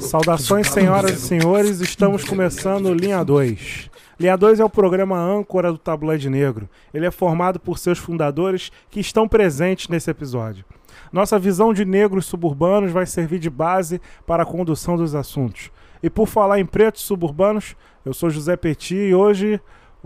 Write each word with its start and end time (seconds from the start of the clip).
Saudações, 0.00 0.68
senhoras 0.68 1.12
e 1.12 1.20
senhores, 1.20 1.80
estamos 1.80 2.22
começando 2.22 2.92
Linha 2.92 3.24
2. 3.24 3.90
Linha 4.20 4.36
2 4.36 4.60
é 4.60 4.64
o 4.64 4.68
programa 4.68 5.18
âncora 5.18 5.72
do 5.72 5.78
Tabloide 5.78 6.28
Negro. 6.28 6.68
Ele 6.92 7.06
é 7.06 7.10
formado 7.10 7.58
por 7.58 7.78
seus 7.78 7.98
fundadores 7.98 8.70
que 8.90 9.00
estão 9.00 9.26
presentes 9.26 9.88
nesse 9.88 10.10
episódio. 10.10 10.64
Nossa 11.10 11.38
visão 11.38 11.72
de 11.72 11.86
negros 11.86 12.26
suburbanos 12.26 12.92
vai 12.92 13.06
servir 13.06 13.38
de 13.38 13.48
base 13.48 14.00
para 14.26 14.42
a 14.42 14.46
condução 14.46 14.96
dos 14.96 15.14
assuntos. 15.14 15.70
E 16.02 16.10
por 16.10 16.26
falar 16.26 16.60
em 16.60 16.66
pretos 16.66 17.02
suburbanos, 17.02 17.74
eu 18.04 18.12
sou 18.12 18.28
José 18.28 18.56
Petit 18.56 18.94
e 18.94 19.14
hoje 19.14 19.58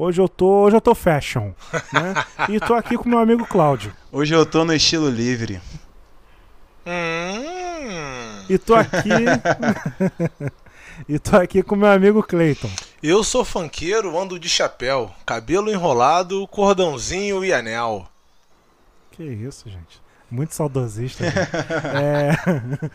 hoje 0.03 0.21
eu 0.21 0.29
tô, 0.29 0.64
hoje 0.64 0.77
eu 0.77 0.80
tô 0.80 0.95
fashion, 0.95 1.53
né? 1.93 2.14
E 2.49 2.59
tô 2.61 2.75
aqui 2.75 2.96
com 2.96 3.09
meu 3.09 3.19
amigo 3.19 3.46
Cláudio. 3.46 3.93
Hoje 4.11 4.35
eu 4.35 4.45
tô 4.46 4.64
no 4.64 4.73
estilo 4.75 5.09
livre. 5.09 5.61
Hum, 6.86 8.44
E 8.49 8.58
tô 8.58 8.75
aqui 8.75 9.11
E 11.08 11.18
tô 11.18 11.36
aqui 11.36 11.63
com 11.63 11.77
meu 11.77 11.91
amigo 11.91 12.22
Clayton. 12.22 12.71
eu 13.03 13.22
sou 13.25 13.44
funkeiro, 13.44 14.18
ando 14.18 14.39
de 14.39 14.49
chapéu, 14.49 15.11
cabelo 15.25 15.71
enrolado, 15.71 16.46
cordãozinho 16.49 17.44
e 17.44 17.53
anel. 17.53 18.07
Que 19.13 19.22
isso, 19.25 19.69
gente. 19.69 20.00
Muito 20.30 20.55
saudosista. 20.55 21.25
gente. 21.25 21.39
É, 21.94 22.30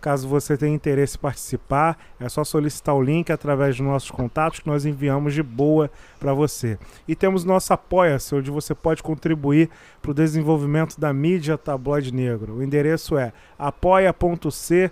Caso 0.00 0.28
você 0.28 0.56
tenha 0.56 0.74
interesse 0.74 1.16
em 1.16 1.20
participar, 1.20 1.98
é 2.20 2.28
só 2.28 2.44
solicitar 2.44 2.94
o 2.94 3.02
link 3.02 3.30
através 3.30 3.76
dos 3.76 3.86
nossos 3.86 4.10
contatos 4.10 4.60
que 4.60 4.66
nós 4.66 4.84
enviamos 4.84 5.34
de 5.34 5.42
boa 5.42 5.90
para 6.20 6.32
você. 6.32 6.78
E 7.08 7.14
temos 7.14 7.44
nosso 7.44 7.72
Apoia-se, 7.72 8.34
onde 8.34 8.50
você 8.50 8.74
pode 8.74 9.02
contribuir 9.02 9.68
para 10.00 10.10
o 10.10 10.14
desenvolvimento 10.14 11.00
da 11.00 11.12
mídia 11.12 11.58
Tabloide 11.58 12.12
Negro. 12.12 12.54
O 12.54 12.62
endereço 12.62 13.18
é 13.18 13.32
apoia.c 13.58 14.90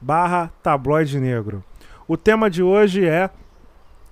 barra 0.00 0.50
tabloide 0.62 1.18
negro. 1.18 1.64
O 2.06 2.16
tema 2.16 2.48
de 2.48 2.62
hoje 2.62 3.06
é 3.06 3.30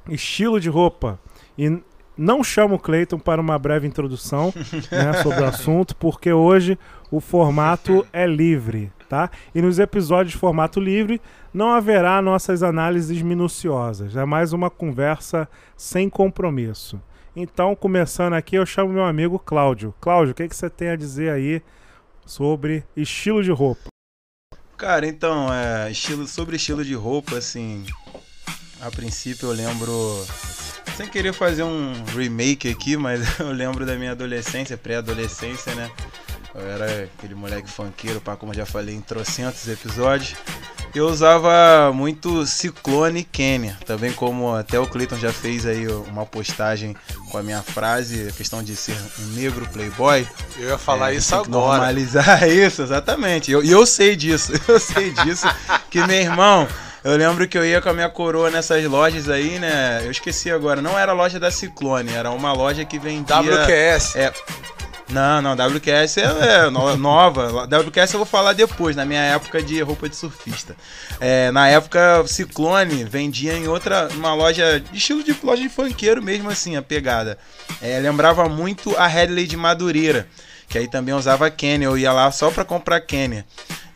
estilo 0.08 0.60
de 0.60 0.68
roupa. 0.68 1.18
E 1.56 1.80
não 2.16 2.42
chamo 2.42 2.76
o 2.76 2.78
Clayton 2.78 3.18
para 3.18 3.40
uma 3.40 3.58
breve 3.58 3.86
introdução 3.86 4.52
né, 4.90 5.12
sobre 5.22 5.40
o 5.42 5.46
assunto, 5.46 5.94
porque 5.96 6.32
hoje 6.32 6.78
o 7.10 7.20
formato 7.20 8.06
é 8.12 8.26
livre, 8.26 8.92
tá? 9.08 9.30
E 9.54 9.62
nos 9.62 9.78
episódios 9.78 10.32
de 10.32 10.38
formato 10.38 10.80
livre 10.80 11.20
não 11.52 11.72
haverá 11.72 12.20
nossas 12.20 12.62
análises 12.62 13.22
minuciosas. 13.22 14.16
É 14.16 14.24
mais 14.24 14.52
uma 14.52 14.68
conversa 14.68 15.48
sem 15.76 16.10
compromisso. 16.10 17.00
Então, 17.34 17.76
começando 17.76 18.32
aqui, 18.32 18.56
eu 18.56 18.64
chamo 18.64 18.92
meu 18.92 19.04
amigo 19.04 19.38
Cláudio. 19.38 19.94
Cláudio, 20.00 20.32
o 20.32 20.34
que, 20.34 20.48
que 20.48 20.56
você 20.56 20.70
tem 20.70 20.88
a 20.88 20.96
dizer 20.96 21.30
aí 21.30 21.62
sobre 22.24 22.82
estilo 22.96 23.42
de 23.42 23.50
roupa? 23.50 23.88
Cara, 24.76 25.06
então, 25.06 25.52
é, 25.52 25.90
estilo, 25.90 26.26
sobre 26.26 26.56
estilo 26.56 26.84
de 26.84 26.94
roupa, 26.94 27.36
assim, 27.36 27.84
a 28.80 28.90
princípio 28.90 29.48
eu 29.48 29.52
lembro, 29.52 29.92
sem 30.96 31.08
querer 31.08 31.32
fazer 31.32 31.62
um 31.62 31.92
remake 32.14 32.70
aqui, 32.70 32.96
mas 32.96 33.20
eu 33.40 33.52
lembro 33.52 33.86
da 33.86 33.96
minha 33.96 34.12
adolescência, 34.12 34.76
pré-adolescência, 34.76 35.74
né? 35.74 35.90
Eu 36.58 36.70
era 36.70 37.04
aquele 37.04 37.34
moleque 37.34 37.68
funkeiro, 37.70 38.20
pá, 38.20 38.34
como 38.36 38.52
eu 38.52 38.56
já 38.56 38.66
falei 38.66 38.94
em 38.94 39.00
trocentos 39.00 39.68
episódios. 39.68 40.34
Eu 40.94 41.06
usava 41.08 41.92
muito 41.92 42.46
Ciclone 42.46 43.22
Kenya, 43.22 43.76
também 43.84 44.10
como 44.12 44.54
até 44.54 44.80
o 44.80 44.86
Clayton 44.86 45.16
já 45.18 45.30
fez 45.30 45.66
aí 45.66 45.86
uma 45.86 46.24
postagem 46.24 46.96
com 47.30 47.36
a 47.36 47.42
minha 47.42 47.62
frase, 47.62 48.28
a 48.28 48.32
questão 48.32 48.62
de 48.62 48.74
ser 48.74 48.96
um 49.18 49.26
negro 49.34 49.68
playboy. 49.68 50.26
Eu 50.58 50.70
ia 50.70 50.78
falar 50.78 51.12
É, 51.12 51.16
isso 51.16 51.34
agora. 51.34 51.50
Normalizar 51.50 52.42
isso, 52.48 52.80
exatamente. 52.82 53.50
E 53.50 53.52
eu, 53.52 53.62
eu 53.62 53.84
sei 53.84 54.16
disso, 54.16 54.52
eu 54.66 54.80
sei 54.80 55.10
disso. 55.10 55.46
que 55.90 56.02
meu 56.06 56.16
irmão, 56.16 56.66
eu 57.04 57.14
lembro 57.16 57.46
que 57.46 57.58
eu 57.58 57.64
ia 57.66 57.82
com 57.82 57.90
a 57.90 57.92
minha 57.92 58.08
coroa 58.08 58.50
nessas 58.50 58.82
lojas 58.84 59.28
aí, 59.28 59.58
né? 59.58 60.00
Eu 60.02 60.10
esqueci 60.10 60.50
agora, 60.50 60.80
não 60.80 60.98
era 60.98 61.12
a 61.12 61.14
loja 61.14 61.38
da 61.38 61.50
Ciclone, 61.50 62.14
era 62.14 62.30
uma 62.30 62.54
loja 62.54 62.86
que 62.86 62.98
vendia. 62.98 63.42
WQS. 63.42 64.16
É. 64.16 64.32
Não, 65.08 65.40
não, 65.40 65.52
WQS 65.54 66.16
é, 66.18 66.24
é 66.66 66.70
no- 66.70 66.96
nova. 66.96 67.64
WQS 67.66 68.14
eu 68.14 68.18
vou 68.18 68.26
falar 68.26 68.52
depois, 68.54 68.96
na 68.96 69.04
minha 69.04 69.20
época 69.22 69.62
de 69.62 69.80
roupa 69.80 70.08
de 70.08 70.16
surfista. 70.16 70.74
É, 71.20 71.50
na 71.52 71.68
época, 71.68 72.24
Ciclone 72.26 73.04
vendia 73.04 73.52
em 73.54 73.68
outra, 73.68 74.08
uma 74.14 74.34
loja, 74.34 74.82
estilo 74.92 75.22
de 75.22 75.34
loja 75.44 75.62
de 75.62 75.68
funkeiro 75.68 76.20
mesmo 76.20 76.50
assim, 76.50 76.76
a 76.76 76.82
pegada. 76.82 77.38
É, 77.80 78.00
lembrava 78.00 78.48
muito 78.48 78.96
a 78.96 79.06
Headley 79.06 79.46
de 79.46 79.56
Madureira, 79.56 80.26
que 80.68 80.76
aí 80.76 80.88
também 80.88 81.14
usava 81.14 81.48
Kenner, 81.50 81.88
eu 81.88 81.96
ia 81.96 82.12
lá 82.12 82.28
só 82.32 82.50
pra 82.50 82.64
comprar 82.64 83.00
Kenner. 83.00 83.44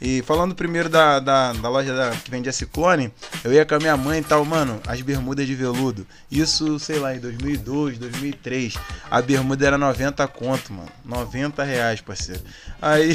E 0.01 0.23
falando 0.23 0.55
primeiro 0.55 0.89
da, 0.89 1.21
da, 1.21 1.53
da 1.53 1.69
loja 1.69 1.95
da- 1.95 2.11
que 2.11 2.31
vendia 2.31 2.53
Ciclone, 2.53 3.13
eu 3.45 3.53
ia 3.53 3.67
com 3.67 3.75
a 3.75 3.79
minha 3.79 3.97
mãe 3.97 4.21
e 4.21 4.25
tal, 4.25 4.45
mano, 4.45 4.81
as 4.87 5.01
bermudas 5.03 5.47
de 5.47 5.55
veludo. 5.55 6.07
Isso, 6.31 6.79
sei 6.79 6.99
lá, 6.99 7.15
em 7.15 7.19
2002, 7.19 7.99
2003. 7.99 8.75
A 9.11 9.21
bermuda 9.21 9.67
era 9.67 9.77
90 9.79 10.27
conto, 10.29 10.73
mano. 10.73 10.89
90 11.05 11.63
reais, 11.65 12.01
parceiro. 12.01 12.41
Aí 12.81 13.13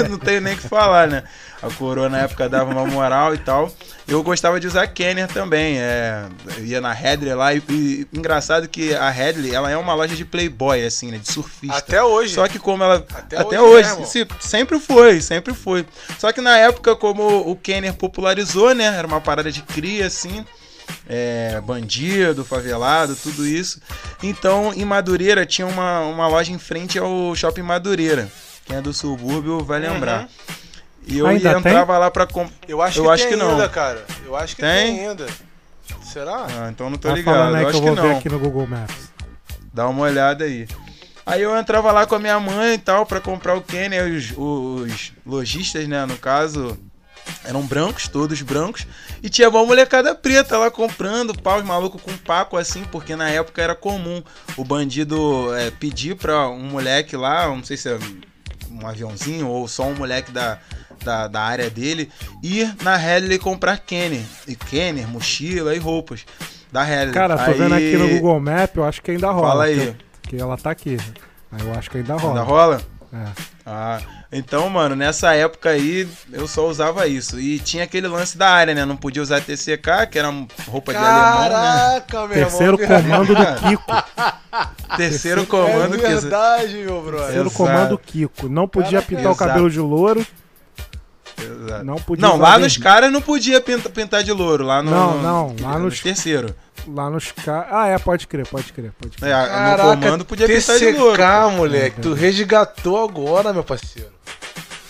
eu 0.00 0.08
não 0.10 0.18
tenho 0.18 0.40
nem 0.40 0.54
o 0.54 0.58
que 0.58 0.68
falar, 0.68 1.06
né? 1.08 1.22
A 1.62 1.70
coroa 1.70 2.08
na 2.08 2.18
época 2.18 2.48
dava 2.50 2.70
uma 2.70 2.84
moral 2.86 3.34
e 3.34 3.38
tal. 3.38 3.72
Eu 4.06 4.22
gostava 4.22 4.60
de 4.60 4.66
usar 4.66 4.86
Kenner 4.88 5.26
também. 5.26 5.78
É, 5.78 6.26
eu 6.58 6.64
ia 6.66 6.80
na 6.82 6.92
Headley 6.92 7.34
lá 7.34 7.54
e, 7.54 7.62
e 7.68 8.06
engraçado 8.12 8.68
que 8.68 8.94
a 8.94 9.08
Headley, 9.08 9.54
ela 9.54 9.70
é 9.70 9.76
uma 9.76 9.94
loja 9.94 10.14
de 10.14 10.24
playboy, 10.24 10.84
assim, 10.84 11.10
né? 11.10 11.18
De 11.18 11.32
surfista. 11.32 11.76
Até 11.78 12.02
hoje. 12.02 12.34
Só 12.34 12.46
que 12.46 12.58
como 12.58 12.84
ela. 12.84 12.96
Até 13.14 13.38
Até, 13.38 13.58
hoje, 13.60 13.72
hoje, 13.72 13.82
né, 13.88 13.92
irmão? 13.94 14.06
se- 14.06 14.26
sempre 14.40 14.78
foi, 14.78 15.20
sempre 15.22 15.54
foi. 15.54 15.86
Só 16.18 16.25
que 16.32 16.40
na 16.40 16.56
época, 16.56 16.94
como 16.96 17.22
o 17.50 17.56
Kenner 17.56 17.94
popularizou, 17.94 18.74
né? 18.74 18.84
Era 18.84 19.06
uma 19.06 19.20
parada 19.20 19.50
de 19.52 19.62
cria, 19.62 20.06
assim. 20.06 20.44
é, 21.08 21.60
bandido, 21.64 22.44
favelado, 22.44 23.16
tudo 23.16 23.44
isso. 23.46 23.80
Então, 24.22 24.72
em 24.74 24.84
Madureira 24.84 25.44
tinha 25.44 25.66
uma, 25.66 26.00
uma 26.02 26.28
loja 26.28 26.52
em 26.52 26.58
frente 26.58 26.98
ao 26.98 27.34
Shopping 27.34 27.62
Madureira. 27.62 28.30
Quem 28.64 28.76
é 28.76 28.80
do 28.80 28.92
subúrbio 28.92 29.64
vai 29.64 29.80
lembrar. 29.80 30.22
Uhum. 30.22 30.28
E 31.08 31.18
eu 31.18 31.26
Ainda 31.26 31.50
ia 31.52 31.58
entrava 31.58 31.98
lá 31.98 32.10
pra 32.10 32.26
comprar. 32.26 32.52
Eu 32.68 32.82
acho 32.82 32.98
Eu 32.98 33.04
que 33.04 33.10
acho 33.10 33.22
tem 33.24 33.32
que 33.32 33.38
não. 33.38 33.50
ainda, 33.52 33.68
cara. 33.68 34.04
Eu 34.24 34.34
acho 34.36 34.56
que 34.56 34.62
Tem? 34.62 34.96
tem, 34.96 35.08
ainda. 35.08 35.26
Será? 36.02 36.46
Ah, 36.48 36.68
então 36.70 36.90
não 36.90 36.98
tô 36.98 37.08
Tá 37.08 37.14
ligado. 37.14 37.34
falando 37.34 37.54
aí 37.56 37.62
Eu 37.62 37.70
que 37.70 37.76
acho 37.76 37.78
eu 37.78 37.82
que 37.82 37.86
vou 37.94 37.96
ver 38.04 38.10
não. 38.12 38.18
aqui 38.18 38.28
no 38.28 38.38
Google 38.40 38.66
Maps. 38.66 38.96
Dá 39.72 39.88
uma 39.88 40.02
olhada 40.02 40.44
aí. 40.44 40.66
Aí 41.26 41.42
eu 41.42 41.56
entrava 41.58 41.90
lá 41.90 42.06
com 42.06 42.14
a 42.14 42.20
minha 42.20 42.38
mãe 42.38 42.74
e 42.74 42.78
tal 42.78 43.04
pra 43.04 43.20
comprar 43.20 43.56
o 43.56 43.60
Kenner, 43.60 44.06
os, 44.14 44.32
os 44.36 45.12
lojistas, 45.26 45.88
né, 45.88 46.06
no 46.06 46.16
caso, 46.16 46.78
eram 47.44 47.62
brancos, 47.62 48.06
todos 48.06 48.40
brancos, 48.42 48.86
e 49.20 49.28
tinha 49.28 49.48
uma 49.48 49.66
molecada 49.66 50.14
preta 50.14 50.56
lá 50.56 50.70
comprando, 50.70 51.36
pau, 51.42 51.58
os 51.58 51.64
malucos 51.64 52.00
com 52.00 52.16
paco 52.18 52.56
assim, 52.56 52.84
porque 52.92 53.16
na 53.16 53.28
época 53.28 53.60
era 53.60 53.74
comum 53.74 54.22
o 54.56 54.62
bandido 54.64 55.52
é, 55.56 55.72
pedir 55.72 56.14
pra 56.14 56.48
um 56.48 56.62
moleque 56.62 57.16
lá, 57.16 57.48
não 57.48 57.64
sei 57.64 57.76
se 57.76 57.88
é 57.88 57.98
um 58.70 58.86
aviãozinho 58.86 59.48
ou 59.48 59.66
só 59.66 59.84
um 59.84 59.94
moleque 59.94 60.30
da, 60.30 60.60
da, 61.02 61.26
da 61.26 61.40
área 61.40 61.68
dele, 61.68 62.08
ir 62.40 62.72
na 62.84 62.96
Headley 62.96 63.40
comprar 63.40 63.78
Kenner, 63.78 64.22
e 64.46 64.54
Kenner, 64.54 65.08
mochila 65.08 65.74
e 65.74 65.78
roupas 65.78 66.24
da 66.70 66.84
Headley. 66.84 67.14
Cara, 67.14 67.36
tô 67.36 67.50
Aí- 67.50 67.58
vendo 67.58 67.74
aqui 67.74 67.96
no 67.96 68.08
Google 68.10 68.40
Map, 68.40 68.76
eu 68.76 68.84
acho 68.84 69.02
que 69.02 69.10
ainda 69.10 69.30
rola. 69.30 69.48
Fala 69.48 69.64
aí. 69.64 70.05
Porque- 70.26 70.42
ela 70.42 70.56
tá 70.56 70.70
aqui. 70.70 70.98
Aí 71.52 71.66
eu 71.66 71.72
acho 71.78 71.90
que 71.90 71.98
ainda 71.98 72.14
rola. 72.14 72.28
Ainda 72.40 72.42
rola? 72.42 72.80
É. 73.12 73.24
Ah, 73.64 74.00
então, 74.32 74.68
mano, 74.68 74.94
nessa 74.96 75.32
época 75.34 75.70
aí 75.70 76.06
eu 76.32 76.46
só 76.48 76.66
usava 76.68 77.06
isso. 77.06 77.38
E 77.40 77.58
tinha 77.60 77.84
aquele 77.84 78.08
lance 78.08 78.36
da 78.36 78.48
área, 78.50 78.74
né? 78.74 78.84
Não 78.84 78.96
podia 78.96 79.22
usar 79.22 79.40
TCK, 79.40 80.06
que 80.10 80.18
era 80.18 80.28
roupa 80.68 80.92
de 80.92 80.98
alemão, 80.98 81.40
né? 81.42 81.48
Caraca, 81.48 82.20
meu 82.26 82.28
Terceiro 82.28 82.82
irmão. 82.82 83.00
comando 83.02 83.34
do 83.34 83.60
Kiko. 83.68 83.92
Terceiro 84.96 85.46
comando 85.46 85.94
é 85.94 85.98
que. 85.98 86.06
verdade, 86.06 86.74
meu 86.76 87.00
brother. 87.02 87.20
Terceiro 87.26 87.48
Exato. 87.48 87.56
comando 87.56 87.98
Kiko. 87.98 88.48
Não 88.48 88.68
podia 88.68 88.90
Caraca, 89.00 89.06
pintar 89.08 89.26
o 89.26 89.34
exato. 89.34 89.48
cabelo 89.48 89.70
de 89.70 89.80
louro. 89.80 90.26
Exato. 91.38 91.84
Não 91.84 91.96
podia 91.96 92.26
Não, 92.26 92.36
lá 92.36 92.58
nos 92.58 92.76
caras 92.76 93.12
não 93.12 93.20
podia 93.20 93.60
pinta- 93.60 93.90
pintar 93.90 94.22
de 94.24 94.32
louro. 94.32 94.64
Lá 94.64 94.82
no. 94.82 94.90
Não, 94.90 95.18
não, 95.22 95.56
lá 95.60 95.78
nos- 95.78 96.00
terceiro. 96.00 96.54
Lá 96.88 97.10
nos 97.10 97.32
caras. 97.32 97.66
Ah, 97.70 97.88
é, 97.88 97.98
pode 97.98 98.26
crer, 98.26 98.46
pode 98.46 98.72
crer, 98.72 98.92
pode 99.00 99.16
crer. 99.18 99.30
É, 99.32 99.42
no 99.42 99.48
Caraca, 99.48 99.82
comando 99.96 100.24
podia 100.24 100.46
pintar 100.46 100.78
de 100.78 100.92
louro. 100.92 101.16
TCK, 101.22 101.56
moleque. 101.56 102.00
Tu 102.00 102.14
resgatou 102.14 103.02
agora, 103.04 103.52
meu 103.52 103.64
parceiro. 103.64 104.10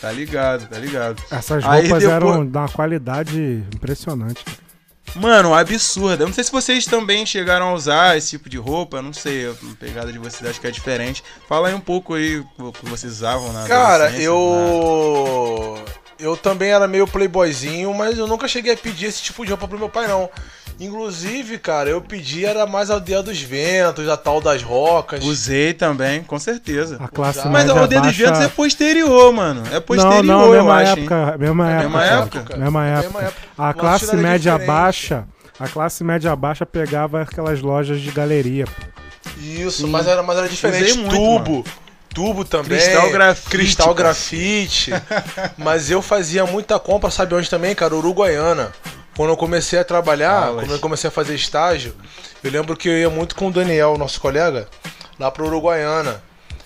Tá 0.01 0.13
ligado, 0.13 0.69
tá 0.69 0.79
ligado. 0.79 1.23
Essas 1.31 1.65
Aí 1.65 1.83
roupas 1.89 2.03
depois- 2.03 2.05
eram 2.05 2.47
de 2.47 2.57
uma 2.57 2.69
qualidade 2.69 3.65
impressionante. 3.75 4.45
cara. 4.45 4.67
Mano, 5.15 5.55
absurda. 5.55 6.25
Eu 6.25 6.27
não 6.27 6.35
sei 6.35 6.45
se 6.45 6.53
vocês 6.53 6.85
também 6.85 7.25
chegaram 7.25 7.69
a 7.71 7.73
usar 7.75 8.19
esse 8.19 8.31
tipo 8.31 8.51
de 8.51 8.59
roupa, 8.59 9.01
não 9.01 9.15
sei, 9.15 9.49
a 9.49 9.55
pegada 9.81 10.13
de 10.13 10.19
vocês 10.19 10.49
acho 10.51 10.61
que 10.61 10.67
é 10.67 10.71
diferente. 10.71 11.25
Fala 11.49 11.69
aí 11.69 11.75
um 11.75 11.81
pouco 11.81 12.13
aí 12.15 12.45
o 12.59 12.71
que 12.73 12.85
vocês 12.85 13.11
usavam 13.15 13.51
na 13.53 13.67
Cara, 13.67 14.11
eu. 14.21 15.83
Eu 16.19 16.37
também 16.37 16.71
era 16.71 16.89
meio 16.89 17.07
playboyzinho, 17.07 17.93
mas 17.93 18.17
eu 18.17 18.27
nunca 18.27 18.49
cheguei 18.49 18.73
a 18.73 18.77
pedir 18.77 19.07
esse 19.07 19.23
tipo 19.23 19.45
de 19.45 19.51
roupa 19.51 19.69
pro 19.69 19.79
meu 19.79 19.89
pai, 19.89 20.07
não. 20.09 20.31
Inclusive, 20.79 21.59
cara, 21.59 21.89
eu 21.89 22.01
pedi 22.03 22.45
era 22.45 22.67
mais 22.67 22.91
a 22.91 22.95
aldeia 22.95 23.23
dos 23.23 23.41
ventos, 23.41 24.09
a 24.09 24.17
tal 24.17 24.41
das 24.41 24.63
rocas. 24.63 25.25
Usei 25.25 25.73
também, 25.73 26.23
com 26.23 26.39
certeza. 26.39 26.97
A 27.01 27.09
classe 27.09 27.39
Usava. 27.39 27.51
Mas 27.53 27.69
a 27.71 27.79
aldeia 27.81 28.01
dos 28.03 28.15
ventos 28.17 28.41
é 28.41 28.49
posterior, 28.49 29.33
mano. 29.33 29.63
É 29.71 29.75
Não, 29.75 29.81
posterior, 29.83 30.23
não, 30.25 30.45
eu 30.47 30.53
mesma 30.53 30.75
acho. 30.77 30.93
hein? 30.99 30.99
época, 31.05 31.39
mesma 31.39 31.71
É 31.71 31.73
época. 31.73 31.85
mesma 31.89 32.01
cara. 32.01 32.15
época? 32.23 32.57
Mesma 32.59 32.87
época. 32.87 33.03
Mesma 33.09 33.23
época. 33.23 33.43
A 33.57 33.63
Uma 33.65 33.75
classe 33.75 34.17
média 34.17 34.53
diferente. 34.53 34.67
baixa, 34.67 35.25
a 35.59 35.69
classe 35.69 36.05
média 36.05 36.37
baixa 36.37 36.67
pegava 36.67 37.23
aquelas 37.23 37.61
lojas 37.63 38.01
de 38.01 38.11
galeria. 38.11 38.67
pô. 38.67 38.87
Isso, 39.41 39.83
Sim. 39.85 39.91
mas 39.91 40.07
era, 40.07 40.23
mas 40.23 40.37
era 40.39 40.49
diferente. 40.49 40.91
Usei 40.93 40.97
muito, 40.97 41.15
tubo. 41.15 41.65
Tubo 42.17 42.47
também. 42.47 42.79
Cristal 42.79 43.11
grafite, 43.11 43.49
Cristal 43.51 43.95
grafite. 43.95 44.91
mas 45.59 45.91
eu 45.91 46.01
fazia 46.01 46.47
muita 46.47 46.79
compra, 46.79 47.11
sabe 47.11 47.35
onde 47.35 47.51
também, 47.51 47.75
cara? 47.75 47.95
Uruguaiana. 47.95 48.73
Quando 49.15 49.29
eu 49.31 49.37
comecei 49.37 49.79
a 49.79 49.85
trabalhar, 49.85 50.51
quando 50.55 50.73
eu 50.73 50.79
comecei 50.79 51.09
a 51.09 51.11
fazer 51.11 51.35
estágio, 51.35 51.95
eu 52.43 52.51
lembro 52.51 52.75
que 52.75 52.89
eu 52.89 52.97
ia 52.97 53.11
muito 53.11 53.35
com 53.35 53.49
o 53.49 53.53
Daniel, 53.53 53.99
nosso 53.99 54.19
colega, 54.19 54.67
lá 55.21 55.31
pro 55.31 55.45
Uruguaiana. 55.45 56.23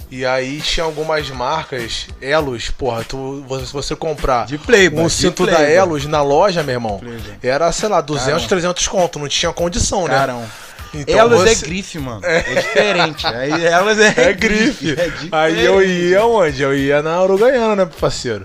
E 0.08 0.24
aí 0.24 0.60
tinha 0.60 0.84
algumas 0.84 1.28
marcas, 1.30 2.06
Elos, 2.20 2.70
porra, 2.70 3.02
tu, 3.04 3.44
se 3.64 3.72
você 3.72 3.94
comprar 3.94 4.46
De 4.46 4.58
Playboy. 4.58 5.04
um 5.04 5.08
cinto 5.08 5.46
da 5.46 5.56
Playboy. 5.56 5.74
Elos 5.74 6.06
na 6.06 6.22
loja, 6.22 6.62
meu 6.62 6.74
irmão, 6.74 6.98
Playboy. 6.98 7.38
era, 7.42 7.70
sei 7.72 7.88
lá, 7.88 8.00
200, 8.00 8.26
Caramba. 8.26 8.48
300 8.48 8.88
conto, 8.88 9.18
não 9.18 9.28
tinha 9.28 9.52
condição, 9.52 10.06
né? 10.06 10.14
Carão. 10.14 10.44
Então 10.92 11.18
elas 11.18 11.40
é 11.46 11.54
você- 11.54 11.66
grife, 11.66 11.98
mano. 11.98 12.20
É, 12.24 12.40
diferente. 12.42 13.26
Aí 13.26 13.64
elas 13.66 13.98
é, 13.98 14.14
É 14.28 14.32
grife. 14.32 14.90
É 14.90 14.94
diferente. 14.94 15.28
Aí 15.32 15.64
eu 15.64 15.82
ia 15.82 16.24
onde? 16.24 16.62
Eu 16.62 16.76
ia 16.76 17.00
na 17.02 17.22
Uruguaiana, 17.22 17.76
né, 17.76 17.90
parceiro? 18.00 18.44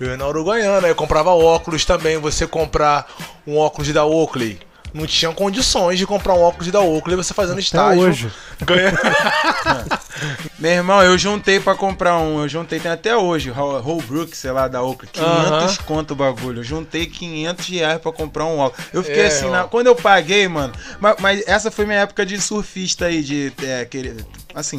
Eu 0.00 0.08
ia 0.08 0.16
na 0.16 0.26
Uruguaiana, 0.26 0.88
eu 0.88 0.94
comprava 0.94 1.30
óculos 1.30 1.84
também. 1.84 2.16
Você 2.18 2.46
comprar 2.46 3.06
um 3.46 3.56
óculos 3.58 3.88
da 3.92 4.04
Oakley. 4.04 4.58
Não 4.94 5.06
tinha 5.06 5.32
condições 5.32 5.98
de 5.98 6.06
comprar 6.06 6.34
um 6.34 6.42
óculos 6.42 6.70
da 6.70 6.80
Oakley 6.80 7.16
você 7.16 7.32
fazendo 7.32 7.54
Até 7.54 7.62
estágio. 7.62 8.02
hoje. 8.02 8.30
Ganha... 8.64 8.92
Meu 10.58 10.70
irmão, 10.70 11.02
eu 11.02 11.16
juntei 11.18 11.58
pra 11.58 11.74
comprar 11.74 12.18
um. 12.18 12.42
Eu 12.42 12.48
juntei, 12.48 12.78
tem 12.78 12.90
até 12.92 13.16
hoje, 13.16 13.50
Hol- 13.50 13.80
Holbrook, 13.80 14.36
sei 14.36 14.52
lá, 14.52 14.68
da 14.68 14.82
Oakley. 14.82 15.08
500 15.12 15.26
Aham. 15.26 15.76
conto 15.86 16.10
o 16.12 16.14
bagulho. 16.16 16.60
Eu 16.60 16.64
juntei 16.64 17.06
500 17.06 17.66
reais 17.68 18.00
pra 18.00 18.12
comprar 18.12 18.44
um 18.44 18.58
óculos. 18.58 18.86
Eu 18.92 19.02
fiquei 19.02 19.22
É, 19.22 19.26
assim, 19.26 19.50
na- 19.50 19.64
quando 19.64 19.88
eu 19.88 19.96
paguei, 19.96 20.46
mano. 20.46 20.72
Mas, 21.00 21.16
mas 21.18 21.42
essa 21.48 21.70
foi 21.70 21.86
minha 21.86 21.98
época 22.00 22.24
de 22.24 22.40
surfista 22.40 23.06
aí, 23.06 23.22
de 23.22 23.52
é, 23.62 23.84
querer. 23.84 24.24
Assim. 24.54 24.78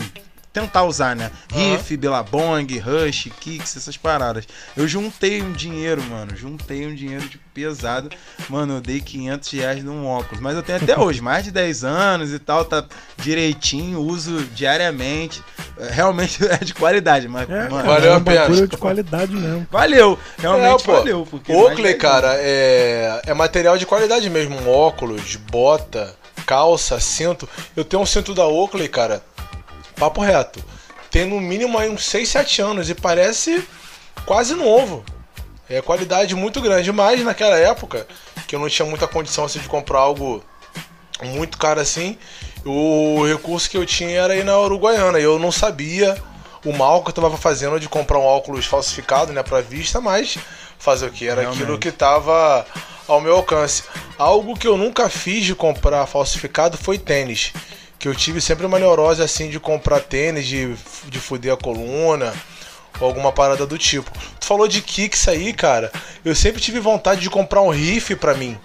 Tentar 0.53 0.83
usar, 0.83 1.15
né? 1.15 1.31
Aham. 1.51 1.59
Riff, 1.77 1.97
Billabong, 1.97 2.77
Rush, 2.77 3.27
Kicks, 3.39 3.75
essas 3.75 3.97
paradas. 3.97 4.47
Eu 4.77 4.87
juntei 4.87 5.41
um 5.41 5.51
dinheiro, 5.51 6.01
mano. 6.03 6.35
Juntei 6.35 6.85
um 6.85 6.93
dinheiro 6.93 7.27
de 7.27 7.39
pesado. 7.55 8.09
Mano, 8.47 8.75
eu 8.75 8.81
dei 8.81 9.01
500 9.01 9.49
reais 9.51 9.83
num 9.83 10.05
óculos. 10.05 10.39
Mas 10.39 10.55
eu 10.55 10.61
tenho 10.61 10.77
até 10.77 10.95
hoje, 11.01 11.21
mais 11.21 11.43
de 11.43 11.49
10 11.51 11.83
anos 11.83 12.31
e 12.31 12.37
tal. 12.37 12.63
Tá 12.65 12.85
direitinho, 13.17 13.99
uso 13.99 14.43
diariamente. 14.53 15.41
É, 15.79 15.89
Realmente 15.91 16.45
é 16.45 16.57
de 16.57 16.73
qualidade, 16.75 17.27
mas, 17.27 17.49
É, 17.49 17.67
mano, 17.69 17.87
Valeu 17.87 18.11
é 18.11 18.15
a 18.15 18.17
um 18.17 18.23
pena. 18.23 18.67
de 18.67 18.77
qualidade 18.77 19.33
mesmo. 19.35 19.67
valeu. 19.71 20.19
Realmente 20.37 20.81
É, 20.83 20.85
pô. 20.85 20.91
valeu. 20.93 21.27
Porque 21.29 21.51
Oakley, 21.51 21.93
de- 21.93 21.99
cara, 21.99 22.35
é, 22.37 23.21
é 23.25 23.33
material 23.33 23.75
de 23.77 23.87
qualidade 23.87 24.29
mesmo. 24.29 24.55
Um 24.55 24.69
óculos, 24.69 25.35
bota, 25.35 26.13
calça, 26.45 26.99
cinto. 26.99 27.49
Eu 27.75 27.83
tenho 27.83 28.03
um 28.03 28.05
cinto 28.05 28.35
da 28.35 28.45
Oakley, 28.45 28.87
cara. 28.87 29.23
Papo 30.03 30.19
reto. 30.19 30.61
Tem 31.09 31.25
no 31.25 31.39
mínimo 31.39 31.77
aí 31.77 31.89
uns 31.89 32.03
6, 32.05 32.27
7 32.27 32.61
anos 32.61 32.89
e 32.89 32.95
parece 32.95 33.65
quase 34.25 34.53
novo. 34.53 35.01
É 35.69 35.81
qualidade 35.81 36.35
muito 36.35 36.59
grande. 36.59 36.91
Mas 36.91 37.23
naquela 37.23 37.57
época, 37.57 38.05
que 38.45 38.53
eu 38.53 38.59
não 38.59 38.67
tinha 38.67 38.85
muita 38.85 39.07
condição 39.07 39.45
assim, 39.45 39.59
de 39.59 39.69
comprar 39.69 39.99
algo 39.99 40.43
muito 41.21 41.57
caro 41.57 41.79
assim, 41.79 42.17
o 42.65 43.25
recurso 43.25 43.69
que 43.69 43.77
eu 43.77 43.85
tinha 43.85 44.19
era 44.19 44.35
ir 44.35 44.43
na 44.43 44.59
Uruguaiana. 44.59 45.21
E 45.21 45.23
eu 45.23 45.39
não 45.39 45.53
sabia 45.53 46.21
o 46.65 46.73
mal 46.73 47.01
que 47.01 47.11
eu 47.11 47.13
tava 47.13 47.37
fazendo 47.37 47.79
de 47.79 47.87
comprar 47.87 48.19
um 48.19 48.25
óculos 48.25 48.65
falsificado, 48.65 49.31
né, 49.31 49.41
pra 49.41 49.61
vista, 49.61 50.01
mas 50.01 50.37
fazer 50.77 51.05
o 51.05 51.11
que? 51.11 51.29
Era 51.29 51.41
Realmente. 51.41 51.63
aquilo 51.63 51.79
que 51.79 51.93
tava 51.93 52.65
ao 53.07 53.21
meu 53.21 53.37
alcance. 53.37 53.83
Algo 54.17 54.53
que 54.57 54.67
eu 54.67 54.77
nunca 54.77 55.07
fiz 55.07 55.45
de 55.45 55.55
comprar 55.55 56.05
falsificado 56.07 56.77
foi 56.77 56.97
tênis. 56.97 57.53
Que 58.03 58.09
eu 58.09 58.13
tive 58.13 58.41
sempre 58.41 58.65
uma 58.65 58.77
neurose 58.77 59.21
assim 59.21 59.49
de 59.49 59.61
comprar 59.61 60.01
tênis, 60.01 60.45
de, 60.45 60.75
de 61.07 61.19
fuder 61.21 61.53
a 61.53 61.55
coluna, 61.55 62.33
ou 62.99 63.07
alguma 63.07 63.31
parada 63.31 63.65
do 63.65 63.77
tipo. 63.77 64.11
Tu 64.41 64.45
falou 64.45 64.67
de 64.67 64.81
kicks 64.81 65.25
aí, 65.29 65.53
cara. 65.53 65.89
Eu 66.25 66.35
sempre 66.35 66.61
tive 66.61 66.81
vontade 66.81 67.21
de 67.21 67.29
comprar 67.29 67.61
um 67.61 67.69
riff 67.69 68.13
pra 68.17 68.33
mim, 68.33 68.59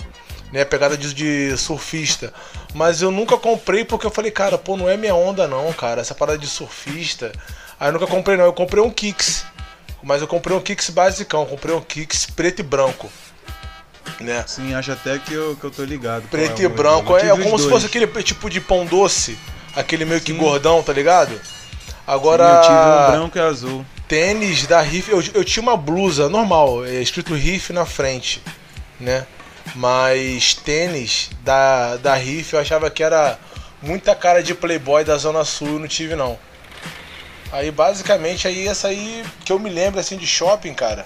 né? 0.52 0.64
Pegada 0.64 0.96
de, 0.96 1.14
de 1.14 1.56
surfista. 1.56 2.34
Mas 2.74 3.00
eu 3.00 3.12
nunca 3.12 3.36
comprei 3.36 3.84
porque 3.84 4.04
eu 4.04 4.10
falei, 4.10 4.32
cara, 4.32 4.58
pô, 4.58 4.76
não 4.76 4.88
é 4.88 4.96
minha 4.96 5.14
onda 5.14 5.46
não, 5.46 5.72
cara. 5.72 6.00
Essa 6.00 6.16
parada 6.16 6.36
de 6.36 6.48
surfista. 6.48 7.30
Aí 7.78 7.90
eu 7.90 7.92
nunca 7.92 8.08
comprei 8.08 8.36
não. 8.36 8.44
Eu 8.44 8.52
comprei 8.52 8.82
um 8.82 8.90
kicks. 8.90 9.46
Mas 10.02 10.20
eu 10.20 10.26
comprei 10.26 10.56
um 10.56 10.60
kicks 10.60 10.90
basicão. 10.90 11.46
Comprei 11.46 11.76
um 11.76 11.80
kicks 11.80 12.26
preto 12.26 12.58
e 12.58 12.64
branco. 12.64 13.08
Né? 14.20 14.44
Sim, 14.46 14.74
acho 14.74 14.92
até 14.92 15.18
que 15.18 15.32
eu, 15.32 15.56
que 15.56 15.64
eu 15.64 15.70
tô 15.70 15.84
ligado. 15.84 16.28
Preto 16.28 16.60
é 16.60 16.64
e 16.64 16.68
branco. 16.68 17.16
É 17.16 17.30
Eu 17.30 17.36
tive 17.36 17.42
como 17.44 17.54
os 17.56 17.62
se 17.62 17.68
dois. 17.68 17.82
fosse 17.82 17.86
aquele 17.86 18.22
tipo 18.22 18.50
de 18.50 18.60
pão 18.60 18.84
doce. 18.86 19.38
Aquele 19.76 20.04
meio 20.04 20.20
que 20.20 20.32
Sim. 20.32 20.38
gordão, 20.38 20.82
tá 20.82 20.92
ligado? 20.92 21.32
Sim, 21.34 21.40
Agora. 22.06 22.44
eu 22.44 22.60
tive 22.62 22.74
um 22.74 23.10
branco 23.12 23.38
e 23.38 23.40
azul. 23.40 23.86
tênis 24.08 24.66
da 24.66 24.80
Riff, 24.80 25.10
eu, 25.10 25.22
eu 25.34 25.44
tinha 25.44 25.62
uma 25.62 25.76
blusa 25.76 26.28
normal, 26.28 26.84
é 26.84 26.94
escrito 26.94 27.34
Riff 27.34 27.72
na 27.72 27.84
frente, 27.84 28.42
né? 28.98 29.26
Mas 29.74 30.54
tênis 30.54 31.30
da, 31.44 31.96
da 31.98 32.14
Riff 32.14 32.54
eu 32.54 32.60
achava 32.60 32.90
que 32.90 33.02
era 33.02 33.38
muita 33.82 34.14
cara 34.14 34.42
de 34.42 34.54
playboy 34.54 35.04
da 35.04 35.16
Zona 35.18 35.44
Sul 35.44 35.76
e 35.76 35.80
não 35.80 35.86
tive 35.86 36.16
não. 36.16 36.38
Aí 37.52 37.70
basicamente 37.70 38.48
aí 38.48 38.66
essa 38.66 38.88
aí 38.88 39.22
que 39.44 39.52
eu 39.52 39.58
me 39.58 39.68
lembro 39.70 40.00
assim 40.00 40.16
de 40.16 40.26
shopping, 40.26 40.72
cara, 40.74 41.04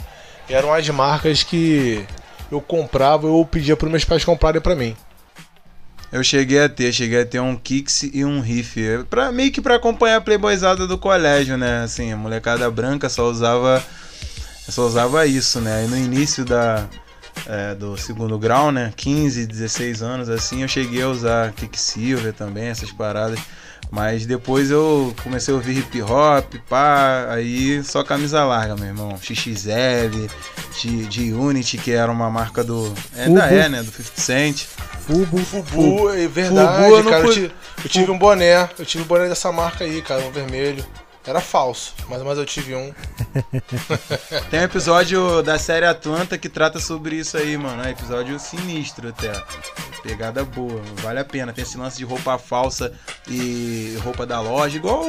eram 0.49 0.73
as 0.73 0.89
marcas 0.89 1.43
que 1.43 2.07
eu 2.55 2.61
comprava 2.61 3.27
ou 3.27 3.45
pedia 3.45 3.77
para 3.77 3.89
meus 3.89 4.05
pais 4.05 4.25
comprarem 4.25 4.61
pra 4.61 4.77
mim. 4.77 4.97
Eu 6.13 6.23
cheguei 6.23 6.63
a 6.63 6.69
ter, 6.69 6.93
cheguei 6.93 7.23
a 7.23 7.27
ter 7.27 7.41
um 7.41 7.57
Kicks 7.57 8.03
e 8.13 8.23
um 8.23 8.41
Riff. 8.41 8.79
Pra, 9.09 9.33
meio 9.33 9.51
que 9.51 9.63
pra 9.63 9.77
acompanhar 9.77 10.17
a 10.17 10.21
playboyzada 10.21 10.87
do 10.87 10.99
colégio, 10.99 11.57
né? 11.57 11.85
Assim, 11.85 12.13
a 12.13 12.17
molecada 12.17 12.71
branca 12.71 13.09
só 13.09 13.31
usava. 13.31 13.83
Só 14.69 14.87
usava 14.87 15.27
isso, 15.27 15.61
né? 15.61 15.85
E 15.85 15.89
no 15.89 15.97
início 15.97 16.45
da, 16.45 16.87
é, 17.47 17.75
do 17.75 17.97
segundo 17.97 18.39
grau, 18.39 18.71
né? 18.71 18.93
15, 18.95 19.47
16 19.47 20.03
anos, 20.03 20.29
assim, 20.29 20.63
eu 20.63 20.69
cheguei 20.69 21.03
a 21.03 21.09
usar 21.09 21.53
Quicksilver 21.53 22.33
também, 22.33 22.67
essas 22.67 22.93
paradas. 22.93 23.41
Mas 23.95 24.25
depois 24.25 24.71
eu 24.71 25.15
comecei 25.23 25.53
a 25.53 25.57
ouvir 25.59 25.77
hip 25.81 26.01
hop, 26.01 26.55
pá, 26.67 27.27
aí 27.29 27.85
só 27.85 28.03
camisa 28.03 28.43
larga, 28.43 28.75
meu 28.75 28.87
irmão. 28.87 29.19
XXL, 29.21 30.29
de, 30.81 31.05
de 31.07 31.33
Unity, 31.35 31.77
que 31.77 31.93
era 31.93 32.11
uma 32.11 32.31
marca 32.31 32.65
do. 32.65 32.91
Ainda 33.15 33.43
Fubu. 33.43 33.55
é, 33.55 33.69
né? 33.69 33.83
Do 33.83 33.93
50 33.93 34.13
Cent. 34.21 34.65
Fubo. 35.07 35.37
Fubu, 35.45 36.11
é 36.11 36.27
verdade, 36.27 36.85
Fubu 36.85 36.97
eu 36.97 37.05
cara. 37.05 37.17
Eu, 37.19 37.33
fui- 37.33 37.49
ti- 37.49 37.55
eu 37.85 37.91
tive 37.91 38.11
um 38.11 38.19
boné, 38.19 38.69
eu 38.79 38.87
tive 38.87 39.05
um 39.05 39.07
boné 39.07 39.29
dessa 39.29 39.53
marca 39.53 39.85
aí, 39.85 40.01
cara, 40.01 40.23
um 40.25 40.31
vermelho. 40.33 40.83
Era 41.25 41.41
falso, 41.41 41.95
mas, 42.09 42.23
mas 42.23 42.37
eu 42.37 42.45
tive 42.45 42.75
um. 42.75 42.93
Tem 44.51 44.61
um 44.61 44.65
episódio 44.65 45.43
da 45.43 45.59
série 45.59 45.87
Atlanta 45.87 46.37
que 46.37 46.49
trata 46.49 46.81
sobre 46.81 47.17
isso 47.17 47.37
aí, 47.37 47.57
mano. 47.57 47.83
É 47.83 47.87
um 47.87 47.91
episódio 47.91 48.39
sinistro 48.41 49.09
até. 49.09 49.33
Pegada 50.03 50.45
boa, 50.45 50.83
vale 51.01 51.21
a 51.21 51.25
pena. 51.25 51.53
Tem 51.53 51.63
esse 51.63 51.79
lance 51.79 51.97
de 51.99 52.05
roupa 52.05 52.37
falsa 52.39 52.93
e 53.29 53.97
roupa 54.03 54.27
da 54.27 54.41
loja, 54.41 54.77
igual 54.77 55.05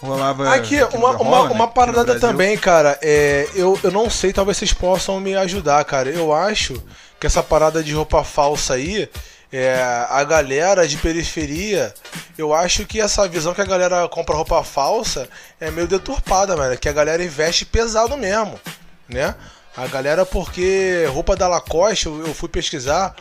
rolava. 0.00 0.54
Aqui, 0.54 0.76
uma, 0.94 1.12
rola, 1.12 1.20
uma, 1.20 1.48
né, 1.48 1.54
uma 1.54 1.68
parada 1.68 2.18
também, 2.18 2.56
cara. 2.56 2.98
É, 3.02 3.48
eu, 3.54 3.78
eu 3.82 3.90
não 3.90 4.08
sei, 4.08 4.32
talvez 4.32 4.56
vocês 4.56 4.72
possam 4.72 5.20
me 5.20 5.34
ajudar, 5.34 5.84
cara. 5.84 6.08
Eu 6.08 6.32
acho 6.32 6.82
que 7.18 7.26
essa 7.26 7.42
parada 7.42 7.82
de 7.82 7.92
roupa 7.92 8.22
falsa 8.22 8.74
aí, 8.74 9.08
é, 9.52 9.80
a 10.10 10.22
galera 10.24 10.86
de 10.86 10.96
periferia, 10.98 11.92
eu 12.36 12.52
acho 12.54 12.84
que 12.84 13.00
essa 13.00 13.26
visão 13.28 13.54
que 13.54 13.60
a 13.60 13.64
galera 13.66 14.06
compra 14.08 14.34
roupa 14.36 14.62
falsa 14.62 15.28
é 15.60 15.70
meio 15.70 15.86
deturpada, 15.88 16.56
mano. 16.56 16.76
Que 16.76 16.88
a 16.88 16.92
galera 16.92 17.22
investe 17.24 17.64
pesado 17.64 18.16
mesmo, 18.16 18.60
né? 19.08 19.34
A 19.76 19.86
galera, 19.86 20.26
porque 20.26 21.06
roupa 21.12 21.36
da 21.36 21.46
Lacoste, 21.48 22.06
eu, 22.06 22.26
eu 22.26 22.34
fui 22.34 22.48
pesquisar, 22.48 23.14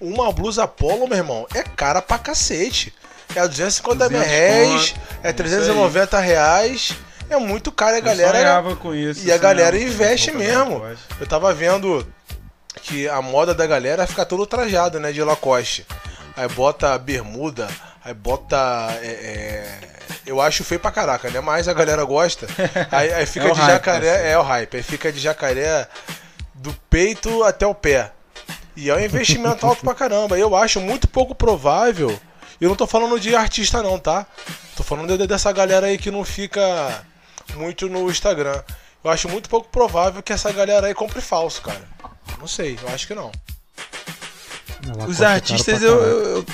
uma 0.00 0.32
blusa 0.32 0.66
polo, 0.66 1.06
meu 1.06 1.16
irmão, 1.18 1.46
é 1.54 1.62
cara 1.62 2.02
pra 2.02 2.18
cacete. 2.18 2.92
É 3.34 3.46
250 3.48 4.08
mil 4.10 4.18
200 4.18 4.28
reais, 4.30 4.94
é 5.22 5.28
Isso 5.28 5.36
390 5.36 6.18
reais. 6.20 6.92
é 7.30 7.36
muito 7.38 7.72
caro 7.72 7.94
a 7.94 7.98
Eu 7.98 8.02
galera. 8.02 8.38
sonhava 8.38 8.76
com 8.76 8.94
isso. 8.94 9.24
e 9.26 9.32
a 9.32 9.38
galera 9.38 9.78
investe 9.78 10.32
mesmo. 10.32 10.82
Eu 11.18 11.26
tava 11.26 11.54
vendo 11.54 12.06
que 12.82 13.08
a 13.08 13.20
moda 13.20 13.54
da 13.54 13.66
galera 13.66 14.02
é 14.04 14.06
ficar 14.06 14.24
todo 14.24 14.46
trajado, 14.46 14.98
né? 14.98 15.12
De 15.12 15.22
Lacoste. 15.22 15.86
Aí 16.36 16.48
bota 16.48 16.96
bermuda, 16.98 17.68
aí 18.04 18.14
bota. 18.14 18.56
é, 19.02 19.06
é, 19.06 19.78
Eu 20.24 20.40
acho 20.40 20.64
feio 20.64 20.80
pra 20.80 20.90
caraca, 20.90 21.28
né? 21.30 21.40
Mas 21.40 21.68
a 21.68 21.72
galera 21.74 22.02
gosta. 22.04 22.46
Aí, 22.90 23.12
aí 23.12 23.26
fica 23.26 23.48
É 23.48 23.50
de 23.52 23.58
hype, 23.60 23.70
jacaré. 23.72 24.16
assim. 24.16 24.26
É 24.28 24.38
o 24.38 24.42
hype. 24.42 24.76
Aí 24.76 24.82
fica 24.82 25.12
de 25.12 25.18
jacaré 25.20 25.86
do 26.54 26.72
peito 26.88 27.42
até 27.44 27.66
o 27.66 27.74
pé. 27.74 28.12
E 28.76 28.88
é 28.88 28.94
um 28.94 29.00
investimento 29.00 29.66
alto 29.66 29.82
pra 29.82 29.94
caramba. 29.94 30.38
Eu 30.38 30.56
acho 30.56 30.80
muito 30.80 31.06
pouco 31.08 31.34
provável. 31.34 32.18
Eu 32.60 32.68
não 32.70 32.76
tô 32.76 32.86
falando 32.86 33.18
de 33.20 33.34
artista, 33.36 33.82
não, 33.82 33.98
tá? 33.98 34.24
Tô 34.76 34.82
falando 34.82 35.18
de- 35.18 35.26
dessa 35.26 35.52
galera 35.52 35.88
aí 35.88 35.98
que 35.98 36.10
não 36.10 36.24
fica 36.24 37.04
muito 37.56 37.88
no 37.88 38.08
Instagram. 38.10 38.62
Eu 39.04 39.10
acho 39.10 39.28
muito 39.28 39.48
pouco 39.48 39.68
provável 39.68 40.22
que 40.22 40.32
essa 40.32 40.52
galera 40.52 40.86
aí 40.86 40.94
compre 40.94 41.20
falso, 41.20 41.60
cara. 41.62 41.82
Não 42.38 42.46
sei, 42.46 42.78
eu 42.82 42.88
acho 42.94 43.06
que 43.06 43.14
não. 43.14 43.30
Lacoste 44.86 45.10
Os 45.10 45.22
artistas 45.22 45.82
eu, 45.82 45.96
eu- 46.00 46.46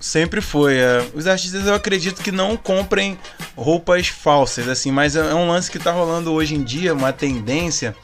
sempre 0.00 0.40
foi. 0.40 0.76
é. 0.76 1.06
Os 1.14 1.26
artistas 1.26 1.66
eu 1.66 1.74
acredito 1.74 2.22
que 2.22 2.30
não 2.32 2.56
comprem 2.56 3.18
roupas 3.56 4.08
falsas, 4.08 4.68
assim, 4.68 4.90
mas 4.90 5.16
é 5.16 5.20
é 5.20 5.34
um 5.34 5.48
lance 5.48 5.70
que 5.70 5.78
tá 5.78 5.90
rolando 5.92 6.32
hoje 6.32 6.54
em 6.54 6.62
dia, 6.62 6.92
uma 6.94 7.12
tendência. 7.12 7.94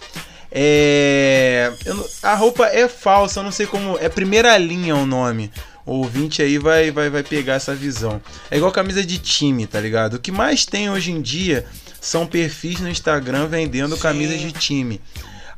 É, 0.53 1.73
não- 1.87 2.05
a 2.23 2.35
roupa 2.35 2.67
é 2.67 2.89
falsa, 2.89 3.41
eu 3.41 3.45
não 3.45 3.53
sei 3.53 3.67
como. 3.67 3.97
É 4.01 4.09
primeira 4.09 4.57
linha 4.59 4.97
o 4.97 5.07
nome. 5.07 5.51
O 5.87 5.95
ouvinte 5.99 6.43
aí 6.43 6.59
vai, 6.59 6.91
vai, 6.91 7.09
vai 7.11 7.23
pegar 7.23 7.55
essa 7.55 7.75
visão. 7.75 8.21
É 8.51 8.57
igual 8.57 8.71
camisa 8.73 9.05
de 9.05 9.19
time, 9.19 9.67
tá 9.67 9.81
ligado? 9.81 10.15
O 10.15 10.19
que 10.21 10.31
mais 10.31 10.65
tem 10.67 10.91
hoje 10.91 11.11
em 11.11 11.21
dia 11.23 11.65
são 12.01 12.27
perfis 12.27 12.81
no 12.81 12.89
Instagram 12.89 13.47
vendendo 13.47 13.95
Sim. 13.97 14.03
camisas 14.03 14.41
de 14.41 14.53
time. 14.53 15.01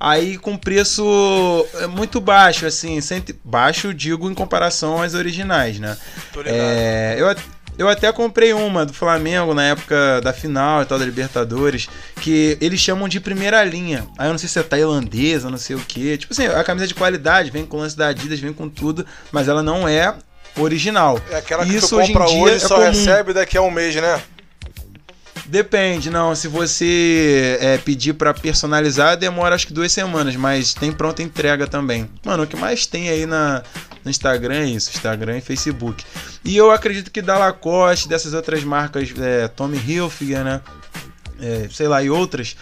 Aí 0.00 0.36
com 0.36 0.56
preço 0.56 1.64
é, 1.74 1.86
muito 1.86 2.20
baixo, 2.20 2.66
assim, 2.66 3.00
cento- 3.00 3.34
baixo 3.44 3.94
digo 3.94 4.28
em 4.30 4.34
comparação 4.34 5.00
às 5.00 5.14
originais, 5.14 5.78
né? 5.78 5.96
É, 6.44 7.14
eu, 7.16 7.34
eu 7.78 7.88
até 7.88 8.10
comprei 8.12 8.52
uma 8.52 8.84
do 8.84 8.92
Flamengo 8.92 9.54
na 9.54 9.62
época 9.62 10.20
da 10.20 10.32
final 10.32 10.82
e 10.82 10.86
tal 10.86 10.98
da 10.98 11.04
Libertadores, 11.04 11.88
que 12.20 12.58
eles 12.60 12.80
chamam 12.80 13.08
de 13.08 13.20
primeira 13.20 13.62
linha. 13.62 14.04
Aí 14.18 14.26
eu 14.26 14.32
não 14.32 14.38
sei 14.38 14.48
se 14.48 14.58
é 14.58 14.62
tailandesa, 14.64 15.48
não 15.48 15.56
sei 15.58 15.76
o 15.76 15.78
que. 15.80 16.18
Tipo 16.18 16.32
assim, 16.32 16.46
a 16.46 16.64
camisa 16.64 16.88
de 16.88 16.94
qualidade, 16.94 17.52
vem 17.52 17.64
com 17.64 17.76
lance 17.76 17.96
da 17.96 18.08
Adidas, 18.08 18.40
vem 18.40 18.52
com 18.52 18.68
tudo, 18.68 19.06
mas 19.30 19.46
ela 19.46 19.62
não 19.62 19.86
é 19.86 20.12
original. 20.58 21.20
É 21.30 21.36
aquela 21.36 21.64
que 21.64 21.76
Isso 21.76 21.90
tu 21.90 21.96
hoje 21.98 22.12
compra 22.12 22.28
hoje 22.28 22.54
é 22.56 22.58
só 22.58 22.74
comum. 22.74 22.88
recebe 22.88 23.32
daqui 23.32 23.56
a 23.56 23.62
um 23.62 23.70
mês, 23.70 23.94
né? 23.94 24.20
Depende, 25.52 26.08
não. 26.08 26.34
Se 26.34 26.48
você 26.48 27.58
é, 27.60 27.76
pedir 27.76 28.14
pra 28.14 28.32
personalizar, 28.32 29.18
demora 29.18 29.54
acho 29.54 29.66
que 29.66 29.72
duas 29.74 29.92
semanas, 29.92 30.34
mas 30.34 30.72
tem 30.72 30.90
pronta 30.90 31.22
entrega 31.22 31.66
também. 31.66 32.08
Mano, 32.24 32.44
o 32.44 32.46
que 32.46 32.56
mais 32.56 32.86
tem 32.86 33.10
aí 33.10 33.26
na, 33.26 33.62
no 34.02 34.10
Instagram 34.10 34.54
é 34.54 34.64
isso, 34.64 34.88
Instagram 34.88 35.36
e 35.36 35.40
Facebook. 35.42 36.06
E 36.42 36.56
eu 36.56 36.70
acredito 36.70 37.10
que 37.10 37.20
da 37.20 37.36
Lacoste, 37.36 38.08
dessas 38.08 38.32
outras 38.32 38.64
marcas, 38.64 39.12
é, 39.20 39.46
Tommy 39.46 39.76
Hilfiger, 39.76 40.42
né? 40.42 40.62
É, 41.38 41.68
sei 41.70 41.86
lá, 41.86 42.02
e 42.02 42.08
outras. 42.08 42.56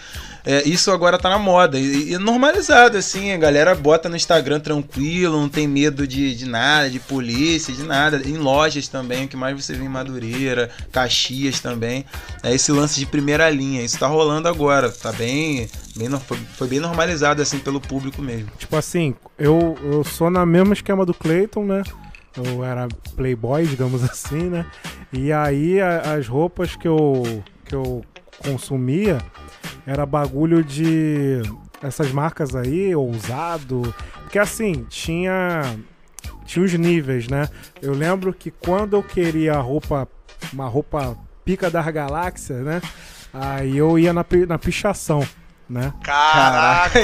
É, 0.45 0.67
isso 0.67 0.91
agora 0.91 1.17
tá 1.17 1.29
na 1.29 1.37
moda. 1.37 1.79
E, 1.79 2.13
e 2.13 2.17
normalizado, 2.17 2.97
assim, 2.97 3.31
a 3.31 3.37
galera 3.37 3.75
bota 3.75 4.09
no 4.09 4.15
Instagram 4.15 4.59
tranquilo, 4.59 5.39
não 5.39 5.49
tem 5.49 5.67
medo 5.67 6.07
de, 6.07 6.35
de 6.35 6.45
nada, 6.47 6.89
de 6.89 6.99
polícia, 6.99 7.73
de 7.73 7.83
nada. 7.83 8.21
Em 8.25 8.37
lojas 8.37 8.87
também, 8.87 9.25
o 9.25 9.27
que 9.27 9.37
mais 9.37 9.55
você 9.63 9.73
vê 9.73 9.83
em 9.83 9.89
Madureira, 9.89 10.69
Caxias 10.91 11.59
também. 11.59 12.05
É 12.43 12.53
esse 12.53 12.71
lance 12.71 12.99
de 12.99 13.05
primeira 13.05 13.49
linha. 13.49 13.81
Isso 13.83 13.99
tá 13.99 14.07
rolando 14.07 14.47
agora. 14.47 14.91
Tá 14.91 15.11
bem. 15.11 15.69
bem 15.95 16.09
foi, 16.19 16.37
foi 16.57 16.67
bem 16.67 16.79
normalizado, 16.79 17.41
assim, 17.41 17.59
pelo 17.59 17.79
público 17.79 18.21
mesmo. 18.21 18.49
Tipo 18.57 18.75
assim, 18.75 19.13
eu, 19.37 19.77
eu 19.83 20.03
sou 20.03 20.29
na 20.29 20.45
mesma 20.45 20.73
esquema 20.73 21.05
do 21.05 21.13
Clayton, 21.13 21.65
né? 21.65 21.83
Eu 22.35 22.63
era 22.63 22.87
playboy, 23.15 23.65
digamos 23.65 24.03
assim, 24.09 24.43
né? 24.43 24.65
E 25.11 25.31
aí 25.31 25.81
a- 25.81 26.13
as 26.15 26.27
roupas 26.27 26.75
que 26.75 26.87
eu, 26.87 27.43
que 27.65 27.75
eu 27.75 28.03
consumia 28.43 29.17
era 29.85 30.05
bagulho 30.05 30.63
de 30.63 31.41
essas 31.81 32.11
marcas 32.11 32.55
aí, 32.55 32.95
ousado. 32.95 33.93
Porque 34.23 34.39
assim, 34.39 34.85
tinha 34.89 35.77
tinha 36.45 36.65
os 36.65 36.73
níveis, 36.73 37.27
né? 37.27 37.47
Eu 37.81 37.93
lembro 37.93 38.33
que 38.33 38.51
quando 38.51 38.95
eu 38.95 39.03
queria 39.03 39.55
roupa, 39.55 40.07
uma 40.51 40.67
roupa 40.67 41.17
pica 41.45 41.69
das 41.69 41.85
galáxias, 41.87 42.63
né? 42.63 42.81
Aí 43.33 43.77
eu 43.77 43.97
ia 43.97 44.11
na, 44.11 44.25
na 44.47 44.59
pichação, 44.59 45.25
né? 45.71 45.93
Caraca 46.03 46.99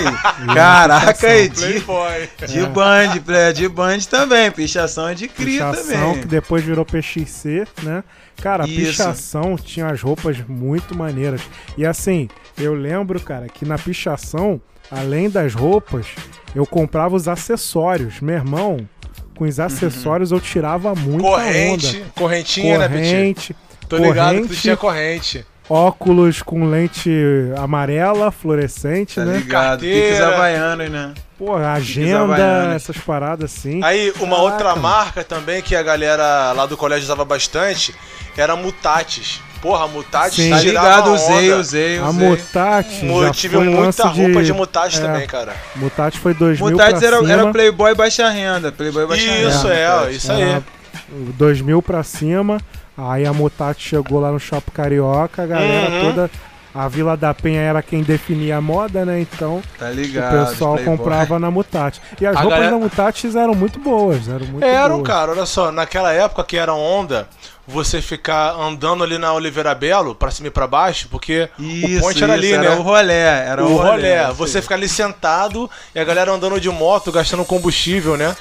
Caraca 0.53 1.13
pichação. 1.13 1.29
aí. 1.29 1.49
De, 1.49 2.47
de 2.47 2.65
band, 2.67 3.53
de 3.53 3.67
band 3.69 3.99
também. 4.09 4.51
Pichação 4.51 5.07
é 5.07 5.13
de 5.13 5.27
cria 5.27 5.65
Pichação, 5.71 6.07
também. 6.09 6.21
que 6.21 6.27
depois 6.27 6.63
virou 6.63 6.85
PXC, 6.85 7.65
né? 7.81 8.03
Cara, 8.41 8.65
a 8.65 8.67
pichação 8.67 9.55
tinha 9.55 9.87
as 9.87 10.01
roupas 10.01 10.37
muito 10.47 10.95
maneiras. 10.95 11.41
E 11.77 11.85
assim, 11.85 12.27
eu 12.57 12.73
lembro, 12.75 13.19
cara, 13.19 13.47
que 13.47 13.65
na 13.65 13.77
pichação, 13.77 14.61
além 14.91 15.29
das 15.29 15.53
roupas, 15.55 16.05
eu 16.53 16.65
comprava 16.65 17.15
os 17.15 17.27
acessórios. 17.27 18.19
Meu 18.21 18.35
irmão, 18.35 18.87
com 19.35 19.45
os 19.45 19.59
acessórios 19.59 20.31
eu 20.31 20.39
tirava 20.39 20.93
muita 20.93 21.23
Corrente, 21.23 21.97
onda. 21.97 22.05
correntinha, 22.15 22.77
né, 22.77 22.87
Petit? 22.89 23.03
Corrente, 23.13 23.55
Tô 23.89 23.97
ligado 23.97 24.35
que 24.35 24.41
tu 24.41 24.47
corrente. 24.47 24.61
tinha 24.61 24.77
corrente. 24.77 25.45
Óculos 25.69 26.41
com 26.41 26.65
lente 26.65 27.11
amarela, 27.57 28.31
fluorescente, 28.31 29.15
Tá 29.15 29.25
né? 29.25 29.37
ligado? 29.37 29.79
Piques 29.81 30.19
havaianos, 30.21 30.89
né? 30.89 31.13
Pô, 31.37 31.55
agenda, 31.55 32.21
havaianas. 32.21 32.75
essas 32.75 32.97
paradas 32.97 33.51
assim. 33.53 33.83
Aí, 33.83 34.11
uma 34.19 34.37
Caraca, 34.37 34.41
outra 34.53 34.75
marca 34.75 35.23
também 35.23 35.61
que 35.61 35.75
a 35.75 35.83
galera 35.83 36.51
lá 36.53 36.65
do 36.65 36.75
colégio 36.75 37.03
usava 37.03 37.23
bastante 37.23 37.93
era 38.35 38.55
Mutatis. 38.55 39.39
Porra, 39.61 39.87
Mutatis 39.87 40.35
Sim. 40.35 40.49
Tá 40.51 40.59
ligado? 40.59 41.09
onda. 41.09 41.21
Usei, 41.21 41.51
usei, 41.53 41.99
A 41.99 42.09
usei. 42.09 42.29
Mutati 42.29 43.05
Mo- 43.05 43.21
já 43.21 43.27
Eu 43.27 43.31
tive 43.33 43.57
muita 43.57 44.03
roupa 44.07 44.39
de, 44.39 44.45
de 44.45 44.53
Mutatis 44.53 44.99
é. 44.99 45.01
também, 45.01 45.27
cara. 45.27 45.55
Mutatis 45.75 46.19
foi 46.19 46.33
2000 46.33 46.71
Mutatis 46.71 46.99
pra 46.99 47.07
era, 47.07 47.17
cima. 47.19 47.31
era 47.33 47.51
Playboy 47.51 47.95
baixa 47.95 48.29
renda. 48.29 48.71
Playboy 48.71 49.05
baixa 49.07 49.29
renda. 49.31 49.49
Isso, 49.49 49.67
é, 49.67 49.89
ó, 49.91 50.07
isso 50.09 50.31
aí. 50.31 50.41
Era 50.41 50.63
2000 51.09 51.81
pra 51.81 52.03
cima. 52.03 52.59
Aí 52.97 53.25
a 53.25 53.33
Mutati 53.33 53.81
chegou 53.89 54.19
lá 54.19 54.31
no 54.31 54.39
Shopping 54.39 54.71
Carioca, 54.71 55.43
a 55.43 55.45
galera 55.45 55.91
Uhum. 55.91 56.01
toda. 56.01 56.31
A 56.75 56.87
Vila 56.87 57.17
da 57.17 57.33
Penha 57.33 57.61
era 57.61 57.81
quem 57.81 58.03
definia 58.03 58.57
a 58.57 58.61
moda, 58.61 59.03
né? 59.03 59.19
Então 59.19 59.63
Tá 59.79 59.87
o 59.87 59.91
ligado? 59.93 60.47
pessoal 60.49 60.73
Playboy. 60.75 60.97
comprava 60.97 61.39
na 61.39 61.49
Mutati. 61.49 61.99
E 62.21 62.25
as 62.25 62.35
A 62.35 62.41
roupas 62.41 62.59
galera- 62.59 62.75
da 62.77 62.83
Mutatis 62.83 63.35
eram 63.35 63.55
muito 63.55 63.79
boas, 63.79 64.27
eram 64.27 64.45
muito 64.45 64.63
Eram, 64.63 64.95
boas. 64.97 65.07
cara, 65.07 65.31
olha 65.31 65.45
só, 65.47 65.71
naquela 65.71 66.13
época 66.13 66.43
que 66.43 66.55
era 66.55 66.73
onda, 66.75 67.27
você 67.67 67.99
ficar 67.99 68.51
andando 68.53 69.03
ali 69.03 69.17
na 69.17 69.33
Oliveira 69.33 69.73
Belo, 69.73 70.13
pra 70.13 70.29
cima 70.29 70.49
e 70.49 70.51
pra 70.51 70.67
baixo, 70.67 71.07
porque 71.09 71.49
Isso, 71.57 71.97
o 71.97 72.01
ponte 72.01 72.23
era 72.23 72.33
ali, 72.33 72.51
isso, 72.51 72.59
né? 72.59 72.65
Era 72.67 72.75
o 72.79 72.83
rolé. 72.83 73.47
Era 73.47 73.65
o 73.65 73.75
rolé, 73.77 74.23
isso 74.25 74.33
você 74.35 74.61
ficar 74.61 74.75
ali 74.75 74.87
sentado 74.87 75.67
e 75.95 75.99
a 75.99 76.03
galera 76.03 76.31
andando 76.31 76.59
de 76.59 76.69
moto, 76.69 77.11
gastando 77.11 77.43
combustível, 77.43 78.15
né? 78.15 78.35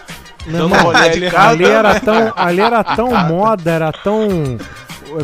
Dando 0.46 0.74
irmão, 0.74 0.82
rolê 0.82 0.98
ali. 0.98 1.36
ali 1.36 1.64
era 1.64 2.00
tão, 2.00 2.32
ali 2.36 2.60
era 2.60 2.84
tão 2.96 3.10
moda, 3.26 3.70
era 3.70 3.92
tão 3.92 4.56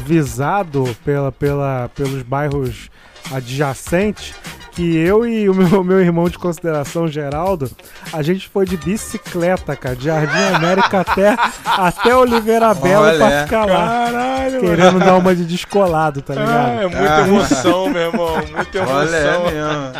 visado 0.04 0.96
pela, 1.04 1.30
pela, 1.32 1.90
pelos 1.94 2.22
bairros 2.22 2.90
adjacentes 3.32 4.34
que 4.72 4.96
eu 4.96 5.26
e 5.26 5.50
o 5.50 5.54
meu, 5.54 5.84
meu 5.84 6.00
irmão 6.00 6.30
de 6.30 6.38
consideração, 6.38 7.06
Geraldo, 7.06 7.70
a 8.10 8.22
gente 8.22 8.48
foi 8.48 8.64
de 8.64 8.74
bicicleta, 8.78 9.76
cara, 9.76 9.94
de 9.94 10.04
Jardim 10.06 10.54
América 10.54 11.00
até, 11.00 11.36
até 11.66 12.16
Oliveira 12.16 12.72
Bela 12.72 13.12
pra 13.12 13.26
Olha, 13.26 13.42
ficar 13.44 13.64
lá, 13.66 14.06
Caralho, 14.10 14.60
querendo 14.60 14.98
dar 14.98 15.16
uma 15.18 15.34
de 15.34 15.44
descolado, 15.44 16.22
tá 16.22 16.32
Ah, 16.32 16.36
ligado? 16.40 16.70
é 16.70 16.86
muita 16.86 17.14
Ah. 17.16 17.28
emoção, 17.28 17.88
meu 17.90 18.00
irmão. 18.02 18.34
Muita 18.50 18.78
emoção. 18.78 19.44
mesmo. 19.44 19.92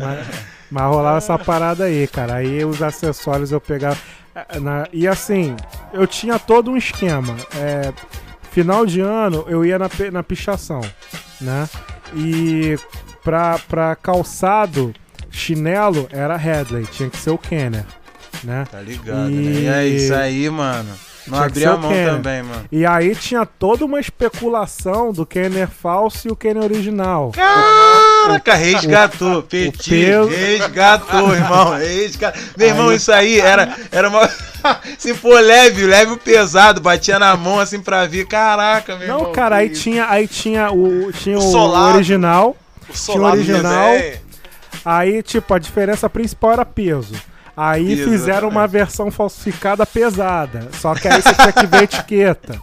Mas, 0.00 0.26
mas 0.70 0.84
rolava 0.84 1.18
essa 1.18 1.38
parada 1.38 1.84
aí, 1.84 2.06
cara. 2.06 2.34
Aí 2.36 2.64
os 2.64 2.82
acessórios 2.82 3.52
eu 3.52 3.60
pegava. 3.60 3.96
eh, 4.34 4.60
na- 4.60 4.86
e 4.92 5.06
assim, 5.08 5.56
eu 5.92 6.06
tinha 6.06 6.38
todo 6.38 6.70
um 6.70 6.76
esquema. 6.76 7.34
É, 7.56 7.92
final 8.50 8.84
de 8.86 9.00
ano 9.00 9.44
eu 9.48 9.64
ia 9.64 9.78
na, 9.78 9.88
na 10.12 10.22
pichação, 10.22 10.80
né? 11.40 11.68
E 12.14 12.78
pra, 13.24 13.58
pra 13.68 13.94
calçado, 13.96 14.94
chinelo 15.30 16.08
era 16.10 16.36
Headley, 16.36 16.84
tinha 16.86 17.10
que 17.10 17.16
ser 17.18 17.30
o 17.30 17.38
Kenner, 17.38 17.84
né? 18.44 18.64
Tá 18.70 18.80
ligado, 18.80 19.30
E- 19.30 19.34
né? 19.34 19.60
E 19.60 19.66
é 19.66 19.86
isso 19.86 20.14
aí, 20.14 20.48
mano. 20.48 20.90
Não 21.28 21.38
Tinha 21.38 21.40
que 21.40 21.46
abri 21.50 21.60
ser 21.60 21.68
a 21.68 21.74
o 21.74 21.78
mão 21.78 21.90
Kenner. 21.90 22.12
também, 22.14 22.42
mano. 22.42 22.64
E 22.72 22.86
aí 22.86 23.14
tinha 23.14 23.44
toda 23.46 23.84
uma 23.84 24.00
especulação 24.00 25.12
do 25.12 25.24
Kenner 25.26 25.68
falso 25.68 26.26
e 26.28 26.30
o 26.30 26.36
Kenner 26.36 26.62
original. 26.64 27.32
Caraca, 27.32 28.54
resgatou. 28.54 29.42
Petit, 29.42 29.90
peso- 29.90 30.28
resgatou, 30.28 31.32
irmão. 31.34 31.70
Resgatou. 31.76 32.42
Meu 32.56 32.68
irmão, 32.68 32.88
Aí- 32.88 32.96
isso 32.96 33.12
aí 33.12 33.40
era, 33.40 33.76
era 33.92 34.08
uma. 34.08 34.28
Se 34.98 35.14
for 35.14 35.40
leve, 35.40 35.86
leve 35.86 36.12
o 36.12 36.16
pesado, 36.18 36.80
batia 36.80 37.18
na 37.18 37.36
mão 37.36 37.60
assim 37.60 37.80
pra 37.80 38.06
ver. 38.06 38.26
Caraca, 38.26 38.96
meu 38.96 39.06
Não, 39.08 39.18
irmão. 39.18 39.32
cara, 39.32 39.56
aí 39.56 39.70
isso. 39.70 39.82
tinha, 39.82 40.08
aí 40.08 40.26
tinha 40.26 40.70
o, 40.72 41.12
tinha 41.12 41.36
O 41.38 41.46
o, 41.46 41.52
solado. 41.52 41.94
original. 41.96 42.56
O 42.88 42.96
solado 42.96 43.36
original. 43.36 43.62
também. 43.94 44.14
Aí, 44.84 45.22
tipo, 45.22 45.52
a 45.54 45.58
diferença 45.58 46.08
principal 46.08 46.52
era 46.52 46.64
peso. 46.64 47.14
Aí 47.60 47.96
fizeram 48.04 48.48
uma 48.48 48.66
versão 48.66 49.10
falsificada 49.10 49.84
pesada. 49.84 50.68
Só 50.72 50.94
que 50.94 51.08
aí 51.08 51.20
você 51.20 51.34
tinha 51.34 51.52
que 51.52 51.66
ver 51.66 51.76
a 51.78 51.82
etiqueta. 51.82 52.60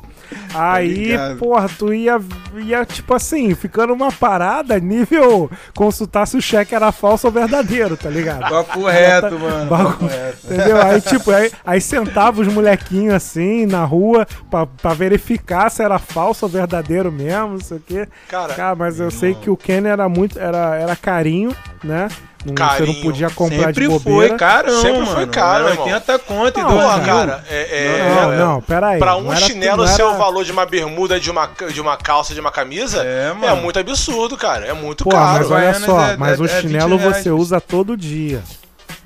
Aí, 0.56 0.88
ligado. 1.12 1.38
porra, 1.38 1.70
tu 1.78 1.94
ia, 1.94 2.20
ia, 2.56 2.84
tipo 2.86 3.14
assim, 3.14 3.54
ficando 3.54 3.94
uma 3.94 4.12
parada 4.12 4.80
nível 4.80 5.52
consultar 5.76 6.26
se 6.26 6.36
o 6.38 6.42
cheque 6.42 6.74
era 6.74 6.92
falso 6.92 7.28
ou 7.28 7.32
verdadeiro, 7.34 7.96
tá 7.96 8.10
ligado? 8.10 8.40
Papo 8.50 8.86
reto, 8.88 9.38
mano. 9.38 9.70
Bagu- 9.70 9.92
Papo 9.92 10.06
reto. 10.08 10.38
Entendeu? 10.46 10.82
Aí, 10.82 11.02
tipo, 11.02 11.32
aí, 11.32 11.52
aí 11.66 11.80
sentava 11.82 12.42
os 12.42 12.48
molequinhos 12.48 13.14
assim 13.14 13.66
na 13.66 13.84
rua 13.84 14.26
pra, 14.50 14.66
pra 14.66 14.94
verificar 14.94 15.70
se 15.70 15.84
era 15.84 16.00
falso 16.00 16.46
ou 16.46 16.52
verdadeiro 16.52 17.12
mesmo, 17.12 17.50
não 17.50 17.60
sei 17.62 17.78
o 17.78 17.82
quê. 17.82 18.08
Cara, 18.30 18.54
Cara, 18.56 18.76
mas 18.76 19.00
eu 19.00 19.12
sei 19.12 19.36
que 19.36 19.50
o 19.50 19.58
Ken 19.58 19.86
era 19.86 20.08
muito. 20.10 20.40
Era, 20.40 20.76
era 20.76 20.96
carinho, 20.96 21.56
né? 21.84 22.08
Não, 22.46 22.54
Você 22.54 22.54
Carinho. 22.78 22.94
não 22.94 23.02
podia 23.02 23.30
comprar 23.32 23.58
Sempre 23.74 23.74
de 23.88 24.00
foi 24.00 24.12
bobeira. 24.14 24.36
carão, 24.38 24.82
Sempre 24.82 25.06
foi 25.08 25.16
mano. 25.16 25.28
caro, 25.32 25.64
Era 25.64 25.72
irmão. 25.74 25.86
80 25.88 26.20
conto 26.20 26.60
e 26.60 26.64
Não, 26.64 26.70
mil. 26.98 27.06
cara, 27.06 27.44
é, 27.50 27.62
é- 27.88 28.16
Não, 28.16 28.34
é- 28.34 28.38
não, 28.38 28.62
pera 28.62 28.88
aí. 28.90 29.00
Pra 29.00 29.12
não 29.14 29.24
um 29.24 29.32
era- 29.32 29.42
chinelo 29.42 29.78
não 29.86 29.88
ser 29.88 30.04
era- 30.04 30.12
o 30.12 30.18
valor 30.18 30.46
de 30.46 30.52
uma 30.52 30.66
bermuda, 30.66 31.20
de 31.20 31.32
uma, 31.32 31.50
de 31.74 31.82
uma 31.82 31.98
calça, 31.98 32.34
de 32.36 32.40
uma 32.40 32.52
camisa, 32.52 33.04
É, 33.04 33.30
é, 33.30 33.34
mano. 33.34 33.62
muito 33.64 33.80
absurdo, 33.80 34.38
cara. 34.38 34.66
É 34.68 34.74
muito 34.74 35.04
Pô, 35.06 35.10
caro. 35.10 35.40
mas 35.40 35.50
olha 35.52 35.74
só, 35.80 36.06
é- 36.10 36.18
mas 36.18 36.38
é- 36.40 36.42
o 36.42 36.46
é 36.46 36.48
20 36.48 36.62
chinelo 36.62 36.98
você 37.00 37.32
usa 37.32 37.60
todo 37.60 37.98
dia. 37.98 38.44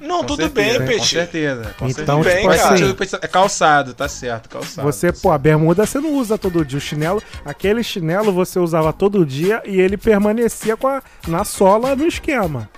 Não, 0.01 0.19
Com 0.19 0.27
tudo 0.27 0.43
certeza, 0.43 0.69
bem, 0.69 0.79
Com 0.79 0.85
Peixe. 0.93 1.15
certeza. 1.15 1.75
Com 1.77 1.85
Então, 1.87 1.87
certeza. 1.87 2.05
Tudo 2.05 2.23
bem, 2.23 2.35
tipo 2.37 2.47
cara. 2.55 2.73
assim, 3.15 3.17
É 3.21 3.27
calçado, 3.27 3.93
tá 3.93 4.07
certo, 4.07 4.47
calçado. 4.47 4.85
você, 4.89 5.11
pô, 5.11 5.29
a 5.29 5.37
bermuda 5.37 5.85
você 5.85 5.99
não 5.99 6.13
usa 6.13 6.37
todo 6.37 6.63
dia. 6.63 6.77
O 6.77 6.81
chinelo, 6.81 7.21
aquele 7.43 7.83
chinelo 7.83 8.31
você 8.31 8.59
usava 8.59 8.93
todo 8.93 9.25
dia 9.25 9.61
e 9.65 9.79
ele 9.79 9.97
permanecia 9.97 10.77
com 10.77 10.87
a, 10.87 11.01
na 11.27 11.43
sola 11.43 11.97
no 11.97 12.07
esquema. 12.07 12.69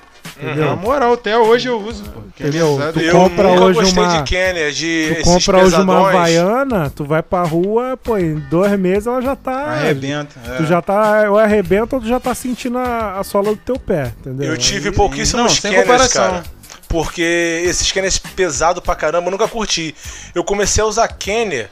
Na 0.42 0.52
Entendeu? 0.52 0.76
moral, 0.78 1.14
até 1.14 1.38
hoje 1.38 1.68
eu 1.68 1.80
uso, 1.80 2.04
pô. 2.06 2.22
Que 2.36 2.44
é 2.44 2.48
Entendeu? 2.48 2.80
Tu 2.94 3.00
Eu 3.02 3.12
compra 3.14 3.50
hoje 3.50 3.92
uma- 3.92 4.18
de 4.18 4.24
Kenner, 4.30 4.72
de 4.72 5.16
Tu 5.18 5.24
compra 5.24 5.58
hoje 5.64 5.76
uma 5.76 5.86
pesadões. 5.86 6.16
Havaiana, 6.16 6.90
tu 6.96 7.04
vai 7.06 7.22
pra 7.22 7.44
rua, 7.44 7.98
pô, 8.02 8.18
em 8.18 8.36
dois 8.50 8.78
meses 8.80 9.08
ela 9.08 9.22
já 9.22 9.36
tá. 9.36 9.52
Arrebenta. 9.66 10.40
é. 10.48 10.58
Tu 10.58 10.66
já 10.66 10.82
tá. 10.82 11.30
Ou 11.30 11.38
arrebenta 11.38 11.96
ou 11.96 12.02
tu 12.02 12.08
já 12.08 12.20
tá 12.20 12.34
sentindo 12.34 12.78
a, 12.78 13.20
a 13.20 13.24
sola 13.24 13.50
do 13.52 13.58
teu 13.58 13.78
pé, 13.78 14.14
entendeu? 14.20 14.50
Eu 14.52 14.58
tive 14.58 14.90
Aí- 14.90 14.96
pouquíssimos 14.96 15.44
Não, 15.44 15.50
sem 15.50 15.72
Kenners, 15.72 15.88
comparação. 15.88 16.24
cara. 16.32 16.44
Porque 16.88 17.62
esses 17.66 17.92
Kenners 17.92 18.18
pesado 18.18 18.82
pra 18.82 18.96
caramba, 18.96 19.28
eu 19.28 19.32
nunca 19.32 19.48
curti. 19.48 19.94
Eu 20.36 20.44
comecei 20.44 20.84
a 20.84 20.88
usar 20.88 21.08
Kenner, 21.08 21.70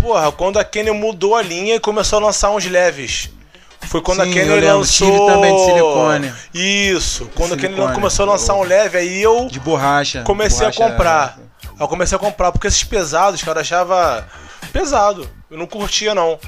porra, 0.00 0.32
quando 0.32 0.58
a 0.58 0.64
Kenner 0.64 0.94
mudou 0.94 1.36
a 1.36 1.42
linha 1.42 1.74
e 1.76 1.80
começou 1.80 2.18
a 2.18 2.22
lançar 2.22 2.50
uns 2.50 2.64
leves. 2.66 3.30
Foi 3.90 4.00
quando 4.00 4.22
Sim, 4.22 4.30
a 4.38 4.44
lembro. 4.44 4.78
lançou... 4.78 5.10
Tive 5.10 5.26
também 5.26 5.52
de 5.56 5.64
silicone. 5.64 6.32
Isso, 6.54 7.28
quando 7.34 7.54
a 7.54 7.56
Kenner 7.56 7.72
silicone. 7.72 7.94
começou 7.94 8.24
a 8.24 8.32
lançar 8.32 8.54
um 8.54 8.62
leve, 8.62 8.96
aí 8.98 9.20
eu 9.20 9.48
De 9.50 9.58
borracha. 9.58 10.22
comecei 10.22 10.60
Borracha- 10.60 10.84
a 10.84 10.90
comprar. 10.90 11.38
Eu 11.78 11.88
comecei 11.88 12.14
a 12.14 12.18
comprar, 12.18 12.52
porque 12.52 12.68
esses 12.68 12.84
pesados, 12.84 13.42
cara, 13.42 13.62
achava 13.62 14.28
pesado. 14.72 15.28
Eu 15.50 15.58
não 15.58 15.66
curtia, 15.66 16.14
não. 16.14 16.38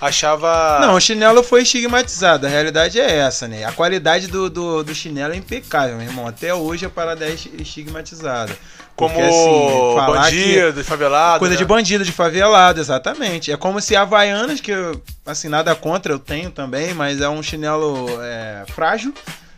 Achava... 0.00 0.78
Não, 0.80 0.94
o 0.94 1.00
chinelo 1.00 1.42
foi 1.42 1.62
estigmatizado. 1.62 2.46
A 2.46 2.48
realidade 2.50 2.98
é 3.00 3.16
essa, 3.18 3.46
né? 3.46 3.64
A 3.64 3.72
qualidade 3.72 4.26
do, 4.28 4.48
do, 4.48 4.82
do 4.84 4.94
chinelo 4.94 5.34
é 5.34 5.36
impecável, 5.36 5.96
meu 5.96 6.06
irmão. 6.06 6.26
Até 6.26 6.54
hoje 6.54 6.86
a 6.86 6.90
parada 6.90 7.26
é 7.26 7.30
esti- 7.32 7.52
estigmatizada. 7.58 8.56
Como 8.96 9.14
Porque, 9.14 9.28
assim, 9.28 10.12
bandido, 10.12 10.82
favelado. 10.82 11.38
Coisa 11.38 11.54
né? 11.54 11.58
de 11.58 11.64
bandido, 11.66 12.02
de 12.04 12.12
favelado, 12.12 12.80
exatamente. 12.80 13.52
É 13.52 13.56
como 13.56 13.78
se 13.78 13.94
Havaianas, 13.94 14.58
que 14.58 14.70
eu, 14.70 15.02
assim, 15.26 15.48
nada 15.48 15.74
contra, 15.74 16.12
eu 16.14 16.18
tenho 16.18 16.50
também, 16.50 16.94
mas 16.94 17.20
é 17.20 17.28
um 17.28 17.42
chinelo 17.42 18.06
é, 18.22 18.64
frágil, 18.74 19.12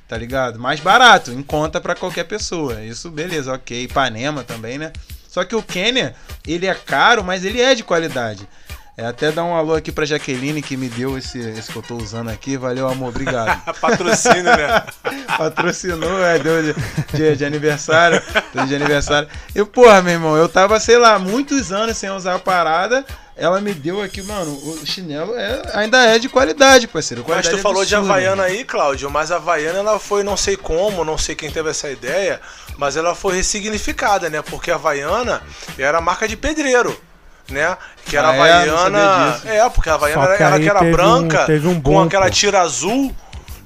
tá 0.08 0.18
ligado? 0.18 0.58
Mais 0.58 0.80
barato, 0.80 1.30
em 1.30 1.42
conta 1.42 1.80
pra 1.80 1.94
qualquer 1.94 2.24
pessoa. 2.24 2.82
Isso, 2.82 3.10
beleza, 3.10 3.52
ok. 3.52 3.84
Ipanema 3.84 4.42
também, 4.42 4.76
né? 4.76 4.92
Só 5.28 5.44
que 5.44 5.54
o 5.54 5.62
Kenner, 5.62 6.14
ele 6.44 6.66
é 6.66 6.74
caro, 6.74 7.22
mas 7.22 7.44
ele 7.44 7.60
é 7.60 7.76
de 7.76 7.84
qualidade. 7.84 8.48
É, 8.98 9.06
até 9.06 9.30
dar 9.30 9.44
um 9.44 9.54
alô 9.54 9.76
aqui 9.76 9.92
pra 9.92 10.04
Jaqueline 10.04 10.60
que 10.60 10.76
me 10.76 10.88
deu 10.88 11.16
esse, 11.16 11.38
esse 11.38 11.70
que 11.70 11.78
eu 11.78 11.82
tô 11.82 11.94
usando 11.94 12.30
aqui. 12.30 12.56
Valeu, 12.56 12.88
amor, 12.88 13.10
obrigado. 13.10 13.62
Patrocínio, 13.80 14.42
né? 14.42 14.84
Patrocinou, 15.36 16.20
é, 16.20 16.36
deu 16.40 16.60
de, 16.64 16.74
de, 17.16 17.36
de 17.36 17.44
aniversário. 17.44 18.20
De 18.66 18.74
aniversário. 18.74 19.28
E, 19.54 19.64
porra, 19.64 20.02
meu 20.02 20.14
irmão, 20.14 20.36
eu 20.36 20.48
tava, 20.48 20.80
sei 20.80 20.98
lá, 20.98 21.16
muitos 21.16 21.70
anos 21.70 21.96
sem 21.96 22.10
usar 22.10 22.34
a 22.34 22.38
parada. 22.40 23.06
Ela 23.36 23.60
me 23.60 23.72
deu 23.72 24.02
aqui, 24.02 24.20
mano, 24.20 24.50
o 24.50 24.84
chinelo 24.84 25.32
é, 25.38 25.62
ainda 25.74 26.02
é 26.02 26.18
de 26.18 26.28
qualidade, 26.28 26.88
parceiro. 26.88 27.22
Mas 27.22 27.36
Qualidade 27.36 27.56
tu 27.56 27.62
falou 27.62 27.84
de 27.84 27.94
absurda. 27.94 28.14
Havaiana 28.14 28.42
aí, 28.42 28.64
Cláudio, 28.64 29.08
mas 29.08 29.30
a 29.30 29.36
Havaiana 29.36 29.78
ela 29.78 30.00
foi, 30.00 30.24
não 30.24 30.36
sei 30.36 30.56
como, 30.56 31.04
não 31.04 31.16
sei 31.16 31.36
quem 31.36 31.48
teve 31.48 31.70
essa 31.70 31.88
ideia, 31.88 32.40
mas 32.76 32.96
ela 32.96 33.14
foi 33.14 33.36
ressignificada, 33.36 34.28
né? 34.28 34.42
Porque 34.42 34.72
a 34.72 34.74
Havaiana 34.74 35.40
era 35.78 36.00
marca 36.00 36.26
de 36.26 36.36
pedreiro, 36.36 37.00
né? 37.50 37.76
Que 38.04 38.16
era 38.16 38.28
Ah, 38.30 38.34
é? 38.34 38.38
Havaiana. 38.38 39.40
É, 39.44 39.68
porque 39.70 39.88
a 39.90 39.94
Havaiana 39.94 40.24
era, 40.24 40.36
que 40.36 40.42
ela 40.42 40.56
aí 40.56 40.62
que 40.62 40.68
era 40.68 40.78
teve 40.80 40.90
um- 40.90 40.94
branca, 40.96 41.46
teve 41.46 41.68
um 41.68 41.74
com 41.74 41.80
boom, 41.92 42.02
aquela 42.04 42.30
tira 42.30 42.60
azul. 42.60 43.14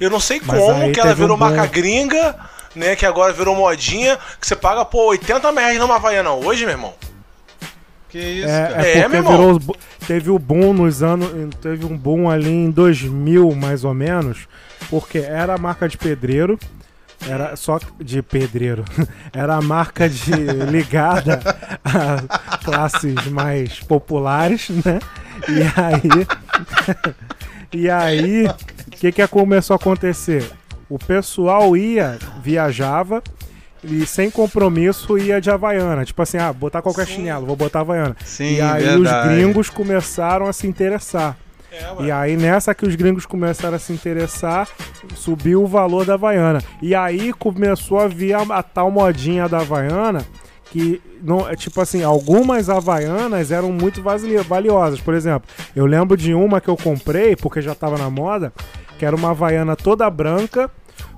Eu 0.01 0.11
não 0.11 0.19
sei 0.21 0.41
Mas 0.45 0.59
como 0.59 0.91
que 0.93 0.99
ela 1.01 1.11
teve 1.11 1.23
um 1.23 1.25
virou 1.27 1.37
marca 1.37 1.67
gringa, 1.67 2.35
né? 2.75 2.97
Que 2.97 3.07
agora 3.07 3.33
virou 3.33 3.55
modinha, 3.55 4.19
que 4.41 4.47
você 4.47 4.57
paga, 4.57 4.85
pô, 4.85 5.07
80 5.11 5.51
reais 5.53 5.79
numa 5.79 5.97
Havaiana 5.97 6.33
hoje, 6.33 6.65
meu 6.65 6.75
irmão. 6.75 6.95
Que 8.09 8.19
isso, 8.19 8.49
É, 8.49 8.67
cara. 8.69 8.87
é 8.87 8.91
É, 8.91 8.93
porque 9.03 9.09
meu 9.09 9.19
irmão. 9.19 9.33
virou, 9.33 9.59
bo- 9.59 9.77
teve 10.07 10.31
o 10.31 10.39
boom 10.39 10.73
nos 10.75 11.03
anos. 11.03 11.31
Teve 11.63 11.87
um 11.87 11.97
boom 11.97 12.29
ali 12.29 12.51
em 12.51 12.71
2000, 12.71 13.53
mais 13.55 13.85
ou 13.85 13.95
menos. 13.95 14.47
Porque 14.91 15.19
era 15.19 15.55
a 15.55 15.59
marca 15.59 15.89
de 15.89 15.97
pedreiro. 15.97 16.59
Era 17.29 17.57
só 17.57 17.79
de 18.01 18.23
pedreiro. 18.23 18.85
Era 19.33 19.57
a 19.57 19.63
marca 19.63 20.09
de 20.09 20.33
ligada 20.71 21.41
a 21.85 22.59
classes 22.59 23.27
mais 23.27 23.81
populares, 23.81 24.69
né? 24.71 24.99
E 25.49 25.63
aí. 25.81 27.15
e 27.85 27.91
aí, 27.91 28.47
o 28.47 28.91
que, 28.91 29.13
que 29.13 29.27
começou 29.29 29.75
a 29.75 29.77
acontecer? 29.77 30.51
O 30.89 30.99
pessoal 30.99 31.77
ia, 31.77 32.19
viajava 32.43 33.23
e 33.83 34.07
sem 34.07 34.31
compromisso 34.31 35.19
ia 35.19 35.41
de 35.41 35.51
Havaiana. 35.51 36.05
Tipo 36.05 36.23
assim, 36.23 36.39
ah, 36.39 36.53
botar 36.53 36.83
qualquer 36.83 37.07
chinelo, 37.07 37.47
vou 37.47 37.57
botar 37.57 37.81
Havaiana. 37.81 38.17
Sim, 38.25 38.57
e 38.57 38.61
aí 38.61 38.85
verdade. 38.85 39.29
os 39.29 39.35
gringos 39.35 39.71
começaram 39.71 40.47
a 40.47 40.53
se 40.53 40.67
interessar. 40.67 41.37
É, 41.73 42.05
E 42.05 42.11
aí, 42.11 42.37
nessa 42.37 42.75
que 42.75 42.85
os 42.87 42.95
gringos 42.95 43.25
começaram 43.25 43.77
a 43.77 43.79
se 43.79 43.93
interessar, 43.93 44.69
subiu 45.15 45.63
o 45.63 45.67
valor 45.67 46.05
da 46.05 46.15
Havaiana. 46.15 46.61
E 46.83 46.95
aí 46.95 47.33
começou 47.33 47.99
a 47.99 48.07
vir 48.09 48.35
a, 48.35 48.43
a 48.43 48.63
tal 48.63 48.91
modinha 48.91 49.49
da 49.49 49.61
Havaiana, 49.61 50.25
que, 50.71 51.01
não, 51.23 51.49
é 51.49 51.55
tipo 51.57 51.81
assim, 51.81 52.03
algumas 52.03 52.69
Havaianas 52.71 53.51
eram 53.51 53.73
muito 53.73 54.03
vali- 54.03 54.37
valiosas. 54.39 55.01
Por 55.01 55.15
exemplo, 55.15 55.49
eu 55.75 55.87
lembro 55.87 56.17
de 56.17 56.35
uma 56.35 56.61
que 56.61 56.69
eu 56.69 56.77
comprei, 56.77 57.35
porque 57.37 57.61
já 57.63 57.75
tava 57.75 57.97
na 57.99 58.11
moda, 58.11 58.53
que 58.99 59.05
era 59.05 59.17
uma 59.17 59.31
Havaiana 59.31 59.75
toda 59.77 60.09
branca, 60.11 60.71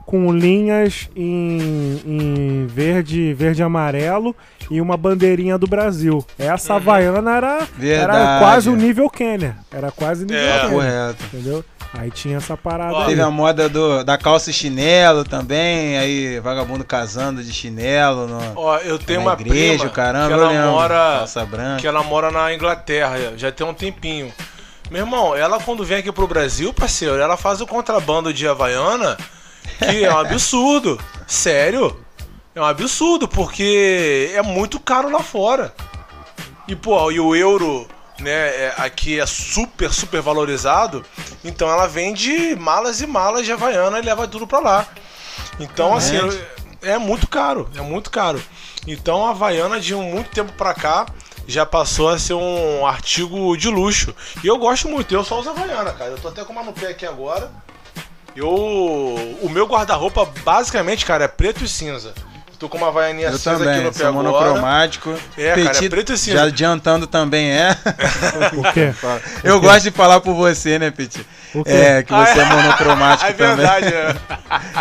com 0.07 0.33
linhas 0.33 1.09
em, 1.17 2.01
em 2.07 2.67
verde, 2.67 3.33
verde 3.35 3.63
e 3.63 3.65
amarelo 3.65 4.35
e 4.71 4.81
uma 4.81 4.97
bandeirinha 4.97 5.57
do 5.59 5.67
Brasil. 5.67 6.25
Essa 6.39 6.75
Havaiana 6.75 7.37
era, 7.37 7.53
era 7.57 7.67
Verdade. 7.77 8.45
quase 8.45 8.69
o 8.71 8.77
nível 8.77 9.09
Kenner. 9.11 9.55
Era 9.71 9.91
quase 9.91 10.25
nível 10.25 10.39
É. 10.41 10.59
Kenner. 10.61 10.71
Correto. 10.71 11.25
Entendeu? 11.33 11.65
Aí 11.97 12.11
tinha 12.11 12.39
essa 12.39 12.57
parada 12.57 12.93
Ó. 12.93 13.05
Teve 13.07 13.21
a 13.23 13.31
moda 13.31 13.69
do, 13.69 14.03
da 14.03 14.19
calça 14.19 14.51
e 14.51 14.53
chinelo 14.53 15.23
também, 15.23 15.97
aí 15.97 16.41
vagabundo 16.41 16.85
casando 16.85 17.43
de 17.43 17.53
chinelo 17.53 18.27
no, 18.27 18.41
Ó, 18.57 18.79
eu 18.79 18.99
tenho 18.99 19.21
na 19.21 19.27
uma 19.27 19.33
igreja, 19.41 19.75
prima 19.79 19.85
o 19.87 19.91
caramba, 19.91 20.27
que 20.27 20.33
ela 20.33 20.49
lembro. 20.49 20.71
mora 20.73 20.95
calça 21.19 21.47
branca. 21.47 21.81
que 21.81 21.87
ela 21.87 22.03
mora 22.03 22.33
na 22.33 22.53
Inglaterra, 22.53 23.15
já 23.37 23.53
tem 23.53 23.65
um 23.65 23.73
tempinho. 23.73 24.33
Meu 24.91 25.03
irmão, 25.03 25.37
ela 25.37 25.61
quando 25.61 25.85
vem 25.85 25.99
aqui 25.99 26.11
pro 26.11 26.27
Brasil, 26.27 26.75
parceiro, 26.75 27.17
ela 27.19 27.37
faz 27.37 27.61
o 27.61 27.67
contrabando 27.67 28.33
de 28.35 28.47
Havaiana, 28.49 29.17
que 29.79 30.05
é 30.05 30.13
um 30.15 30.19
absurdo. 30.19 31.01
Sério? 31.27 31.99
É 32.55 32.61
um 32.61 32.65
absurdo, 32.65 33.27
porque 33.27 34.31
é 34.35 34.43
muito 34.43 34.79
caro 34.79 35.11
lá 35.11 35.21
fora. 35.21 35.75
E, 36.69 36.77
pô, 36.77 37.11
e 37.11 37.19
o 37.21 37.35
euro, 37.35 37.87
né, 38.21 38.31
é- 38.31 38.75
aqui 38.79 39.19
é 39.21 39.27
super, 39.27 39.93
super 39.93 40.21
valorizado. 40.23 41.05
Então 41.45 41.69
ela 41.69 41.87
vende 41.87 42.55
malas 42.57 43.01
e 43.01 43.07
malas 43.07 43.45
de 43.45 43.53
Havaiana 43.53 43.99
e 43.99 44.03
leva 44.03 44.27
tudo 44.29 44.47
pra 44.47 44.61
lá. 44.61 44.87
Então, 45.59 45.95
assim, 45.95 46.15
Realmente. 46.15 46.45
é 46.83 46.99
muito 46.99 47.27
caro, 47.29 47.69
é 47.77 47.81
muito 47.81 48.11
caro. 48.11 48.41
Então 48.87 49.27
a 49.27 49.31
Havaiana 49.31 49.81
de 49.81 49.95
muito 49.95 50.31
tempo 50.31 50.53
pra 50.53 50.75
cá 50.75 51.07
já 51.47 51.67
passou 51.67 52.09
a 52.09 52.19
ser 52.19 52.35
um 52.35 52.87
artigo 52.87 53.57
de 53.57 53.69
luxo. 53.69 54.15
E 54.43 54.47
eu 54.47 54.57
gosto 54.59 54.89
muito, 54.89 55.13
eu 55.15 55.25
só 55.25 55.41
uso 55.41 55.51
Havaiana, 55.51 55.93
cara. 55.93 56.11
Eu 56.13 56.19
tô 56.19 56.29
até 56.29 56.45
com 56.45 56.53
uma 56.53 56.63
no 56.63 56.73
pé 56.73 56.89
aqui 56.89 57.05
agora. 57.05 57.51
Eu. 58.37 58.49
O 59.43 59.49
meu 59.49 59.67
guarda-roupa, 59.67 60.25
basicamente, 60.45 61.07
cara, 61.07 61.25
é 61.25 61.29
preto 61.29 61.65
e 61.65 61.69
cinza. 61.69 62.15
Tô 62.59 62.69
com 62.69 62.79
uma 62.79 62.91
vaianinha 62.91 63.29
Eu 63.29 63.33
cinza 63.39 63.53
aqui 63.57 63.65
também, 63.65 63.83
no 63.85 63.93
pé 63.93 63.99
sou 63.99 64.09
agora. 64.09 64.23
monocromático. 64.31 65.15
É, 65.37 65.55
cara, 65.65 65.85
é 65.85 65.89
preto 65.89 66.13
e 66.13 66.19
cinza. 66.19 66.39
Já 66.39 66.45
adiantando 66.45 67.07
também 67.07 67.51
é. 67.51 67.77
O 68.57 68.73
quê? 68.73 68.93
Eu 69.43 69.61
gosto 69.61 69.83
de 69.85 69.91
falar 69.91 70.21
por 70.21 70.35
você, 70.35 70.79
né, 70.79 70.91
Petit? 70.91 71.25
O 71.55 71.63
quê? 71.63 71.71
É, 71.71 72.03
que 72.03 72.13
você 72.13 72.39
é 72.39 72.43
Ah, 72.43 72.47
monocromático 72.57 73.31
É 73.31 73.33
também. 73.33 73.57
verdade, 73.57 73.87
é. 73.95 74.15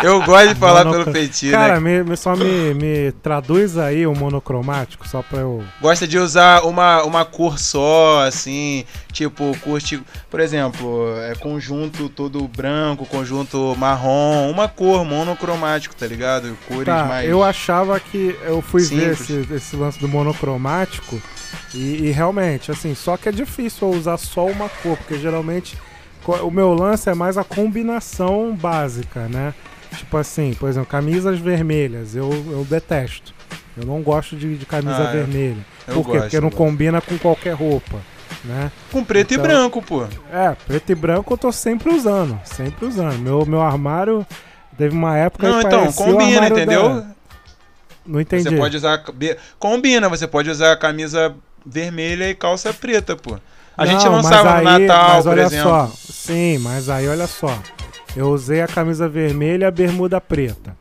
Eu 0.02 0.22
gosto 0.22 0.48
de 0.48 0.54
falar 0.56 0.84
Monocro- 0.84 1.12
pelo 1.12 1.14
Petit, 1.26 1.50
Cara, 1.52 1.74
né? 1.74 1.80
me, 1.80 2.10
me- 2.10 2.16
só 2.16 2.34
me, 2.34 2.74
me 2.74 3.12
traduz 3.22 3.78
aí 3.78 4.06
o 4.06 4.14
monocromático, 4.14 5.06
só 5.08 5.22
pra 5.22 5.40
eu. 5.40 5.62
Gosta 5.80 6.06
de 6.06 6.18
usar 6.18 6.62
uma, 6.64 7.02
uma 7.04 7.24
cor 7.24 7.58
só, 7.60 8.24
assim, 8.26 8.84
tipo, 9.12 9.56
curte, 9.62 10.02
por 10.30 10.40
exemplo, 10.40 11.14
é 11.30 11.34
conjunto 11.36 12.08
todo 12.08 12.46
branco, 12.48 13.06
conjunto 13.06 13.74
marrom, 13.78 14.50
uma 14.50 14.68
cor 14.68 15.04
monocromático, 15.04 15.94
tá 15.94 16.06
ligado? 16.06 16.56
Cores 16.66 16.84
Tá, 16.86 17.04
mais. 17.04 17.28
eu 17.30 17.42
achava 17.64 17.98
que. 17.98 18.36
Eu 18.42 18.60
fui 18.60 18.82
ver 18.82 19.16
Simples. 19.16 19.30
esse, 19.46 19.54
esse 19.54 19.76
lance 19.76 19.98
do 19.98 20.08
monocromático 20.08 21.20
e, 21.74 22.06
e 22.06 22.10
realmente, 22.10 22.70
assim, 22.70 22.94
só 22.94 23.16
que 23.16 23.28
é 23.28 23.32
difícil 23.32 23.90
eu 23.90 23.98
usar 23.98 24.16
só 24.18 24.46
uma 24.46 24.68
cor, 24.68 24.96
porque 24.98 25.18
geralmente 25.18 25.76
o 26.42 26.50
meu 26.50 26.74
lance 26.74 27.08
é 27.08 27.14
mais 27.14 27.36
a 27.38 27.44
combinação 27.44 28.54
básica, 28.54 29.28
né? 29.28 29.54
Tipo 29.96 30.16
assim, 30.16 30.54
por 30.54 30.68
exemplo, 30.68 30.88
camisas 30.88 31.38
vermelhas, 31.38 32.14
eu, 32.16 32.30
eu 32.50 32.66
detesto. 32.68 33.32
Eu 33.76 33.84
não 33.86 34.02
gosto 34.02 34.36
de, 34.36 34.56
de 34.56 34.66
camisa 34.66 35.08
Ah, 35.08 35.12
vermelha. 35.12 35.56
eu 35.88 35.94
Por 35.94 36.04
quê? 36.04 36.10
gosto, 36.12 36.22
Porque 36.22 36.40
não 36.40 36.48
gosto. 36.48 36.56
combina 36.58 37.00
com 37.00 37.18
qualquer 37.18 37.54
roupa, 37.54 37.98
né? 38.44 38.70
Com 38.92 39.04
preto 39.04 39.34
Então- 39.34 39.44
e 39.44 39.48
branco, 39.48 39.82
pô. 39.82 40.04
É, 40.32 40.56
preto 40.66 40.90
e 40.90 40.94
branco 40.94 41.32
eu 41.34 41.38
tô 41.38 41.52
sempre 41.52 41.92
usando, 41.92 42.38
sempre 42.44 42.84
usando. 42.86 43.18
Meu, 43.18 43.44
meu 43.46 43.60
armário 43.60 44.24
teve 44.78 44.94
uma 44.96 45.16
época 45.16 45.48
Não, 45.48 45.60
que 45.60 45.66
então, 45.66 45.92
combina, 45.92 46.48
entendeu? 46.48 46.88
da- 47.00 47.13
Não 48.06 48.20
entendi. 48.20 48.44
Você 48.48 48.56
pode 48.56 48.76
usar. 48.76 49.02
Combina, 49.58 50.08
você 50.08 50.26
pode 50.26 50.50
usar 50.50 50.72
a 50.72 50.76
camisa 50.76 51.34
vermelha 51.64 52.28
e 52.28 52.34
calça 52.34 52.72
preta, 52.72 53.16
pô. 53.16 53.36
A 53.76 53.86
gente 53.86 54.04
Não, 54.04 54.12
lançava 54.12 54.44
mas 54.54 54.62
no 54.62 54.68
aí- 54.68 54.86
Natal, 54.86 55.08
mas 55.14 55.24
por 55.24 55.30
olha 55.32 55.42
exemplo. 55.42 55.70
Só, 55.70 55.92
sim, 56.12 56.58
mas 56.58 56.88
aí 56.88 57.08
olha 57.08 57.26
só. 57.26 57.58
Eu 58.14 58.28
usei 58.30 58.60
a 58.62 58.68
camisa 58.68 59.08
vermelha 59.08 59.64
e 59.64 59.66
a 59.66 59.70
bermuda 59.70 60.20
preta. 60.20 60.76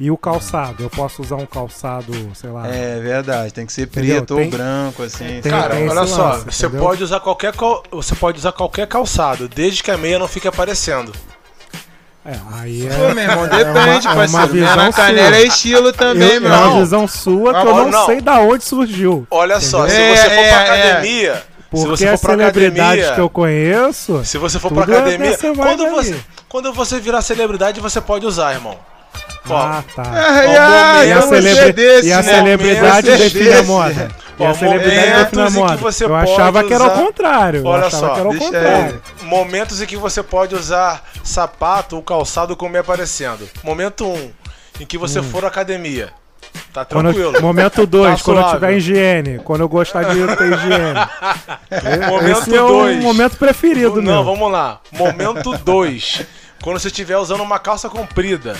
E 0.00 0.12
o 0.12 0.16
calçado, 0.16 0.84
eu 0.84 0.88
posso 0.90 1.20
usar 1.22 1.34
um 1.34 1.46
calçado, 1.46 2.12
sei 2.34 2.50
lá. 2.50 2.68
É 2.68 3.00
verdade, 3.00 3.52
tem 3.52 3.66
que 3.66 3.72
ser 3.72 3.82
Entendeu? 3.88 4.18
preto 4.24 4.36
Tem- 4.36 4.44
ou 4.44 4.50
branco, 4.52 5.02
assim. 5.02 5.40
tem- 5.40 5.50
Cara, 5.50 5.80
esse 5.80 5.88
olha 5.96 6.06
só, 6.06 6.28
lance, 6.28 6.44
você 6.44 6.66
entendeu? 6.66 6.84
pode 6.86 7.02
usar 7.02 7.18
qualquer 7.18 7.52
você 7.90 8.14
pode 8.14 8.38
usar 8.38 8.52
qualquer 8.52 8.86
calçado, 8.86 9.48
desde 9.48 9.82
que 9.82 9.90
a 9.90 9.98
meia 9.98 10.16
não 10.20 10.28
fique 10.28 10.46
aparecendo. 10.46 11.10
É, 12.30 12.36
aí 12.60 12.86
é. 12.86 12.90
Pô, 12.90 13.14
meu 13.14 13.24
irmão, 13.24 13.44
é 13.46 13.48
depende, 13.48 14.06
uma- 14.06 14.12
é 14.12 14.26
uma 14.26 14.28
parceiro. 14.28 14.52
Meia 14.54 14.66
visão 14.66 14.76
na 14.76 14.92
canela 14.92 15.28
sua. 15.28 15.36
é 15.36 15.42
estilo 15.46 15.92
também, 15.94 16.28
eu, 16.34 16.40
meu 16.42 16.52
é 16.52 16.56
uma 16.58 16.80
visão 16.80 17.08
sua 17.08 17.54
que 17.54 17.66
eu 17.66 17.74
não, 17.74 17.90
não. 17.90 18.06
sei 18.06 18.20
da 18.20 18.40
onde 18.40 18.64
surgiu. 18.64 19.26
Olha 19.30 19.58
só, 19.60 19.88
se 19.88 19.96
É, 19.96 20.14
você 20.16 20.22
for 20.24 20.30
é, 20.32 20.48
pra 20.50 20.76
é. 20.76 20.90
academia, 20.92 21.34
se 21.36 21.42
Porque 21.70 21.86
você 21.88 22.08
as 22.08 22.20
for 22.20 22.26
pra 22.26 22.36
celebridades 22.36 22.84
academia, 23.04 23.14
que 23.14 23.20
eu 23.20 23.30
conheço. 23.30 24.20
se 24.24 24.36
você 24.36 24.58
for 24.58 24.70
pra 24.72 24.82
é 24.82 24.98
academia, 24.98 25.38
quando 25.56 25.88
você, 25.90 26.16
quando 26.50 26.72
você 26.74 27.00
virar 27.00 27.22
celebridade, 27.22 27.80
você 27.80 28.00
pode 28.00 28.26
usar, 28.26 28.52
irmão. 28.52 28.76
Ah, 29.50 29.82
tá. 29.96 30.02
Ó, 30.02 30.56
ai, 30.60 31.08
E 31.08 31.12
a, 31.12 31.20
gostei 31.20 31.72
desse, 31.72 32.08
e 32.08 32.12
a 32.12 32.16
né? 32.18 32.22
celebridade 32.22 33.06
define 33.16 33.48
a 33.48 33.56
desse. 33.56 33.66
Moda. 34.38 34.44
E 34.44 34.46
a 34.46 34.54
celebridade 34.54 35.06
momentos 35.08 35.30
define 35.30 35.42
a 35.42 35.48
em 35.48 35.52
que 35.52 35.58
moda. 35.58 35.76
você 35.76 36.04
Eu 36.04 36.08
pode 36.08 36.30
achava 36.32 36.64
que 36.64 36.74
era 36.74 36.84
o 36.84 36.86
usar- 36.86 36.96
contrário. 37.04 37.64
Olha 37.66 37.90
só, 37.90 38.08
que 38.14 38.20
era 38.20 38.28
o 38.28 38.36
contrário. 38.38 39.02
momentos 39.22 39.80
em 39.82 39.86
que 39.86 39.96
você 39.96 40.22
pode 40.22 40.54
usar 40.54 41.02
sapato 41.24 41.96
ou 41.96 42.02
calçado 42.02 42.56
como 42.56 42.76
é 42.76 42.80
aparecendo. 42.80 43.48
Momento 43.62 44.06
1, 44.06 44.14
um, 44.14 44.30
em 44.80 44.86
que 44.86 44.96
você 44.98 45.22
for 45.22 45.44
à 45.44 45.48
academia. 45.48 46.10
Tá 46.72 46.82
Hum. 46.82 46.84
Tranquilo. 46.86 47.34
eu- 47.36 47.42
momento 47.42 47.86
2, 47.86 48.18
Tá 48.18 48.24
quando 48.24 48.40
eu 48.40 48.50
tiver 48.50 48.72
higiene. 48.76 49.38
Quando 49.40 49.60
eu 49.62 49.68
gostar 49.68 50.02
de 50.04 50.36
ter 50.36 50.52
higiene. 50.52 51.00
Momento 52.08 52.38
Esse 52.40 52.56
é 52.56 52.62
o 52.62 52.68
2. 52.68 53.02
momento 53.02 53.36
preferido 53.36 53.96
Não, 54.00 54.14
meu. 54.14 54.24
vamos 54.24 54.50
lá. 54.50 54.80
Momento 54.92 55.56
2. 55.64 56.22
quando 56.62 56.78
você 56.78 56.88
estiver 56.88 57.16
usando 57.18 57.42
uma 57.42 57.58
calça 57.58 57.88
comprida. 57.88 58.56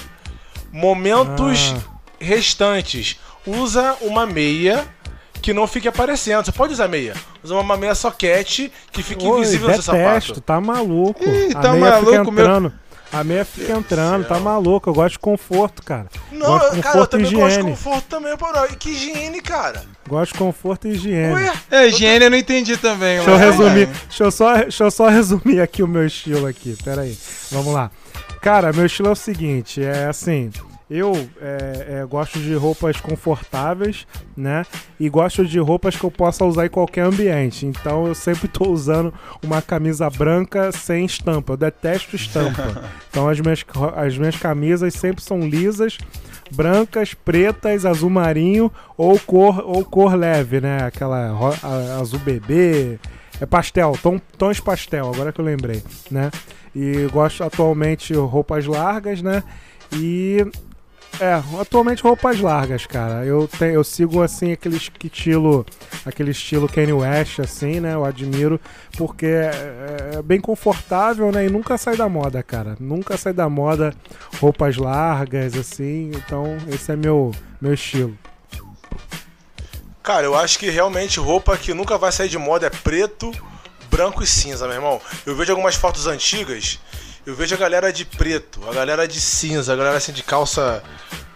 Momentos 0.72 1.74
Ah. 1.76 1.80
restantes. 2.20 3.18
Usa 3.46 3.96
uma 4.02 4.26
meia 4.26 4.86
que 5.40 5.53
não 5.53 5.66
fique 5.66 5.88
aparecendo. 5.88 6.44
Você 6.44 6.53
pode 6.53 6.72
usar 6.72 6.88
meia. 6.88 7.14
Usa 7.42 7.55
uma 7.55 7.77
meia 7.77 7.94
soquete 7.94 8.72
que 8.92 9.03
fique 9.03 9.27
Oi, 9.27 9.38
invisível 9.38 9.68
no 9.68 9.83
seu 9.83 9.94
detesto, 9.94 10.29
sapato. 10.29 10.40
tá 10.40 10.61
maluco. 10.61 11.24
Ih, 11.24 11.53
a 11.55 11.61
tá 11.61 11.72
meia 11.72 11.90
maluco, 11.92 12.11
fica 12.11 12.31
meu- 12.33 12.44
entrando. 12.44 12.72
A 13.11 13.24
meia 13.24 13.42
fica 13.42 13.72
entrando, 13.72 14.27
tá 14.27 14.38
maluco. 14.38 14.90
Eu 14.90 14.92
gosto 14.94 15.12
de 15.14 15.18
conforto, 15.18 15.83
cara. 15.83 16.09
Não, 16.31 16.46
gosto 16.46 16.74
de 16.74 16.83
cara, 16.83 16.98
eu 16.98 17.07
conforto 17.07 17.16
e 17.16 17.22
também 17.24 17.33
gosto 17.33 17.46
de 17.46 17.53
higiene. 17.61 17.70
conforto 17.70 18.05
também, 18.05 18.37
porra. 18.37 18.66
E 18.70 18.77
que 18.77 18.90
higiene, 18.90 19.40
cara? 19.40 19.83
Gosto 20.07 20.33
de 20.35 20.38
conforto 20.38 20.88
e 20.88 20.90
higiene. 20.90 21.33
Ué, 21.33 21.53
É, 21.70 21.87
higiene 21.88 22.27
eu 22.27 22.31
não 22.31 22.37
entendi 22.37 22.77
também. 22.77 23.16
Deixa 23.16 23.31
eu 23.31 23.37
resumir, 23.38 23.87
deixa 23.87 24.24
eu, 24.24 24.31
só, 24.31 24.55
deixa 24.57 24.85
eu 24.85 24.90
só 24.90 25.09
resumir 25.09 25.59
aqui 25.62 25.83
o 25.83 25.88
meu 25.88 26.07
estilo 26.07 26.46
aqui. 26.46 26.77
Pera 26.85 27.01
aí. 27.01 27.16
Vamos 27.51 27.72
lá. 27.72 27.90
Cara, 28.42 28.74
meu 28.74 28.85
estilo 28.85 29.09
é 29.09 29.12
o 29.12 29.16
seguinte, 29.16 29.83
é 29.83 30.05
assim, 30.05 30.51
eu 30.90 31.12
é, 31.40 32.01
é, 32.01 32.07
gosto 32.07 32.38
de 32.38 32.55
roupas 32.55 32.98
confortáveis, 32.98 34.07
né? 34.37 34.64
E 34.98 35.09
gosto 35.09 35.44
de 35.44 35.59
roupas 35.59 35.96
que 35.96 36.05
eu 36.05 36.11
possa 36.11 36.44
usar 36.44 36.66
em 36.66 36.70
qualquer 36.70 37.03
ambiente. 37.03 37.66
Então 37.66 38.07
eu 38.07 38.14
sempre 38.14 38.48
tô 38.48 38.70
usando 38.70 39.12
uma 39.42 39.61
camisa 39.61 40.09
branca 40.09 40.72
sem 40.72 41.05
estampa. 41.05 41.53
Eu 41.53 41.57
detesto 41.57 42.16
estampa. 42.16 42.88
Então 43.11 43.29
as 43.29 43.40
minhas, 43.40 43.64
as 43.96 44.16
minhas 44.16 44.37
camisas 44.37 44.94
sempre 44.94 45.24
são 45.24 45.40
lisas, 45.40 45.98
brancas, 46.53 47.14
pretas, 47.14 47.85
azul 47.85 48.11
marinho 48.11 48.70
ou 48.96 49.18
cor, 49.18 49.61
ou 49.66 49.85
cor 49.85 50.14
leve, 50.14 50.61
né? 50.61 50.85
Aquela 50.85 51.35
azul 51.98 52.20
bebê. 52.20 52.98
É 53.40 53.46
pastel, 53.46 53.96
tom, 54.03 54.20
tons 54.37 54.61
pastel, 54.61 55.11
agora 55.12 55.33
que 55.33 55.40
eu 55.40 55.44
lembrei, 55.44 55.83
né? 56.11 56.31
E 56.74 57.09
gosto 57.12 57.42
atualmente 57.42 58.12
roupas 58.14 58.66
largas, 58.66 59.22
né? 59.22 59.42
E 59.92 60.44
é, 61.21 61.42
atualmente 61.61 62.03
roupas 62.03 62.38
largas, 62.38 62.87
cara. 62.87 63.25
Eu 63.25 63.49
tenho, 63.49 63.75
eu 63.75 63.85
sigo 63.85 64.23
assim 64.23 64.53
aquele 64.53 64.77
estilo, 64.77 65.66
aquele 66.07 66.31
estilo 66.31 66.68
Kanye 66.68 66.92
West, 66.92 67.40
assim, 67.40 67.81
né? 67.81 67.94
Eu 67.94 68.05
admiro 68.05 68.61
porque 68.97 69.27
é, 69.27 70.11
é 70.14 70.23
bem 70.23 70.40
confortável, 70.40 71.33
né? 71.33 71.47
E 71.47 71.51
nunca 71.51 71.77
sai 71.77 71.97
da 71.97 72.09
moda, 72.09 72.42
cara. 72.42 72.77
Nunca 72.79 73.16
sai 73.16 73.33
da 73.33 73.49
moda 73.49 73.92
roupas 74.40 74.77
largas, 74.77 75.57
assim. 75.57 76.12
Então 76.14 76.57
esse 76.68 76.92
é 76.92 76.97
meu 76.97 77.33
meu 77.61 77.75
estilo. 77.75 78.16
Cara, 80.03 80.25
eu 80.25 80.37
acho 80.37 80.59
que 80.59 80.71
realmente 80.71 81.18
roupa 81.18 81.57
que 81.57 81.75
nunca 81.75 81.99
vai 81.99 82.12
sair 82.12 82.29
de 82.29 82.38
moda 82.38 82.66
é 82.66 82.71
preto, 82.71 83.31
branco 83.90 84.23
e 84.23 84.27
cinza, 84.27 84.66
meu 84.66 84.77
irmão. 84.77 85.01
Eu 85.27 85.37
vejo 85.37 85.51
algumas 85.53 85.75
fotos 85.75 86.07
antigas, 86.07 86.79
eu 87.28 87.34
vejo 87.34 87.54
a 87.54 87.58
galera 87.58 87.92
de 87.92 88.06
preto, 88.06 88.58
a 88.66 88.72
galera 88.72 89.06
de 89.06 89.20
cinza, 89.20 89.74
a 89.74 89.76
galera 89.76 89.98
assim 89.98 90.12
de 90.12 90.22
calça. 90.22 90.82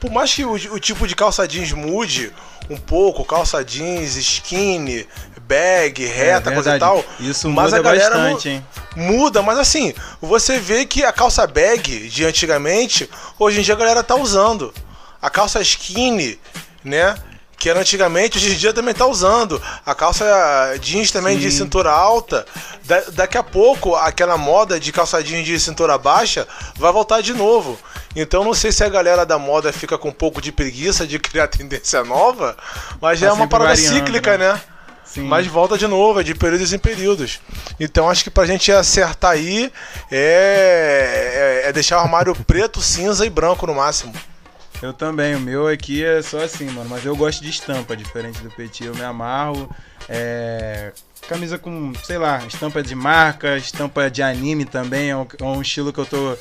Por 0.00 0.10
mais 0.10 0.32
que 0.32 0.42
o, 0.42 0.52
o 0.52 0.80
tipo 0.80 1.06
de 1.06 1.14
calça 1.14 1.46
jeans 1.46 1.70
mude 1.72 2.32
um 2.70 2.78
pouco, 2.78 3.22
calça 3.26 3.62
jeans, 3.62 4.16
skinny, 4.16 5.06
bag, 5.42 6.02
É, 6.02 6.08
reta, 6.08 6.50
coisa 6.50 6.76
e 6.76 6.78
tal. 6.78 7.04
Isso 7.20 7.46
mas 7.50 7.66
muda 7.66 7.76
a 7.76 7.82
galera 7.82 8.16
bastante, 8.16 8.48
hein? 8.48 8.66
Muda, 8.96 9.42
mas 9.42 9.58
assim, 9.58 9.92
você 10.18 10.58
vê 10.58 10.86
que 10.86 11.04
a 11.04 11.12
calça 11.12 11.46
bag 11.46 12.08
de 12.08 12.24
antigamente, 12.24 13.10
hoje 13.38 13.60
em 13.60 13.62
dia 13.62 13.74
a 13.74 13.78
galera 13.78 14.02
tá 14.02 14.16
usando. 14.16 14.72
A 15.20 15.28
calça 15.28 15.60
skinny, 15.60 16.40
né? 16.82 17.14
Que 17.62 17.70
era 17.70 17.78
antigamente, 17.78 18.38
hoje 18.38 18.54
em 18.54 18.56
dia 18.56 18.72
também 18.72 18.92
tá 18.92 19.06
usando. 19.06 19.62
A 19.86 19.94
calça 19.94 20.24
jeans 20.80 21.12
também 21.12 21.38
de 21.38 21.48
Sim. 21.48 21.58
cintura 21.58 21.92
alta. 21.92 22.44
Da- 22.82 23.04
daqui 23.12 23.38
a 23.38 23.42
pouco, 23.44 23.94
aquela 23.94 24.36
moda 24.36 24.80
de 24.80 24.90
calça 24.90 25.22
jeans 25.22 25.46
de 25.46 25.60
cintura 25.60 25.96
baixa 25.96 26.44
vai 26.74 26.90
voltar 26.92 27.20
de 27.20 27.32
novo. 27.32 27.78
Então 28.16 28.42
não 28.42 28.52
sei 28.52 28.72
se 28.72 28.82
a 28.82 28.88
galera 28.88 29.24
da 29.24 29.38
moda 29.38 29.72
fica 29.72 29.96
com 29.96 30.08
um 30.08 30.12
pouco 30.12 30.42
de 30.42 30.50
preguiça 30.50 31.06
de 31.06 31.20
criar 31.22 31.46
tendência 31.46 32.02
nova, 32.02 32.56
mas 33.00 33.20
Tá 33.20 33.26
é 33.26 33.32
uma 33.32 33.46
parada 33.46 33.70
variando, 33.76 33.94
cíclica, 33.94 34.36
né? 34.36 34.54
né? 34.54 34.60
Sim. 35.04 35.22
Mas 35.22 35.46
volta 35.46 35.78
de 35.78 35.86
novo, 35.86 36.18
é 36.18 36.24
de 36.24 36.34
períodos 36.34 36.72
em 36.72 36.78
períodos. 36.80 37.38
Então 37.78 38.10
acho 38.10 38.24
que 38.24 38.30
pra 38.30 38.44
gente 38.44 38.72
acertar 38.72 39.30
aí 39.30 39.70
é, 40.10 41.62
é, 41.64 41.68
é 41.68 41.72
deixar 41.72 41.98
o 41.98 42.00
armário 42.00 42.34
preto, 42.44 42.80
cinza 42.80 43.24
e 43.24 43.30
branco 43.30 43.68
no 43.68 43.74
máximo. 43.76 44.12
Eu 44.82 44.92
também, 44.92 45.36
o 45.36 45.40
meu 45.40 45.68
aqui 45.68 46.04
é 46.04 46.20
só 46.20 46.42
assim, 46.42 46.68
mano. 46.70 46.90
Mas 46.90 47.04
eu 47.04 47.14
gosto 47.14 47.40
de 47.40 47.50
estampa, 47.50 47.96
diferente 47.96 48.40
do 48.40 48.50
Petit. 48.50 48.84
Eu 48.84 48.94
me 48.94 49.02
amarro. 49.02 49.70
É. 50.08 50.92
Camisa 51.28 51.56
com, 51.56 51.92
sei 52.02 52.18
lá, 52.18 52.44
estampa 52.44 52.82
de 52.82 52.96
marca, 52.96 53.56
estampa 53.56 54.10
de 54.10 54.22
anime 54.22 54.64
também. 54.64 55.10
É 55.10 55.16
um, 55.16 55.26
é 55.38 55.44
um 55.44 55.62
estilo 55.62 55.92
que 55.92 56.00
eu 56.00 56.06
tô. 56.06 56.36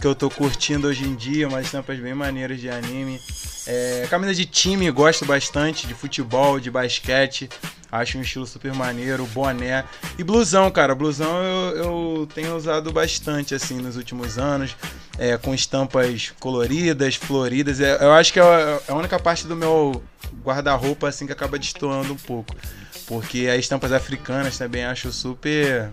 Que 0.00 0.06
eu 0.06 0.14
tô 0.14 0.30
curtindo 0.30 0.88
hoje 0.88 1.04
em 1.04 1.14
dia, 1.14 1.46
umas 1.46 1.66
estampas 1.66 1.98
bem 1.98 2.14
maneiras 2.14 2.58
de 2.58 2.70
anime. 2.70 3.20
É, 3.66 4.06
camisa 4.08 4.34
de 4.34 4.46
time, 4.46 4.90
gosto 4.90 5.24
bastante, 5.24 5.86
de 5.86 5.94
futebol, 5.94 6.58
de 6.58 6.70
basquete. 6.70 7.48
Acho 7.92 8.16
um 8.16 8.22
estilo 8.22 8.46
super 8.46 8.72
maneiro, 8.72 9.26
boné. 9.26 9.84
E 10.18 10.24
blusão, 10.24 10.70
cara. 10.70 10.94
Blusão 10.94 11.44
eu, 11.44 11.76
eu 11.76 12.28
tenho 12.34 12.56
usado 12.56 12.90
bastante, 12.90 13.54
assim, 13.54 13.76
nos 13.76 13.96
últimos 13.96 14.38
anos. 14.38 14.74
é, 15.18 15.36
com 15.36 15.54
estampas 15.54 16.32
coloridas, 16.40 17.16
floridas. 17.16 17.80
É, 17.80 18.02
eu 18.02 18.12
acho 18.12 18.32
que 18.32 18.40
é 18.40 18.42
a, 18.42 18.80
é 18.88 18.92
a 18.92 18.94
única 18.94 19.18
parte 19.18 19.46
do 19.46 19.54
meu 19.56 20.02
guarda-roupa 20.44 21.08
assim 21.08 21.26
que 21.26 21.32
acaba 21.32 21.58
destoando 21.58 22.12
um 22.12 22.16
pouco. 22.16 22.54
Porque 23.06 23.48
as 23.48 23.60
estampas 23.60 23.92
africanas 23.92 24.56
também 24.56 24.84
acho 24.84 25.12
super 25.12 25.90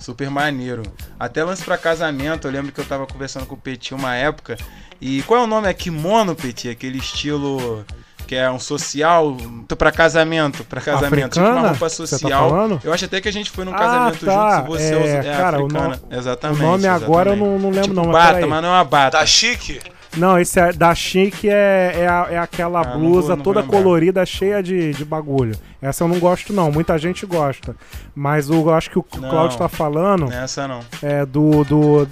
super 0.00 0.28
maneiro. 0.28 0.82
Até 1.18 1.42
lance 1.44 1.64
para 1.64 1.78
casamento, 1.78 2.46
eu 2.46 2.52
lembro 2.52 2.72
que 2.72 2.80
eu 2.80 2.84
tava 2.84 3.06
conversando 3.06 3.46
com 3.46 3.54
o 3.54 3.58
Petit 3.58 3.94
uma 3.94 4.14
época. 4.14 4.56
E 5.00 5.22
qual 5.22 5.40
é 5.40 5.44
o 5.44 5.46
nome? 5.46 5.68
É 5.68 5.74
kimono, 5.74 6.34
Petit? 6.34 6.68
Aquele 6.68 6.98
estilo 6.98 7.84
que 8.28 8.34
é 8.36 8.48
um 8.50 8.58
social 8.60 9.36
para 9.78 9.90
casamento, 9.90 10.62
para 10.64 10.80
casamento, 10.82 11.32
tipo 11.32 11.46
uma 11.46 11.60
roupa 11.70 11.78
Tá 11.78 11.88
social. 11.88 12.50
falando? 12.50 12.80
eu 12.84 12.92
acho 12.92 13.06
até 13.06 13.20
que 13.22 13.28
a 13.28 13.32
gente 13.32 13.50
foi 13.50 13.64
num 13.64 13.74
Ah, 13.74 13.78
casamento 13.78 14.26
tá. 14.26 14.58
junto, 14.66 14.78
se 14.78 14.78
você 14.90 14.94
É, 14.94 14.98
usa 14.98 15.28
é 15.28 15.36
cara, 15.36 15.58
o 15.60 15.64
africana. 15.66 15.88
nome- 15.88 16.00
exatamente. 16.18 16.60
o 16.60 16.62
nome 16.66 16.86
agora 16.86 17.30
eu 17.30 17.34
exatamente. 17.34 17.52
não- 17.54 17.58
não 17.58 17.70
lembro 17.70 17.82
tipo 17.90 17.94
não, 17.94 18.04
mas 18.12 18.12
bata, 18.34 18.46
mas 18.46 18.62
não 18.62 18.68
é 18.68 18.72
uma 18.72 18.84
bata. 18.84 19.18
Tá 19.18 19.26
chique? 19.26 19.80
Não, 20.16 20.38
esse 20.38 20.58
é, 20.58 20.72
da 20.72 20.94
Chic 20.94 21.44
é, 21.44 21.92
é, 21.94 22.08
a- 22.08 22.26
é 22.30 22.38
aquela 22.38 22.80
Ah, 22.80 22.84
não 22.84 22.98
blusa 22.98 23.20
vou- 23.20 23.28
não 23.28 23.36
vou 23.36 23.44
toda 23.44 23.60
lembrar. 23.60 23.76
colorida, 23.78 24.26
cheia 24.26 24.62
de, 24.62 24.92
de 24.94 25.04
bagulho. 25.04 25.54
Essa 25.82 26.02
eu 26.04 26.08
não 26.08 26.18
gosto, 26.18 26.50
não. 26.52 26.72
Muita 26.72 26.96
gente 26.98 27.26
gosta. 27.26 27.76
Mas 28.14 28.48
o, 28.48 28.54
eu 28.54 28.74
acho 28.74 28.90
que 28.90 28.98
o 28.98 29.04
Não. 29.20 29.28
Claudio 29.28 29.58
tá 29.58 29.68
falando 29.68 30.32
Essa 30.32 30.66
não. 30.66 30.80
é 31.02 31.24
do. 31.26 31.62
do 31.64 32.08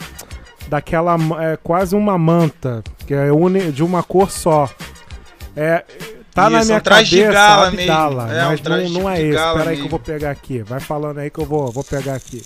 daquela. 0.69 1.17
É 1.41 1.57
quase 1.57 1.97
uma 1.97 2.19
manta, 2.19 2.85
que 3.07 3.15
é 3.15 3.33
uni- 3.33 3.73
de 3.73 3.83
uma 3.83 4.03
cor 4.03 4.31
só. 4.31 4.69
É. 5.57 5.83
Tá 6.37 6.51
na 6.51 6.59
Isso, 6.59 6.67
minha 6.67 6.79
um 6.79 6.83
cabeça, 6.83 7.33
gala 7.33 7.69
Abdala, 7.69 8.25
mesmo. 8.27 8.39
É, 8.39 8.45
um 8.45 8.49
mas 8.49 8.61
traje 8.61 8.93
não, 8.93 9.01
não 9.01 9.11
é 9.11 9.23
esse. 9.23 9.33
gala 9.33 9.59
Pera 9.59 9.71
aí 9.71 9.77
que 9.79 9.83
eu 9.85 9.89
vou 9.89 9.99
pegar 9.99 10.31
aqui. 10.31 10.59
Vai 10.63 10.81
falando 10.81 11.19
aí 11.19 11.31
que 11.31 11.39
eu 11.39 11.47
vou, 11.47 11.73
vou 11.73 11.83
pegar 11.83 12.15
aqui. 12.15 12.43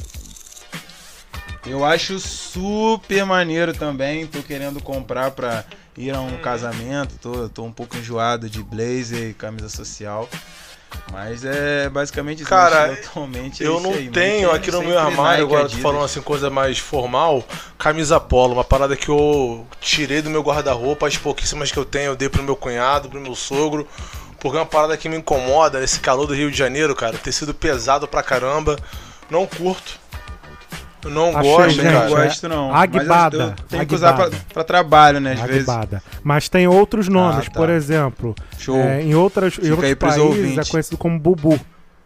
Eu 1.66 1.85
acho 1.85 2.20
super 2.20 3.26
maneiro 3.26 3.74
também. 3.74 4.29
Tô 4.29 4.44
querendo 4.44 4.81
comprar 4.81 5.33
pra 5.33 5.64
ir 5.98 6.14
a 6.14 6.20
um 6.20 6.37
casamento. 6.37 7.18
Tô, 7.20 7.48
tô 7.48 7.64
um 7.64 7.72
pouco 7.72 7.96
enjoado 7.96 8.48
de 8.48 8.62
blazer 8.62 9.31
e 9.31 9.35
camisa 9.35 9.68
social. 9.68 10.29
Mas 11.12 11.44
é 11.44 11.88
basicamente 11.88 12.40
isso. 12.40 12.48
Cara, 12.48 12.87
Meu 12.87 12.94
estilo 12.94 13.11
atualmente 13.11 13.62
é 13.62 13.66
Eu 13.66 13.81
não 13.81 13.90
aí, 13.90 14.09
tenho 14.09 14.12
Tenho 14.12 14.53
aqui 14.53 14.70
no 14.70 14.83
meu 14.83 14.98
armário, 14.98 15.44
Nike, 15.44 15.55
agora 15.55 15.68
tô 15.68 15.76
falando 15.79 16.05
assim, 16.05 16.20
coisa 16.20 16.48
mais 16.50 16.79
formal, 16.79 17.44
camisa 17.79 18.18
polo, 18.20 18.55
uma 18.55 18.64
parada 18.64 18.96
que 18.96 19.09
eu 19.09 19.66
tirei 19.81 20.22
do 20.22 20.31
meu 20.31 20.42
guarda-roupa, 20.42 21.07
as 21.07 21.16
pouquíssimas 21.16 21.70
que 21.70 21.79
eu 21.79 21.85
tenho, 21.85 22.12
eu 22.12 22.16
dei 22.16 22.29
pro 22.29 22.42
meu 22.42 22.57
cunhado, 22.57 23.09
pro 23.09 23.20
meu 23.20 23.35
sogro, 23.35 23.87
porque 24.38 24.57
é 24.57 24.61
uma 24.61 24.66
parada 24.66 24.96
que 24.96 25.09
me 25.09 25.16
incomoda 25.16 25.81
nesse 25.81 26.00
calor 26.00 26.26
do 26.26 26.35
Rio 26.35 26.50
de 26.50 26.57
Janeiro, 26.57 26.94
cara, 26.94 27.18
tecido 27.18 27.53
pesado 27.53 28.09
pra 28.09 28.22
caramba, 28.22 28.76
não 29.29 29.46
curto. 29.46 29.99
Eu 31.04 31.10
não 31.10 31.36
Achei, 31.36 31.50
gosto, 31.52 31.70
gente, 31.70 31.84
Eu 31.86 31.92
não 31.92 32.00
cara. 32.00 32.10
é 32.10 32.24
gosto, 32.26 32.48
não. 32.48 32.74
Aguibada, 32.74 33.38
Mas 33.38 33.48
eu, 33.48 33.54
eu 33.56 33.64
tenho 33.68 33.86
que 33.86 33.94
usar 33.94 34.12
pra, 34.12 34.30
pra 34.52 34.64
trabalho, 34.64 35.20
né? 35.20 35.32
Às 35.32 35.40
vezes. 35.42 35.68
Aguibada. 35.68 36.02
Mas 36.22 36.48
tem 36.48 36.66
outros 36.66 37.08
nomes, 37.08 37.46
tá. 37.46 37.52
por 37.52 37.70
exemplo. 37.70 38.34
Show. 38.58 38.76
É, 38.76 39.02
em, 39.02 39.14
outras, 39.14 39.58
em 39.62 39.70
outros 39.70 39.94
países 39.94 40.18
ouvintes. 40.20 40.68
é 40.68 40.70
conhecido 40.70 40.96
como 40.98 41.18
bubu. 41.18 41.58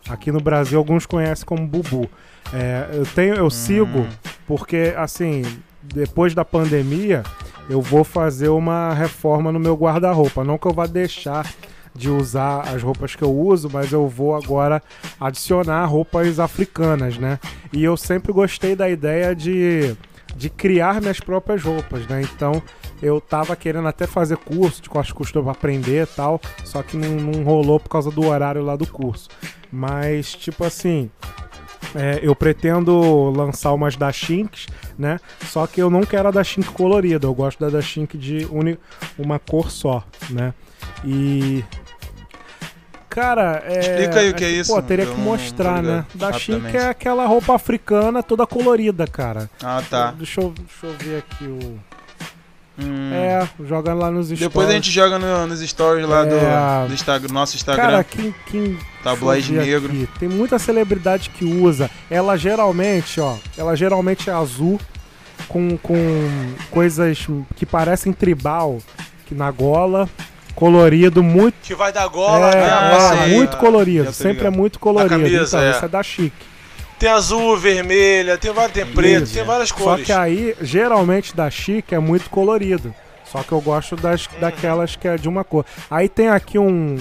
Aqui 0.08 0.30
no 0.30 0.40
Brasil 0.40 0.78
alguns 0.78 1.06
conhecem 1.06 1.44
como 1.46 1.66
bubu. 1.66 2.08
É, 2.52 2.88
eu 2.92 3.06
tenho, 3.06 3.34
eu 3.34 3.46
Hum. 3.46 3.50
sigo 3.50 4.06
porque 4.46 4.94
assim, 4.96 5.42
depois 5.82 6.34
da 6.34 6.44
pandemia, 6.44 7.22
eu 7.70 7.80
vou 7.80 8.04
fazer 8.04 8.48
uma 8.50 8.92
reforma 8.94 9.50
no 9.50 9.58
meu 9.58 9.74
guarda-roupa. 9.74 10.44
Não 10.44 10.58
que 10.58 10.66
eu 10.66 10.72
vá 10.72 10.86
deixar 10.86 11.46
de 11.94 12.10
usar 12.10 12.62
as 12.74 12.82
roupas 12.82 13.14
que 13.14 13.22
eu 13.22 13.32
uso, 13.32 13.68
mas 13.72 13.92
eu 13.92 14.08
vou 14.08 14.34
agora 14.34 14.82
adicionar 15.20 15.84
roupas 15.86 16.40
africanas, 16.40 17.16
né? 17.18 17.38
E 17.72 17.84
eu 17.84 17.96
sempre 17.96 18.32
gostei 18.32 18.74
da 18.74 18.88
ideia 18.90 19.34
de, 19.34 19.94
de 20.34 20.50
criar 20.50 21.00
minhas 21.00 21.20
próprias 21.20 21.62
roupas, 21.62 22.06
né? 22.08 22.22
Então 22.22 22.60
eu 23.02 23.20
tava 23.20 23.54
querendo 23.54 23.86
até 23.86 24.06
fazer 24.06 24.36
curso 24.38 24.82
de 24.82 24.88
costas 24.88 25.12
costura 25.12 25.42
pra 25.44 25.52
aprender 25.52 26.02
e 26.02 26.06
tal, 26.06 26.40
só 26.64 26.82
que 26.82 26.96
não, 26.96 27.10
não 27.10 27.44
rolou 27.44 27.78
por 27.78 27.88
causa 27.88 28.10
do 28.10 28.26
horário 28.26 28.62
lá 28.62 28.74
do 28.76 28.86
curso. 28.86 29.28
Mas, 29.70 30.34
tipo 30.34 30.64
assim, 30.64 31.10
é, 31.94 32.18
eu 32.22 32.34
pretendo 32.34 33.30
lançar 33.30 33.72
umas 33.72 33.94
da 33.96 34.10
Shinks, 34.10 34.66
né? 34.98 35.18
Só 35.46 35.66
que 35.66 35.80
eu 35.80 35.90
não 35.90 36.02
quero 36.02 36.28
a 36.28 36.30
da 36.32 36.42
Shink 36.42 36.68
colorida, 36.70 37.26
eu 37.26 37.34
gosto 37.34 37.60
da 37.60 37.68
da 37.70 37.80
Shink 37.82 38.16
de 38.18 38.46
uni- 38.50 38.78
uma 39.18 39.38
cor 39.38 39.70
só, 39.70 40.02
né? 40.30 40.52
E. 41.04 41.62
Cara, 43.14 43.62
é. 43.64 43.78
Explica 43.78 44.18
aí 44.18 44.30
o 44.30 44.34
que 44.34 44.44
é 44.44 44.50
isso, 44.50 44.74
Pô, 44.74 44.82
teria 44.82 45.06
que 45.06 45.16
mostrar, 45.16 45.80
né? 45.82 46.04
Da 46.14 46.30
rapidamente. 46.30 46.76
é 46.76 46.88
aquela 46.88 47.24
roupa 47.26 47.54
africana 47.54 48.22
toda 48.24 48.44
colorida, 48.44 49.06
cara. 49.06 49.48
Ah, 49.62 49.80
tá. 49.88 50.10
Deixa 50.18 50.40
eu, 50.40 50.52
deixa 50.56 50.86
eu 50.86 50.92
ver 50.98 51.18
aqui 51.18 51.44
o. 51.44 51.78
Hum. 52.76 53.12
É, 53.12 53.48
jogando 53.64 54.00
lá 54.00 54.10
nos 54.10 54.26
stories. 54.26 54.40
Depois 54.40 54.68
a 54.68 54.72
gente 54.72 54.90
joga 54.90 55.16
no- 55.16 55.46
nos 55.46 55.60
stories 55.60 56.08
lá 56.08 56.24
do, 56.24 56.34
É. 56.34 56.88
do 56.88 56.92
Instagram, 56.94 57.32
nosso 57.32 57.54
Instagram. 57.54 57.84
Cara, 57.84 58.02
quem, 58.02 58.34
quem 58.46 58.76
Tabloide 59.04 59.52
negro. 59.52 59.86
aqui. 59.92 60.08
Tem 60.18 60.28
muita 60.28 60.58
celebridade 60.58 61.30
que 61.30 61.44
usa. 61.44 61.88
Ela 62.10 62.36
geralmente, 62.36 63.20
ó, 63.20 63.36
ela 63.56 63.76
geralmente 63.76 64.28
é 64.28 64.32
azul 64.32 64.80
com, 65.46 65.76
com 65.78 65.96
coisas 66.72 67.24
que 67.54 67.64
parecem 67.64 68.12
tribal 68.12 68.80
que 69.26 69.36
na 69.36 69.52
gola, 69.52 70.08
colorido, 70.54 71.22
muito 71.22 71.56
Que 71.62 71.74
vai 71.74 71.92
da 71.92 72.06
gola, 72.06 72.50
é, 72.50 72.70
ah, 72.70 73.26
muito 73.28 73.56
colorido, 73.56 74.12
sempre 74.12 74.46
é 74.46 74.50
muito 74.50 74.78
colorido. 74.78 75.10
camisa, 75.10 75.58
então, 75.58 75.60
é. 75.60 75.70
isso 75.70 75.84
é 75.84 75.88
da 75.88 76.02
chique. 76.02 76.54
Tem 76.98 77.08
azul, 77.08 77.56
vermelha, 77.56 78.38
tem, 78.38 78.52
várias, 78.52 78.72
tem 78.72 78.86
preto, 78.86 79.30
tem 79.30 79.44
várias 79.44 79.68
Só 79.68 79.74
cores. 79.74 80.06
que 80.06 80.12
aí, 80.12 80.54
geralmente 80.60 81.34
da 81.34 81.50
chique 81.50 81.94
é 81.94 81.98
muito 81.98 82.30
colorido. 82.30 82.94
Só 83.34 83.42
que 83.42 83.50
eu 83.50 83.60
gosto 83.60 83.96
das, 83.96 84.28
daquelas 84.40 84.94
que 84.94 85.08
é 85.08 85.16
de 85.16 85.28
uma 85.28 85.42
cor. 85.42 85.66
Aí 85.90 86.08
tem 86.08 86.28
aqui 86.28 86.56
um. 86.56 86.94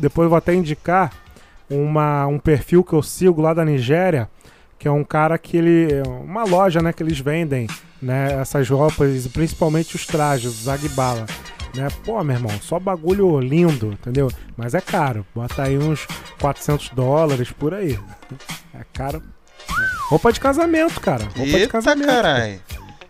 Depois 0.00 0.24
eu 0.24 0.30
vou 0.30 0.38
até 0.38 0.54
indicar 0.54 1.12
uma, 1.68 2.26
um 2.26 2.38
perfil 2.38 2.82
que 2.82 2.94
eu 2.94 3.02
sigo 3.02 3.42
lá 3.42 3.52
da 3.52 3.66
Nigéria, 3.66 4.30
que 4.78 4.88
é 4.88 4.90
um 4.90 5.04
cara 5.04 5.36
que 5.36 5.58
ele. 5.58 5.88
Uma 6.24 6.44
loja, 6.44 6.80
né, 6.80 6.90
que 6.90 7.02
eles 7.02 7.20
vendem 7.20 7.66
né, 8.00 8.38
essas 8.40 8.68
roupas, 8.70 9.26
e 9.26 9.28
principalmente 9.28 9.94
os 9.94 10.06
trajes, 10.06 10.62
os 10.62 10.68
Agbala. 10.68 11.26
Né? 11.74 11.88
Pô, 12.04 12.22
meu 12.24 12.36
irmão, 12.36 12.52
só 12.62 12.78
bagulho 12.78 13.38
lindo, 13.40 13.92
entendeu? 13.92 14.30
Mas 14.56 14.74
é 14.74 14.80
caro. 14.80 15.24
Bota 15.34 15.62
aí 15.62 15.78
uns 15.78 16.06
400 16.40 16.90
dólares 16.90 17.50
por 17.52 17.74
aí. 17.74 17.98
É 18.74 18.80
caro. 18.92 19.22
Roupa 20.08 20.32
de 20.32 20.40
casamento, 20.40 21.00
cara. 21.00 21.24
Roupa 21.24 21.42
de 21.44 21.56
Eita, 21.56 21.68
casamento. 21.72 22.06
caralho. 22.06 22.60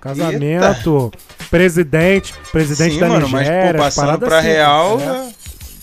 Casamento, 0.01 1.11
presidente, 1.51 2.33
presidente 2.53 2.95
Sim, 2.95 3.01
da 3.01 3.09
mano, 3.09 3.29
mas 3.29 3.41
Nigéria, 3.49 3.73
pô, 3.79 3.85
passando 3.85 4.19
pra 4.27 4.39
assim, 4.39 4.49
real. 4.49 4.99
né? 4.99 5.33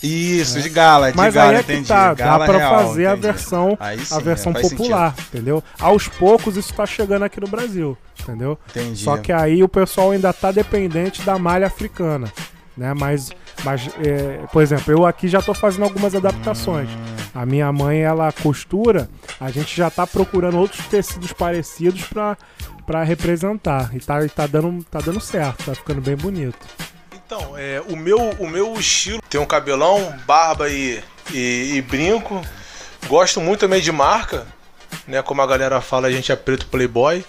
Isso, 0.02 0.60
de 0.60 0.68
gala, 0.68 1.10
de 1.10 1.16
Mas 1.16 1.34
gala, 1.34 1.50
aí 1.50 1.56
é 1.56 1.62
que 1.62 1.72
entendi. 1.72 1.88
tá, 1.88 2.14
dá 2.14 2.38
pra 2.40 2.58
real, 2.58 2.74
fazer 2.86 3.06
a 3.06 3.10
entendi. 3.12 3.22
versão, 3.26 3.76
Aí 3.80 3.98
a 3.98 4.04
sim, 4.04 4.20
versão 4.22 4.52
faz 4.52 4.68
popular, 4.70 5.14
entendeu? 5.28 5.62
Aos 5.80 6.06
poucos 6.06 6.56
isso 6.56 6.72
tá 6.74 6.86
chegando 6.86 7.24
aqui 7.24 7.40
no 7.40 7.48
Brasil, 7.48 7.96
entendeu? 8.20 8.58
sentido. 8.68 8.82
Entendi. 8.84 9.02
Só 9.04 9.16
que 9.16 9.32
aí 9.32 9.62
o 9.62 9.68
pessoal 9.68 10.10
ainda 10.12 10.32
tá 10.32 10.52
dependente 10.52 11.22
da 11.22 11.38
malha 11.38 11.66
africana, 11.66 12.30
né? 12.76 12.92
Mas, 12.94 13.30
mas 13.64 13.88
é, 14.04 14.46
por 14.52 14.62
exemplo, 14.62 14.92
eu 14.92 15.06
aqui 15.06 15.28
já 15.28 15.40
tô 15.40 15.54
fazendo 15.54 15.84
algumas 15.84 16.14
adaptações. 16.14 16.88
A 17.34 17.44
minha 17.46 17.70
mãe, 17.72 18.00
ela 18.00 18.32
costura, 18.32 19.08
a 19.40 19.50
gente 19.50 19.76
já 19.76 19.90
tá 19.90 20.06
procurando 20.06 20.58
outros 20.58 20.86
tecidos 20.86 21.32
parecidos 21.32 22.04
pra 22.04 23.02
representar. 23.04 23.94
E 23.94 24.00
tá, 24.00 24.24
e 24.24 24.28
tá, 24.28 24.46
dando, 24.46 24.84
tá 24.84 25.00
dando 25.00 25.20
certo, 25.20 25.64
tá 25.64 25.74
ficando 25.74 26.00
bem 26.00 26.16
bonito. 26.16 26.58
Então, 27.14 27.58
é, 27.58 27.82
o, 27.88 27.96
meu, 27.96 28.18
o 28.38 28.48
meu 28.48 28.74
estilo 28.74 29.20
tem 29.28 29.40
um 29.40 29.46
cabelão, 29.46 30.14
barba 30.26 30.68
e, 30.68 31.02
e, 31.32 31.74
e 31.74 31.82
brinco. 31.82 32.40
Gosto 33.08 33.40
muito 33.40 33.60
também 33.60 33.80
de 33.80 33.90
marca, 33.92 34.46
né? 35.06 35.22
Como 35.22 35.42
a 35.42 35.46
galera 35.46 35.80
fala, 35.80 36.08
a 36.08 36.12
gente 36.12 36.30
é 36.30 36.36
preto 36.36 36.66
playboy. 36.66 37.24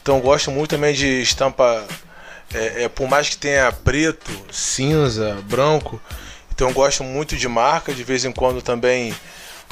Então 0.00 0.20
gosto 0.20 0.50
muito 0.50 0.70
também 0.70 0.92
de 0.92 1.22
estampa, 1.22 1.82
é, 2.52 2.84
é, 2.84 2.88
por 2.88 3.08
mais 3.08 3.28
que 3.28 3.36
tenha 3.36 3.70
preto, 3.72 4.30
cinza, 4.52 5.36
branco. 5.44 6.00
Então 6.54 6.72
gosto 6.72 7.02
muito 7.02 7.36
de 7.36 7.48
marca, 7.48 7.92
de 7.92 8.04
vez 8.04 8.24
em 8.24 8.32
quando 8.32 8.62
também 8.62 9.14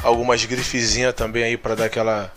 algumas 0.03 0.45
grifezinhas 0.45 1.15
também 1.15 1.45
aí 1.45 1.57
para 1.57 1.75
dar 1.75 1.85
aquela 1.85 2.33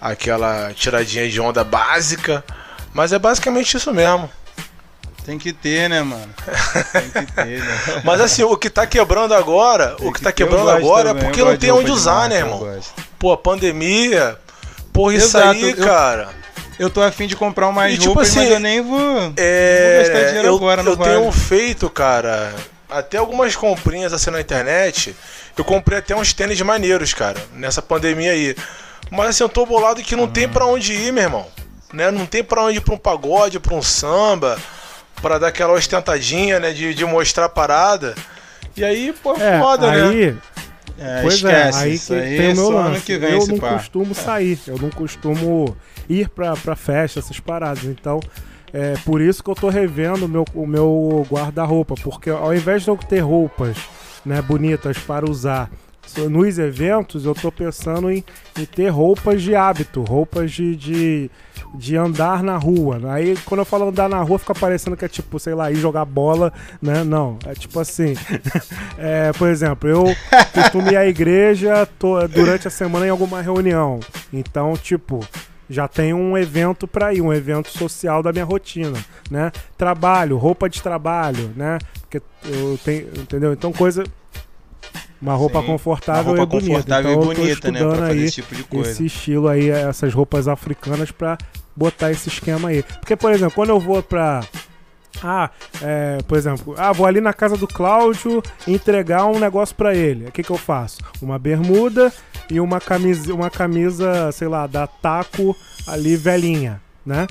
aquela 0.00 0.72
tiradinha 0.74 1.28
de 1.28 1.40
onda 1.40 1.62
básica. 1.62 2.44
Mas 2.92 3.12
é 3.12 3.18
basicamente 3.18 3.76
isso 3.76 3.92
mesmo. 3.92 4.28
Tem 5.24 5.38
que 5.38 5.52
ter, 5.52 5.88
né, 5.88 6.02
mano? 6.02 6.28
Tem 6.92 7.10
que 7.26 7.32
ter, 7.32 7.60
né? 7.62 7.78
Mas 8.04 8.20
assim, 8.20 8.42
o 8.42 8.56
que 8.56 8.68
tá 8.68 8.84
quebrando 8.86 9.32
agora, 9.32 9.96
o 10.00 10.12
que 10.12 10.20
tá 10.20 10.30
Eu 10.30 10.34
quebrando 10.34 10.68
agora 10.68 11.10
também, 11.10 11.22
é 11.22 11.26
porque 11.26 11.40
eu 11.40 11.44
não 11.44 11.56
tem 11.56 11.70
de 11.72 11.78
onde 11.78 11.90
usar, 11.92 12.14
marca, 12.14 12.28
né, 12.28 12.42
eu 12.42 12.46
irmão? 12.46 12.80
Pô, 13.20 13.32
a 13.32 13.36
pandemia. 13.36 14.36
Porra, 14.92 15.14
isso 15.14 15.38
Exato, 15.38 15.50
aí, 15.52 15.70
eu- 15.70 15.76
cara. 15.86 16.28
Eu 16.78 16.90
tô 16.90 17.02
afim 17.02 17.26
de 17.26 17.36
comprar 17.36 17.68
umas 17.68 17.92
E, 17.92 17.98
tipo 17.98 18.06
roupas, 18.14 18.28
mas 18.34 18.44
assim, 18.44 18.52
eu 18.54 18.60
nem 18.60 18.80
vou. 18.80 19.32
É. 19.36 20.02
Vou 20.04 20.12
gastar 20.12 20.26
dinheiro 20.28 20.48
eu 20.48 20.56
agora, 20.56 20.82
não 20.82 20.92
eu 20.92 20.96
vale. 20.96 21.10
tenho 21.18 21.32
feito, 21.32 21.88
cara, 21.90 22.52
até 22.90 23.18
algumas 23.18 23.54
comprinhas 23.54 24.12
assim 24.12 24.30
na 24.30 24.40
internet. 24.40 25.14
Eu 25.56 25.64
comprei 25.64 25.98
até 25.98 26.16
uns 26.16 26.32
tênis 26.32 26.60
maneiros, 26.62 27.12
cara, 27.14 27.40
nessa 27.54 27.82
pandemia 27.82 28.32
aí. 28.32 28.56
Mas 29.10 29.28
assim, 29.30 29.44
eu 29.44 29.48
tô 29.48 29.66
bolado 29.66 30.02
que 30.02 30.16
não 30.16 30.26
tem 30.26 30.48
pra 30.48 30.64
onde 30.66 30.92
ir, 30.94 31.12
meu 31.12 31.22
irmão. 31.24 31.46
né? 31.92 32.10
Não 32.10 32.24
tem 32.24 32.42
pra 32.42 32.62
onde 32.64 32.78
ir 32.78 32.80
pra 32.80 32.94
um 32.94 32.98
pagode, 32.98 33.60
pra 33.60 33.74
um 33.74 33.82
samba, 33.82 34.58
pra 35.20 35.36
dar 35.38 35.48
aquela 35.48 35.74
ostentadinha, 35.74 36.58
né? 36.58 36.72
De, 36.72 36.94
de 36.94 37.04
mostrar 37.04 37.44
a 37.44 37.48
parada. 37.50 38.14
E 38.74 38.82
aí, 38.82 39.12
pô, 39.22 39.34
É, 39.36 39.58
foda, 39.60 39.90
né? 39.90 40.02
aí, 40.08 40.36
É, 40.98 41.20
pois 41.20 41.34
esquece. 41.34 41.78
é, 41.78 41.82
aí 41.82 41.94
isso 41.94 42.06
que 42.14 42.18
aí 42.20 42.36
tem 42.38 42.48
o 42.48 42.50
é 42.50 42.54
meu 42.54 42.66
só 42.66 42.70
lance. 42.72 42.88
ano 42.88 43.00
que 43.02 43.18
vem 43.18 43.32
eu 43.32 43.46
não 43.46 43.58
pá. 43.58 43.74
costumo 43.74 44.14
sair, 44.14 44.58
eu 44.66 44.78
não 44.78 44.88
costumo 44.88 45.76
ir 46.12 46.28
pra 46.28 46.54
festa, 46.76 47.18
essas 47.20 47.40
paradas. 47.40 47.84
Então, 47.84 48.20
é 48.72 48.94
por 49.04 49.20
isso 49.20 49.42
que 49.42 49.50
eu 49.50 49.54
tô 49.54 49.68
revendo 49.68 50.28
meu, 50.28 50.44
o 50.54 50.66
meu 50.66 51.26
guarda-roupa, 51.30 51.94
porque 52.02 52.30
ao 52.30 52.54
invés 52.54 52.82
de 52.82 52.88
eu 52.88 52.96
ter 52.96 53.20
roupas 53.20 53.76
né, 54.24 54.40
bonitas 54.40 54.98
para 54.98 55.28
usar 55.28 55.70
nos 56.30 56.58
eventos, 56.58 57.24
eu 57.24 57.34
tô 57.34 57.50
pensando 57.50 58.10
em, 58.10 58.24
em 58.58 58.64
ter 58.66 58.88
roupas 58.88 59.40
de 59.40 59.54
hábito, 59.54 60.02
roupas 60.02 60.50
de, 60.50 60.74
de, 60.76 61.30
de 61.76 61.96
andar 61.96 62.42
na 62.42 62.56
rua. 62.56 63.00
Aí, 63.12 63.36
quando 63.44 63.60
eu 63.60 63.64
falo 63.64 63.88
andar 63.88 64.08
na 64.08 64.20
rua, 64.20 64.38
fica 64.38 64.52
parecendo 64.54 64.96
que 64.96 65.04
é 65.04 65.08
tipo, 65.08 65.38
sei 65.38 65.54
lá, 65.54 65.70
ir 65.70 65.76
jogar 65.76 66.04
bola, 66.04 66.52
né? 66.82 67.04
Não, 67.04 67.38
é 67.46 67.54
tipo 67.54 67.78
assim. 67.80 68.14
É, 68.98 69.32
por 69.32 69.48
exemplo, 69.48 69.88
eu 69.88 70.04
costumo 70.52 70.88
ir 70.90 70.96
à 70.96 71.06
igreja 71.06 71.86
to- 71.98 72.28
durante 72.28 72.68
a 72.68 72.70
semana 72.70 73.06
em 73.06 73.10
alguma 73.10 73.40
reunião. 73.42 73.98
Então, 74.32 74.74
tipo, 74.76 75.26
já 75.72 75.88
tem 75.88 76.12
um 76.12 76.36
evento 76.36 76.86
pra 76.86 77.14
ir, 77.14 77.22
um 77.22 77.32
evento 77.32 77.70
social 77.70 78.22
da 78.22 78.30
minha 78.32 78.44
rotina, 78.44 78.98
né? 79.30 79.50
Trabalho, 79.76 80.36
roupa 80.36 80.68
de 80.68 80.82
trabalho, 80.82 81.50
né? 81.56 81.78
Porque 82.00 82.20
eu 82.44 82.78
tenho, 82.84 83.08
entendeu? 83.16 83.52
Então, 83.52 83.72
coisa 83.72 84.04
uma 85.20 85.34
roupa 85.34 85.60
Sim, 85.60 85.66
confortável 85.66 86.32
Uma 86.32 86.38
roupa 86.40 86.56
e 86.56 86.60
bonita. 86.60 86.74
confortável 86.74 87.10
então, 87.12 87.22
e 87.22 87.24
eu 87.24 87.34
tô 87.34 87.40
bonita, 87.42 87.70
né? 87.70 87.78
Pra 87.78 87.88
estudando 87.88 87.98
fazer 88.00 88.12
aí 88.12 88.24
esse 88.24 88.34
tipo 88.34 88.54
de 88.56 88.64
coisa. 88.64 88.90
esse 88.90 89.06
estilo 89.06 89.48
aí, 89.48 89.70
essas 89.70 90.12
roupas 90.12 90.48
africanas 90.48 91.12
pra 91.12 91.38
botar 91.76 92.10
esse 92.10 92.28
esquema 92.28 92.70
aí. 92.70 92.82
Porque, 92.82 93.14
por 93.14 93.32
exemplo, 93.32 93.54
quando 93.54 93.70
eu 93.70 93.78
vou 93.78 94.02
pra. 94.02 94.44
Ah, 95.22 95.50
é, 95.80 96.18
por 96.26 96.36
exemplo, 96.36 96.74
ah, 96.76 96.90
vou 96.90 97.06
ali 97.06 97.20
na 97.20 97.32
casa 97.32 97.56
do 97.56 97.68
Cláudio 97.68 98.42
entregar 98.66 99.26
um 99.26 99.38
negócio 99.38 99.76
pra 99.76 99.94
ele. 99.94 100.26
O 100.26 100.32
que, 100.32 100.42
que 100.42 100.50
eu 100.50 100.56
faço? 100.58 100.98
Uma 101.20 101.38
bermuda 101.38 102.12
e 102.50 102.60
uma 102.60 102.80
camisa, 102.80 103.32
uma 103.34 103.50
camisa, 103.50 104.30
sei 104.32 104.48
lá, 104.48 104.66
da 104.66 104.86
Taco 104.86 105.56
ali 105.86 106.16
velhinha, 106.16 106.80
né? 107.04 107.26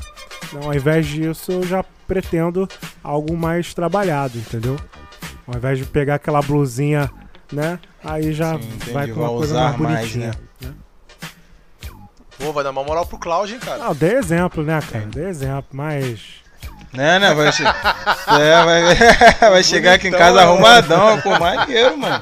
Então, 0.46 0.64
ao 0.64 0.74
invés 0.74 1.08
disso, 1.08 1.52
eu 1.52 1.64
já 1.64 1.84
pretendo 2.08 2.68
algo 3.04 3.38
mais 3.38 3.74
trabalhado, 3.74 4.38
entendeu? 4.38 4.78
Ao 5.48 5.56
invés 5.56 5.78
de 5.78 5.86
pegar 5.86 6.16
aquela 6.16 6.42
blusinha, 6.42 7.10
né? 7.52 7.80
Aí 8.04 8.34
já 8.34 8.58
Sim, 8.58 8.94
vai 8.94 9.08
com 9.08 9.20
uma 9.20 9.30
coisa 9.30 9.54
mais 9.54 9.78
mais, 9.78 9.98
bonitinha. 10.00 10.32
né? 10.62 10.74
Pô, 12.38 12.52
vai 12.52 12.64
dar 12.64 12.72
uma 12.72 12.84
moral 12.84 13.06
pro 13.06 13.20
Cláudio, 13.20 13.56
hein, 13.56 13.60
cara. 13.60 13.86
Ah, 13.86 13.90
eu 13.90 13.96
dei 13.96 14.14
exemplo, 14.16 14.64
né, 14.64 14.80
cara? 14.82 15.06
Dei 15.06 15.26
exemplo, 15.26 15.68
mas. 15.72 16.42
Né, 16.94 17.20
né? 17.20 17.34
Vai, 17.34 17.52
che- 17.54 17.64
é, 17.64 18.64
vai, 18.66 18.96
vai 19.52 19.64
chegar 19.64 19.94
aqui 19.94 20.10
em 20.10 20.12
casa 20.12 20.40
né, 20.40 20.46
mano? 20.46 20.52
arrumadão, 20.66 21.22
pô, 21.22 21.40
maneiro, 21.40 21.98
mano. 21.98 22.22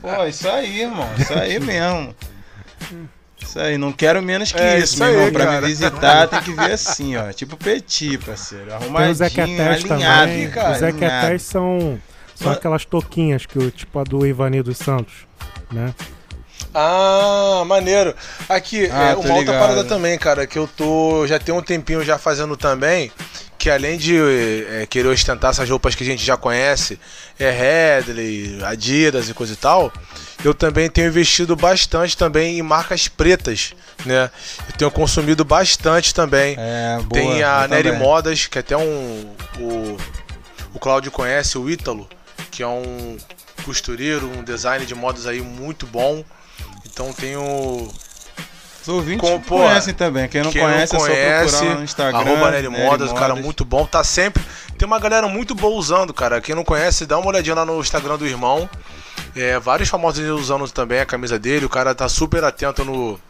Pô, 0.00 0.24
isso 0.26 0.48
aí, 0.48 0.80
irmão. 0.82 1.08
Isso 1.16 1.32
aí 1.32 1.60
mesmo. 1.60 2.14
Isso 3.40 3.58
aí, 3.58 3.78
não 3.78 3.92
quero 3.92 4.20
menos 4.22 4.52
que 4.52 4.58
É, 4.60 4.78
isso, 4.78 4.94
isso 4.94 5.02
meu 5.04 5.08
aí, 5.12 5.16
irmão. 5.16 5.32
Pra 5.32 5.44
cara. 5.46 5.60
me 5.60 5.66
visitar 5.66 6.26
tem 6.28 6.40
que 6.42 6.52
vir 6.52 6.72
assim, 6.72 7.16
ó. 7.16 7.32
Tipo 7.32 7.56
petit, 7.56 8.18
parceiro. 8.18 8.66
Tem 8.66 8.76
os 8.76 8.82
Arrumadinho, 9.20 9.24
alinhado, 9.82 9.86
também. 9.88 10.50
cara. 10.50 10.72
os 10.72 10.78
Zequetés 10.78 11.12
alinhado. 11.12 11.38
são, 11.40 12.00
são 12.34 12.52
aquelas 12.52 12.84
toquinhas 12.84 13.46
que 13.46 13.58
o 13.58 13.70
tipo 13.70 13.98
a 13.98 14.04
do 14.04 14.26
Ivani 14.26 14.62
dos 14.62 14.76
Santos, 14.78 15.14
né? 15.72 15.94
Ah, 16.74 17.62
maneiro. 17.66 18.14
Aqui, 18.48 18.88
Ah, 18.92 19.10
é, 19.10 19.14
uma 19.14 19.16
outra 19.16 19.34
ligado. 19.38 19.58
parada 19.58 19.84
também, 19.84 20.18
cara, 20.18 20.46
que 20.46 20.58
eu 20.58 20.68
tô. 20.68 21.26
Já 21.26 21.38
tem 21.38 21.54
um 21.54 21.62
tempinho 21.62 22.04
já 22.04 22.18
fazendo 22.18 22.56
também. 22.56 23.10
Que 23.58 23.68
além 23.68 23.98
de 23.98 24.16
é, 24.16 24.86
querer 24.86 25.08
ostentar 25.08 25.50
essas 25.50 25.68
roupas 25.68 25.94
que 25.94 26.02
a 26.02 26.06
gente 26.06 26.24
já 26.24 26.34
conhece, 26.34 26.98
é 27.38 27.50
Headley, 27.50 28.58
Adidas 28.64 29.28
e 29.28 29.34
coisa 29.34 29.52
e 29.52 29.56
tal, 29.56 29.92
eu 30.42 30.54
também 30.54 30.88
tenho 30.88 31.08
investido 31.08 31.54
bastante 31.54 32.16
também 32.16 32.58
em 32.58 32.62
marcas 32.62 33.06
pretas, 33.06 33.74
né? 34.06 34.30
Eu 34.66 34.72
tenho 34.78 34.90
consumido 34.90 35.44
bastante 35.44 36.14
também. 36.14 36.56
É, 36.58 36.96
boa. 37.02 37.08
Tem 37.20 37.42
a 37.42 37.64
eu 37.64 37.68
Nery 37.68 37.90
também. 37.90 37.98
Modas, 37.98 38.46
que 38.46 38.58
até 38.58 38.74
um. 38.78 39.34
O, 39.58 39.96
o 40.72 40.78
Cláudio 40.78 41.12
conhece, 41.12 41.58
o 41.58 41.68
Ítalo, 41.68 42.08
que 42.50 42.62
é 42.62 42.66
um 42.66 43.18
costureiro, 43.62 44.26
um 44.38 44.42
design 44.42 44.86
de 44.86 44.94
modas 44.94 45.26
aí 45.26 45.42
muito 45.42 45.84
bom. 45.86 46.24
Então 46.92 47.12
tenho. 47.12 47.88
Os 48.82 48.88
ouvintes 48.88 49.28
Com- 49.28 49.40
pô, 49.40 49.58
conhecem 49.58 49.92
também. 49.92 50.26
Quem 50.28 50.42
não 50.42 50.50
Quem 50.50 50.62
conhece, 50.62 50.94
não 50.94 51.00
é 51.06 51.08
só 51.08 51.14
conhece, 51.14 51.56
procurar 51.56 51.74
no 51.76 51.84
Instagram. 51.84 52.18
arroba 52.18 52.50
Nery 52.50 52.68
Modas, 52.68 53.10
o 53.10 53.14
cara 53.14 53.34
muito 53.34 53.64
bom. 53.64 53.84
Tá 53.84 54.02
sempre. 54.02 54.42
Tem 54.78 54.86
uma 54.86 54.98
galera 54.98 55.28
muito 55.28 55.54
boa 55.54 55.76
usando, 55.76 56.14
cara. 56.14 56.40
Quem 56.40 56.54
não 56.54 56.64
conhece, 56.64 57.04
dá 57.04 57.18
uma 57.18 57.28
olhadinha 57.28 57.54
lá 57.54 57.64
no 57.66 57.78
Instagram 57.78 58.16
do 58.16 58.26
irmão. 58.26 58.68
É, 59.36 59.58
vários 59.58 59.88
famosos 59.88 60.24
usando 60.30 60.68
também 60.70 60.98
a 61.00 61.06
camisa 61.06 61.38
dele. 61.38 61.66
O 61.66 61.68
cara 61.68 61.94
tá 61.94 62.08
super 62.08 62.42
atento 62.42 62.82
no 62.84 63.20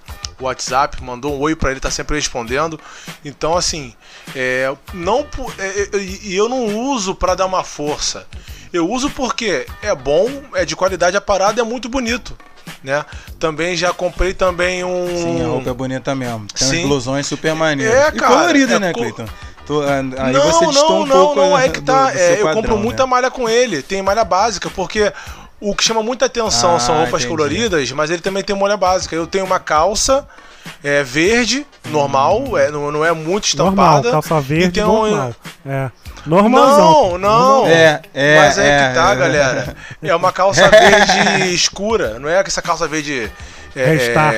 WhatsApp, 0.40 1.02
mandou 1.02 1.36
um 1.36 1.40
oi 1.40 1.56
pra 1.56 1.72
ele, 1.72 1.80
tá 1.80 1.90
sempre 1.90 2.14
respondendo. 2.16 2.78
Então, 3.24 3.56
assim, 3.56 3.92
é, 4.34 4.72
não 4.94 5.24
pu- 5.24 5.52
é, 5.58 5.66
é, 5.82 5.88
e 5.98 6.34
eu 6.34 6.48
não 6.48 6.64
uso 6.92 7.12
pra 7.14 7.34
dar 7.34 7.46
uma 7.46 7.64
força. 7.64 8.24
Eu 8.72 8.88
uso 8.88 9.10
porque 9.10 9.66
é 9.82 9.92
bom, 9.96 10.30
é 10.54 10.64
de 10.64 10.76
qualidade 10.76 11.16
a 11.16 11.20
parada, 11.20 11.60
é 11.60 11.64
muito 11.64 11.88
bonito, 11.88 12.38
né? 12.82 13.04
Também 13.38 13.76
já 13.76 13.92
comprei 13.92 14.34
também 14.34 14.84
um 14.84 15.06
Sim, 15.16 15.42
a 15.42 15.46
roupa 15.46 15.70
é 15.70 15.72
bonita 15.74 16.14
mesmo. 16.14 16.46
Tem 16.56 16.68
Sim. 16.68 16.86
blusões 16.86 17.26
super 17.26 17.54
maneiros. 17.54 17.94
É, 17.94 18.08
e 18.08 18.12
cara, 18.12 18.34
colorida, 18.34 18.74
é 18.74 18.78
né, 18.78 18.92
co- 18.92 19.00
Cleiton? 19.00 19.26
Ah, 19.86 20.24
Aí 20.26 20.32
não, 20.32 20.42
você 20.52 20.64
não, 20.66 21.00
um 21.02 21.06
não, 21.06 21.16
pouco 21.16 21.36
não, 21.36 21.56
é 21.58 21.68
que 21.68 21.80
do- 21.80 21.86
tá. 21.86 22.10
do 22.10 22.18
é, 22.18 22.36
seu 22.36 22.46
eu 22.48 22.54
compro 22.54 22.76
né? 22.76 22.82
muita 22.82 23.06
malha 23.06 23.30
com 23.30 23.48
ele. 23.48 23.82
Tem 23.82 24.02
malha 24.02 24.24
básica, 24.24 24.68
porque 24.68 25.12
o 25.60 25.74
que 25.74 25.84
chama 25.84 26.02
muita 26.02 26.26
atenção 26.26 26.76
Ah, 26.76 26.80
são 26.80 26.94
roupas 26.96 27.22
entendi. 27.22 27.28
coloridas, 27.28 27.92
mas 27.92 28.10
ele 28.10 28.22
também 28.22 28.42
tem 28.42 28.56
malha 28.56 28.76
básica. 28.76 29.14
Eu 29.14 29.26
tenho 29.26 29.44
uma 29.44 29.60
calça 29.60 30.26
é, 30.82 31.02
verde, 31.02 31.66
normal, 31.88 32.56
é, 32.58 32.70
não, 32.70 32.90
não 32.92 33.04
é 33.04 33.12
muito 33.12 33.56
Normal, 33.56 33.98
estampada. 33.98 34.10
calça 34.10 34.40
verde, 34.40 34.66
e 34.66 34.72
tem 34.72 34.84
um- 34.84 34.86
normal. 34.86 35.34
É. 35.66 35.90
Normalzão. 36.26 37.18
Não, 37.18 37.18
não. 37.18 37.66
É, 37.66 38.00
é, 38.12 38.36
Mas 38.38 38.58
é, 38.58 38.68
é, 38.68 38.88
que 38.88 38.94
tá, 38.94 39.12
é. 39.12 39.16
galera. 39.16 39.76
É 40.02 40.14
uma 40.14 40.30
calça 40.32 40.68
verde 40.68 41.54
escura, 41.54 42.18
não 42.18 42.28
é 42.28 42.40
essa 42.40 42.60
calça 42.60 42.86
verde. 42.86 43.30
É, 43.74 43.84
Restart. 43.84 44.34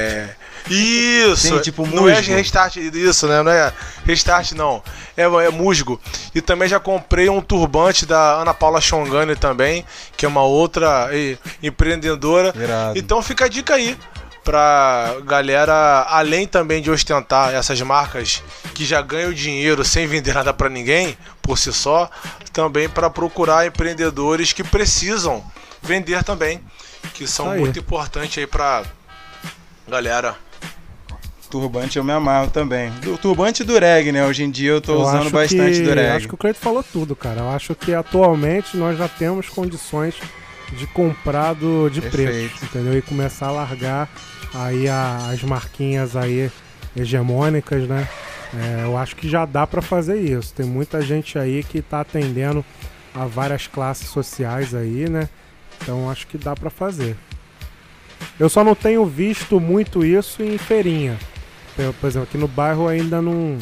Isso, 0.69 1.49
Sim, 1.49 1.59
tipo 1.61 1.87
não 1.87 2.09
é 2.09 2.17
musgo. 2.17 2.35
restart, 2.35 2.77
isso, 2.77 3.27
né? 3.27 3.43
Não 3.43 3.51
é 3.51 3.73
restart, 4.05 4.53
não. 4.53 4.83
É, 5.17 5.23
é 5.23 5.51
musgo. 5.51 6.01
E 6.35 6.41
também 6.41 6.69
já 6.69 6.79
comprei 6.79 7.29
um 7.29 7.41
turbante 7.41 8.07
da 8.07 8.41
Ana 8.41 8.55
Paula 8.55 8.81
Chongani 8.81 9.37
também, 9.37 9.85
que 10.17 10.25
é 10.25 10.29
uma 10.29 10.43
outra 10.43 11.09
eh, 11.13 11.37
empreendedora. 11.63 12.55
Irado. 12.57 12.99
Então 12.99 13.21
fica 13.23 13.47
a 13.47 13.49
dica 13.49 13.75
aí 13.75 13.99
pra 14.45 15.17
galera, 15.25 16.07
além 16.09 16.47
também 16.47 16.83
de 16.83 16.91
ostentar 16.91 17.55
essas 17.55 17.81
marcas 17.81 18.43
que 18.75 18.85
já 18.85 19.01
ganham 19.01 19.33
dinheiro 19.33 19.85
sem 19.85 20.07
vender 20.07 20.35
nada 20.35 20.53
pra 20.53 20.69
ninguém 20.69 21.17
por 21.41 21.57
si 21.59 21.73
só, 21.73 22.11
também 22.53 22.89
para 22.89 23.09
procurar 23.09 23.67
empreendedores 23.67 24.53
que 24.53 24.65
precisam 24.65 25.45
vender 25.81 26.23
também, 26.25 26.61
que 27.15 27.27
são 27.27 27.51
aí. 27.51 27.61
muito 27.61 27.79
importantes 27.79 28.39
aí 28.39 28.47
pra 28.47 28.83
galera. 29.89 30.37
Turbante 31.53 31.99
eu 31.99 32.03
me 32.05 32.13
amarro 32.13 32.51
também. 32.51 32.89
Do 33.03 33.19
turbante 33.19 33.63
e 33.63 33.67
do 33.67 33.79
reg, 33.79 34.11
né? 34.11 34.25
Hoje 34.25 34.43
em 34.43 34.51
dia 34.51 34.71
eu 34.71 34.81
tô 34.81 34.95
Eu 34.95 35.01
usando 35.03 35.29
bastante 35.31 35.81
que, 35.81 35.83
do 35.83 35.91
reg. 35.93 36.17
Acho 36.17 36.27
que 36.29 36.35
o 36.35 36.39
Cleito 36.39 36.59
falou 36.59 36.83
tudo, 36.83 37.15
cara. 37.15 37.41
Eu 37.43 37.51
acho 37.51 37.75
que 37.75 37.93
atualmente 37.93 38.75
nós 38.75 38.97
já 38.97 39.07
temos 39.07 39.51
condições 39.51 40.15
de 40.73 40.87
comprar 40.87 41.53
do, 41.53 41.91
de 41.91 42.01
Perfeito. 42.01 42.49
preço, 42.49 42.65
entendeu? 42.65 42.97
E 42.97 43.03
começar 43.03 43.49
a 43.49 43.51
largar 43.51 44.09
aí 44.55 44.89
a- 44.89 45.29
as 45.31 45.43
marquinhas 45.43 46.17
aí 46.17 46.51
hegemônicas, 46.97 47.87
né? 47.87 48.09
É, 48.55 48.85
eu 48.85 48.97
acho 48.97 49.15
que 49.15 49.29
já 49.29 49.45
dá 49.45 49.67
pra 49.67 49.83
fazer 49.83 50.21
isso. 50.21 50.55
Tem 50.55 50.65
muita 50.65 51.03
gente 51.03 51.39
aí 51.39 51.63
que 51.63 51.83
tá 51.83 52.01
atendendo 52.01 52.65
a 53.15 53.27
várias 53.27 53.67
classes 53.67 54.09
sociais 54.09 54.75
aí, 54.75 55.07
né? 55.07 55.29
Então 55.83 56.09
acho 56.11 56.27
que 56.27 56.39
dá 56.39 56.55
pra 56.55 56.71
fazer. 56.71 57.15
Eu 58.41 58.49
só 58.49 58.65
não 58.65 58.75
tenho 58.75 59.05
visto 59.05 59.61
muito 59.61 60.03
isso 60.03 60.43
em 60.43 60.57
feirinha. 60.57 61.19
Por 61.75 62.07
exemplo, 62.07 62.23
aqui 62.29 62.37
no 62.39 62.49
bairro 62.49 62.87
ainda 62.89 63.21
não 63.23 63.59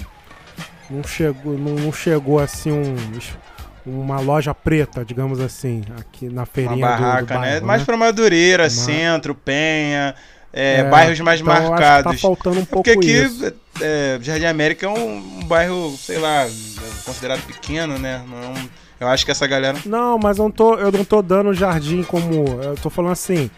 não 0.90 1.04
chegou, 1.04 1.56
não, 1.56 1.74
não 1.76 1.92
chegou 1.92 2.40
assim 2.40 2.72
um, 2.72 2.96
uma 3.86 4.18
loja 4.20 4.52
preta, 4.52 5.04
digamos 5.04 5.38
assim, 5.40 5.82
aqui 5.98 6.26
na 6.26 6.40
Uma 6.42 6.46
feirinha 6.46 6.74
do- 6.88 6.96
do, 6.96 7.00
barraca, 7.02 7.34
né? 7.34 7.40
bairro, 7.40 7.66
Mais 7.66 7.82
pra 7.84 7.96
Madureira, 7.96 8.64
Mas- 8.64 8.72
Centro, 8.72 9.32
Penha, 9.34 10.14
é, 10.52 10.78
É, 10.78 10.84
bairros 10.90 11.20
mais 11.20 11.40
então 11.40 11.54
que 11.54 11.68
marcados. 11.70 12.12
tá 12.12 12.18
faltando 12.18 12.58
um 12.58 12.62
É 12.62 12.66
pouco 12.66 12.90
Porque 12.92 13.11
aqui, 13.11 13.22
isso. 13.22 13.52
é, 13.80 14.18
Jardim 14.20 14.46
América 14.46 14.86
é 14.86 14.88
um, 14.88 15.16
um 15.38 15.44
bairro, 15.44 15.96
sei 15.96 16.18
lá, 16.18 16.44
considerado 17.04 17.40
pequeno, 17.46 17.96
né? 17.98 18.22
Não 18.28 18.38
é 18.54 18.80
eu 18.98 19.08
acho 19.08 19.24
que 19.24 19.30
essa 19.30 19.46
galera. 19.46 19.78
Não, 19.86 20.18
mas 20.18 20.36
eu 20.38 20.44
não 20.44 20.50
tô, 20.50 20.74
eu 20.74 20.92
não 20.92 21.04
tô 21.06 21.22
dando 21.22 21.54
jardim 21.54 22.02
como. 22.02 22.61
Eu 22.62 22.74
tô 22.74 22.90
falando 22.90 23.12
assim. 23.12 23.48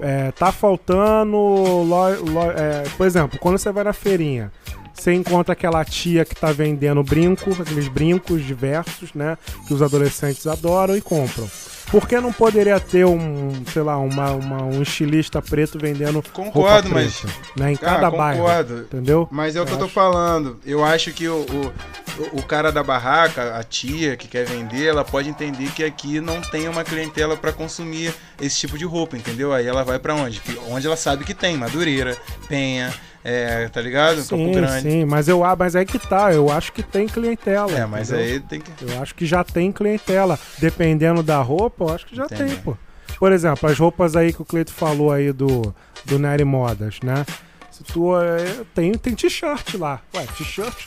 É, 0.00 0.30
tá 0.32 0.50
faltando. 0.52 1.36
lo- 1.36 2.24
lo- 2.32 2.50
é, 2.50 2.84
por 2.96 3.06
exemplo, 3.06 3.38
quando 3.38 3.58
você 3.58 3.70
vai 3.72 3.84
na 3.84 3.92
feirinha, 3.92 4.50
Você 4.92 5.14
encontra 5.14 5.54
aquela 5.54 5.82
tia 5.82 6.26
que 6.26 6.34
tá 6.34 6.52
vendendo 6.52 7.02
brinco, 7.02 7.50
aqueles 7.62 7.88
brincos 7.88 8.44
diversos, 8.44 9.14
né? 9.14 9.38
Que 9.66 9.72
os 9.72 9.80
adolescentes 9.80 10.46
adoram 10.46 10.94
e 10.94 11.00
compram. 11.00 11.48
Por 11.90 12.06
que 12.06 12.20
não 12.20 12.32
poderia 12.32 12.78
ter 12.78 13.04
um, 13.04 13.52
sei 13.72 13.82
lá, 13.82 13.98
uma, 13.98 14.30
uma- 14.32 14.62
um 14.62 14.80
estilista 14.80 15.42
preto 15.42 15.76
vendendo 15.78 16.22
Concordo, 16.32 16.88
roupa 16.88 17.00
mas- 17.02 17.16
preta, 17.20 17.36
né, 17.56 17.72
em 17.72 17.76
Cara, 17.76 17.94
cada 17.96 18.10
bairro, 18.12 18.40
concordo. 18.42 18.78
entendeu? 18.82 19.28
Mas 19.30 19.56
é 19.56 19.60
o 19.60 19.66
que 19.66 19.72
eu 19.72 19.78
tô 19.78 19.88
falando. 19.88 20.60
Eu 20.64 20.84
acho 20.84 21.12
que 21.12 21.26
o, 21.28 21.40
o, 21.40 22.38
o 22.38 22.42
cara 22.44 22.70
da 22.70 22.82
barraca, 22.84 23.56
a 23.56 23.64
tia 23.64 24.16
que 24.16 24.28
quer 24.28 24.44
vender, 24.46 24.86
ela 24.86 25.04
pode 25.04 25.28
entender 25.28 25.72
que 25.72 25.82
aqui 25.82 26.20
não 26.20 26.40
tem 26.40 26.68
uma 26.68 26.84
clientela 26.84 27.36
pra 27.36 27.52
consumir 27.52 28.14
esse 28.40 28.56
tipo 28.58 28.78
de 28.78 28.84
roupa, 28.84 29.16
entendeu? 29.16 29.52
Aí 29.52 29.66
ela 29.66 29.82
vai 29.82 29.98
pra 29.98 30.14
onde? 30.14 30.40
Onde 30.68 30.86
ela 30.86 30.96
sabe 30.96 31.24
que 31.24 31.34
tem, 31.34 31.56
Madureira, 31.56 32.16
Penha, 32.48 32.94
é, 33.22 33.68
tá 33.68 33.80
ligado? 33.80 34.16
Campo 34.16 34.36
Sim, 34.36 34.52
Grande. 34.52 34.82
sim, 34.82 35.04
mas 35.04 35.28
eu 35.28 35.44
ah, 35.44 35.54
mas 35.56 35.74
é 35.74 35.84
que 35.84 35.98
tá, 35.98 36.32
eu 36.32 36.50
acho 36.50 36.72
que 36.72 36.82
tem 36.82 37.06
clientela. 37.06 37.70
É, 37.72 37.84
mas 37.86 38.10
entendeu? 38.10 38.32
aí 38.34 38.40
tem 38.40 38.60
que. 38.60 38.70
Eu 38.92 39.02
acho 39.02 39.14
que 39.14 39.26
já 39.26 39.44
tem 39.44 39.70
clientela. 39.70 40.38
Dependendo 40.58 41.22
da 41.22 41.40
roupa, 41.42 41.84
eu 41.84 41.88
acho 41.94 42.06
que 42.06 42.16
já 42.16 42.24
Entendi. 42.24 42.44
tem, 42.54 42.56
pô. 42.56 42.76
Por 43.18 43.32
exemplo, 43.32 43.68
as 43.68 43.78
roupas 43.78 44.16
aí 44.16 44.32
que 44.32 44.40
o 44.40 44.44
Cleito 44.44 44.72
falou 44.72 45.12
aí 45.12 45.32
do, 45.32 45.74
do 46.06 46.18
Nery 46.18 46.44
Modas, 46.44 46.98
né? 47.02 47.26
Se 47.70 47.84
tu. 47.84 48.16
é, 48.18 48.64
tem 48.74 48.92
tem 48.94 49.14
t-shirt 49.14 49.74
lá. 49.74 50.00
Ué, 50.14 50.24
t-shirt. 50.38 50.86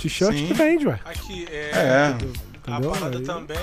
T-shirt 0.00 0.34
que 0.46 0.54
vende, 0.54 0.86
ué. 0.86 0.98
Aqui, 1.04 1.46
É. 1.50 1.70
é. 1.74 2.16
A 2.68 2.70
Entendeu? 2.72 2.90
parada 2.92 3.18
Aí- 3.18 3.24
também. 3.24 3.56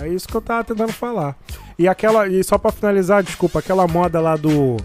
É 0.00 0.08
isso 0.08 0.26
que 0.28 0.34
eu 0.34 0.40
tava 0.40 0.64
tentando 0.64 0.92
falar. 0.92 1.36
E 1.78 1.86
aquela. 1.88 2.26
E 2.28 2.42
só 2.44 2.56
pra 2.56 2.70
finalizar, 2.72 3.22
desculpa, 3.22 3.58
aquela 3.58 3.86
moda 3.86 4.20
lá 4.20 4.36
do. 4.36 4.76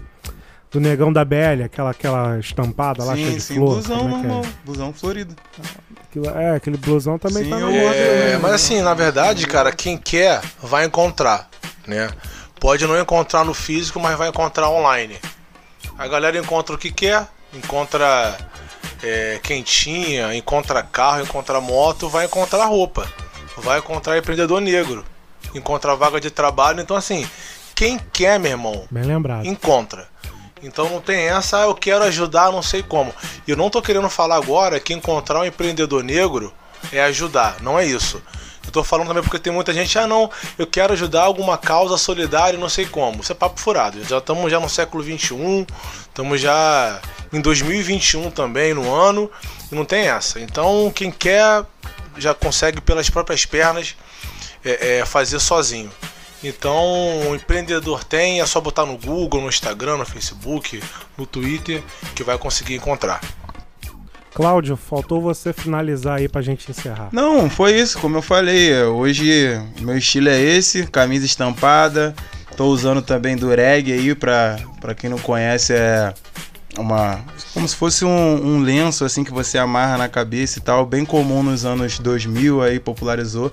Do 0.76 0.80
negão 0.80 1.10
da 1.10 1.24
BL, 1.24 1.62
aquela, 1.64 1.90
aquela 1.90 2.38
estampada 2.38 3.02
lá 3.02 3.14
cheia 3.16 3.28
Sim, 3.30 3.34
de 3.36 3.40
sim, 3.40 3.54
flor. 3.54 3.72
blusão 3.76 3.96
é 3.96 4.00
que 4.00 4.04
é? 4.04 4.08
normal. 4.10 4.42
Blusão 4.62 4.92
florido. 4.92 5.34
Aquilo- 6.02 6.28
é, 6.38 6.54
aquele 6.56 6.76
blusão 6.76 7.18
também 7.18 7.44
Sim, 7.44 7.48
tá 7.50 7.58
moda. 7.58 7.72
É, 7.74 8.32
né? 8.32 8.38
mas 8.42 8.52
assim, 8.52 8.82
na 8.82 8.92
verdade, 8.92 9.46
cara, 9.46 9.72
quem 9.72 9.96
quer 9.96 10.42
vai 10.62 10.84
encontrar, 10.84 11.48
né? 11.86 12.10
Pode 12.60 12.86
não 12.86 13.00
encontrar 13.00 13.42
no 13.42 13.54
físico, 13.54 13.98
mas 13.98 14.18
vai 14.18 14.28
encontrar 14.28 14.68
online. 14.68 15.16
A 15.98 16.06
galera 16.06 16.36
encontra 16.36 16.74
o 16.74 16.78
que 16.78 16.90
quer, 16.92 17.26
encontra 17.54 18.36
é, 19.02 19.40
quentinha, 19.42 20.34
encontra 20.34 20.82
carro, 20.82 21.22
encontra 21.22 21.58
moto, 21.58 22.06
vai 22.06 22.26
encontrar 22.26 22.66
roupa, 22.66 23.10
vai 23.56 23.78
encontrar 23.78 24.18
empreendedor 24.18 24.60
negro, 24.60 25.06
encontra 25.54 25.96
vaga 25.96 26.20
de 26.20 26.30
trabalho. 26.30 26.82
Então, 26.82 26.94
assim, 26.98 27.26
quem 27.74 27.98
quer, 28.12 28.38
meu 28.38 28.50
irmão, 28.50 28.86
Bem 28.90 29.04
lembrado. 29.04 29.46
encontra. 29.46 30.06
Então 30.62 30.88
não 30.88 31.00
tem 31.00 31.28
essa, 31.28 31.58
ah, 31.58 31.66
eu 31.66 31.74
quero 31.74 32.04
ajudar, 32.04 32.50
não 32.50 32.62
sei 32.62 32.82
como. 32.82 33.14
E 33.46 33.50
eu 33.50 33.56
não 33.56 33.68
tô 33.68 33.82
querendo 33.82 34.08
falar 34.08 34.36
agora 34.36 34.80
que 34.80 34.94
encontrar 34.94 35.40
um 35.40 35.44
empreendedor 35.44 36.02
negro 36.02 36.52
é 36.90 37.02
ajudar, 37.02 37.56
não 37.60 37.78
é 37.78 37.84
isso. 37.84 38.22
Eu 38.64 38.72
tô 38.72 38.82
falando 38.82 39.08
também 39.08 39.22
porque 39.22 39.38
tem 39.38 39.52
muita 39.52 39.72
gente, 39.72 39.96
ah 39.98 40.06
não, 40.06 40.30
eu 40.58 40.66
quero 40.66 40.92
ajudar 40.92 41.22
alguma 41.22 41.56
causa 41.56 41.96
solidária, 41.96 42.58
não 42.58 42.68
sei 42.68 42.86
como. 42.86 43.22
Isso 43.22 43.30
é 43.30 43.34
papo 43.34 43.60
furado. 43.60 44.02
Já 44.04 44.18
estamos 44.18 44.50
já 44.50 44.58
no 44.58 44.68
século 44.68 45.02
21, 45.02 45.66
estamos 46.08 46.40
já 46.40 47.00
em 47.32 47.40
2021 47.40 48.30
também 48.30 48.74
no 48.74 48.92
ano, 48.92 49.30
e 49.70 49.74
não 49.74 49.84
tem 49.84 50.08
essa. 50.08 50.40
Então 50.40 50.90
quem 50.94 51.10
quer 51.10 51.64
já 52.16 52.34
consegue 52.34 52.80
pelas 52.80 53.08
próprias 53.10 53.44
pernas 53.44 53.94
é, 54.64 54.98
é, 54.98 55.06
fazer 55.06 55.38
sozinho. 55.38 55.90
Então, 56.46 57.30
o 57.30 57.34
empreendedor 57.34 58.04
tem, 58.04 58.40
é 58.40 58.46
só 58.46 58.60
botar 58.60 58.86
no 58.86 58.96
Google, 58.96 59.40
no 59.40 59.48
Instagram, 59.48 59.96
no 59.96 60.06
Facebook, 60.06 60.80
no 61.16 61.26
Twitter, 61.26 61.82
que 62.14 62.22
vai 62.22 62.38
conseguir 62.38 62.74
encontrar. 62.74 63.20
Cláudio, 64.34 64.76
faltou 64.76 65.20
você 65.20 65.52
finalizar 65.52 66.18
aí 66.18 66.28
pra 66.28 66.42
gente 66.42 66.70
encerrar. 66.70 67.08
Não, 67.10 67.48
foi 67.48 67.74
isso, 67.74 67.98
como 67.98 68.18
eu 68.18 68.22
falei. 68.22 68.82
Hoje 68.82 69.58
meu 69.80 69.96
estilo 69.96 70.28
é 70.28 70.38
esse, 70.38 70.86
camisa 70.86 71.24
estampada. 71.24 72.14
Tô 72.54 72.66
usando 72.66 73.00
também 73.00 73.34
dureg 73.34 73.92
aí 73.92 74.14
pra, 74.14 74.58
pra 74.78 74.94
quem 74.94 75.08
não 75.08 75.18
conhece 75.18 75.72
é 75.72 76.12
uma 76.78 77.18
como 77.54 77.66
se 77.66 77.74
fosse 77.74 78.04
um, 78.04 78.08
um 78.08 78.60
lenço 78.60 79.04
assim 79.04 79.24
que 79.24 79.32
você 79.32 79.56
amarra 79.56 79.96
na 79.96 80.08
cabeça 80.08 80.58
e 80.58 80.62
tal, 80.62 80.84
bem 80.84 81.06
comum 81.06 81.42
nos 81.42 81.64
anos 81.64 81.98
2000 81.98 82.62
aí 82.62 82.78
popularizou 82.78 83.50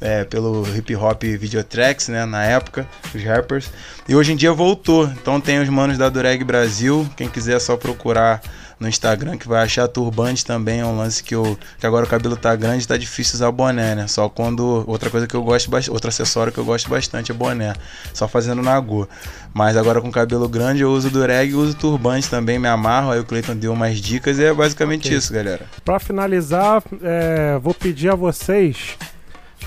é, 0.00 0.24
pelo 0.24 0.64
hip 0.76 0.94
hop 0.96 1.22
videotracks, 1.22 2.08
né, 2.08 2.24
na 2.24 2.44
época, 2.44 2.86
os 3.14 3.22
rappers. 3.22 3.70
E 4.08 4.14
hoje 4.14 4.32
em 4.32 4.36
dia 4.36 4.52
voltou. 4.52 5.06
Então 5.06 5.40
tem 5.40 5.60
os 5.60 5.68
manos 5.68 5.96
da 5.98 6.08
Dureg 6.08 6.44
Brasil, 6.44 7.08
quem 7.16 7.28
quiser 7.28 7.56
é 7.56 7.60
só 7.60 7.76
procurar 7.76 8.40
no 8.78 8.88
Instagram 8.88 9.38
que 9.38 9.46
vai 9.48 9.62
achar 9.62 9.86
turbante 9.88 10.44
também, 10.44 10.80
é 10.80 10.84
um 10.84 10.96
lance 10.96 11.22
que 11.22 11.34
eu 11.34 11.56
que 11.78 11.86
agora 11.86 12.04
o 12.04 12.08
cabelo 12.08 12.36
tá 12.36 12.54
grande, 12.56 12.86
tá 12.86 12.96
difícil 12.96 13.36
usar 13.36 13.50
boné, 13.50 13.94
né? 13.94 14.06
Só 14.06 14.28
quando 14.28 14.84
outra 14.86 15.08
coisa 15.08 15.26
que 15.26 15.34
eu 15.34 15.42
gosto 15.42 15.70
bastante, 15.70 15.92
outro 15.92 16.08
acessório 16.08 16.52
que 16.52 16.58
eu 16.58 16.64
gosto 16.64 16.90
bastante 16.90 17.30
é 17.30 17.34
boné, 17.34 17.72
só 18.12 18.26
fazendo 18.26 18.62
na 18.62 18.78
Go. 18.80 19.08
Mas 19.54 19.76
agora 19.76 20.00
com 20.00 20.10
cabelo 20.10 20.48
grande 20.48 20.82
eu 20.82 20.90
uso 20.90 21.08
dureg 21.08 21.52
e 21.52 21.54
uso 21.54 21.74
turbante 21.76 22.28
também, 22.28 22.58
me 22.58 22.68
amarro, 22.68 23.12
aí 23.12 23.20
o 23.20 23.24
Cleiton 23.24 23.54
deu 23.56 23.72
umas 23.72 23.98
dicas 23.98 24.38
e 24.38 24.44
é 24.44 24.52
basicamente 24.52 25.06
Ok. 25.06 25.16
isso, 25.16 25.32
galera. 25.32 25.66
Pra 25.84 26.00
finalizar, 26.00 26.82
é, 27.00 27.58
vou 27.62 27.72
pedir 27.72 28.10
a 28.10 28.16
vocês 28.16 28.98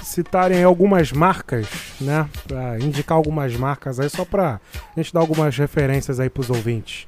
citarem 0.03 0.63
algumas 0.63 1.11
marcas, 1.11 1.67
né? 1.99 2.27
Pra 2.47 2.79
indicar 2.79 3.17
algumas 3.17 3.53
marcas 3.55 3.99
aí, 3.99 4.09
só 4.09 4.23
pra 4.25 4.59
gente 4.95 5.13
dar 5.13 5.19
algumas 5.19 5.57
referências 5.57 6.19
aí 6.19 6.29
pros 6.29 6.49
ouvintes. 6.49 7.07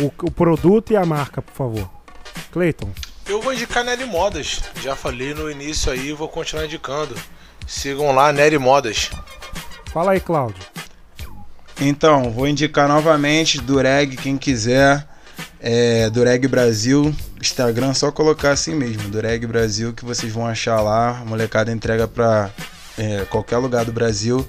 O, 0.00 0.06
o 0.26 0.30
produto 0.30 0.92
e 0.92 0.96
a 0.96 1.04
marca, 1.04 1.42
por 1.42 1.52
favor. 1.54 1.90
Cleiton, 2.52 2.90
Eu 3.28 3.40
vou 3.40 3.52
indicar 3.52 3.84
Nery 3.84 4.06
Modas. 4.06 4.60
Já 4.82 4.96
falei 4.96 5.34
no 5.34 5.50
início 5.50 5.90
aí, 5.92 6.12
vou 6.12 6.28
continuar 6.28 6.64
indicando. 6.64 7.14
Sigam 7.66 8.12
lá, 8.12 8.32
Nery 8.32 8.58
Modas. 8.58 9.10
fala 9.92 10.12
aí, 10.12 10.20
Cláudio. 10.20 10.62
Então, 11.80 12.30
vou 12.30 12.46
indicar 12.46 12.88
novamente 12.88 13.60
Dureg, 13.60 14.16
quem 14.16 14.36
quiser. 14.36 15.06
É, 15.60 16.08
Dureg 16.10 16.46
Brasil, 16.48 17.14
Instagram, 17.42 17.94
só 17.94 18.10
colocar 18.10 18.50
assim 18.50 18.74
mesmo, 18.74 19.08
Dureg 19.08 19.46
Brasil, 19.46 19.92
que 19.92 20.04
vocês 20.04 20.32
vão 20.32 20.46
achar 20.46 20.80
lá. 20.80 21.18
A 21.20 21.24
molecada 21.24 21.72
entrega 21.72 22.06
pra 22.06 22.50
é, 22.98 23.24
qualquer 23.30 23.58
lugar 23.58 23.84
do 23.84 23.92
Brasil. 23.92 24.46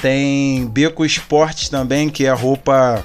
Tem 0.00 0.66
Beco 0.66 1.04
Esportes 1.04 1.68
também, 1.68 2.08
que 2.08 2.26
é 2.26 2.32
roupa 2.32 3.04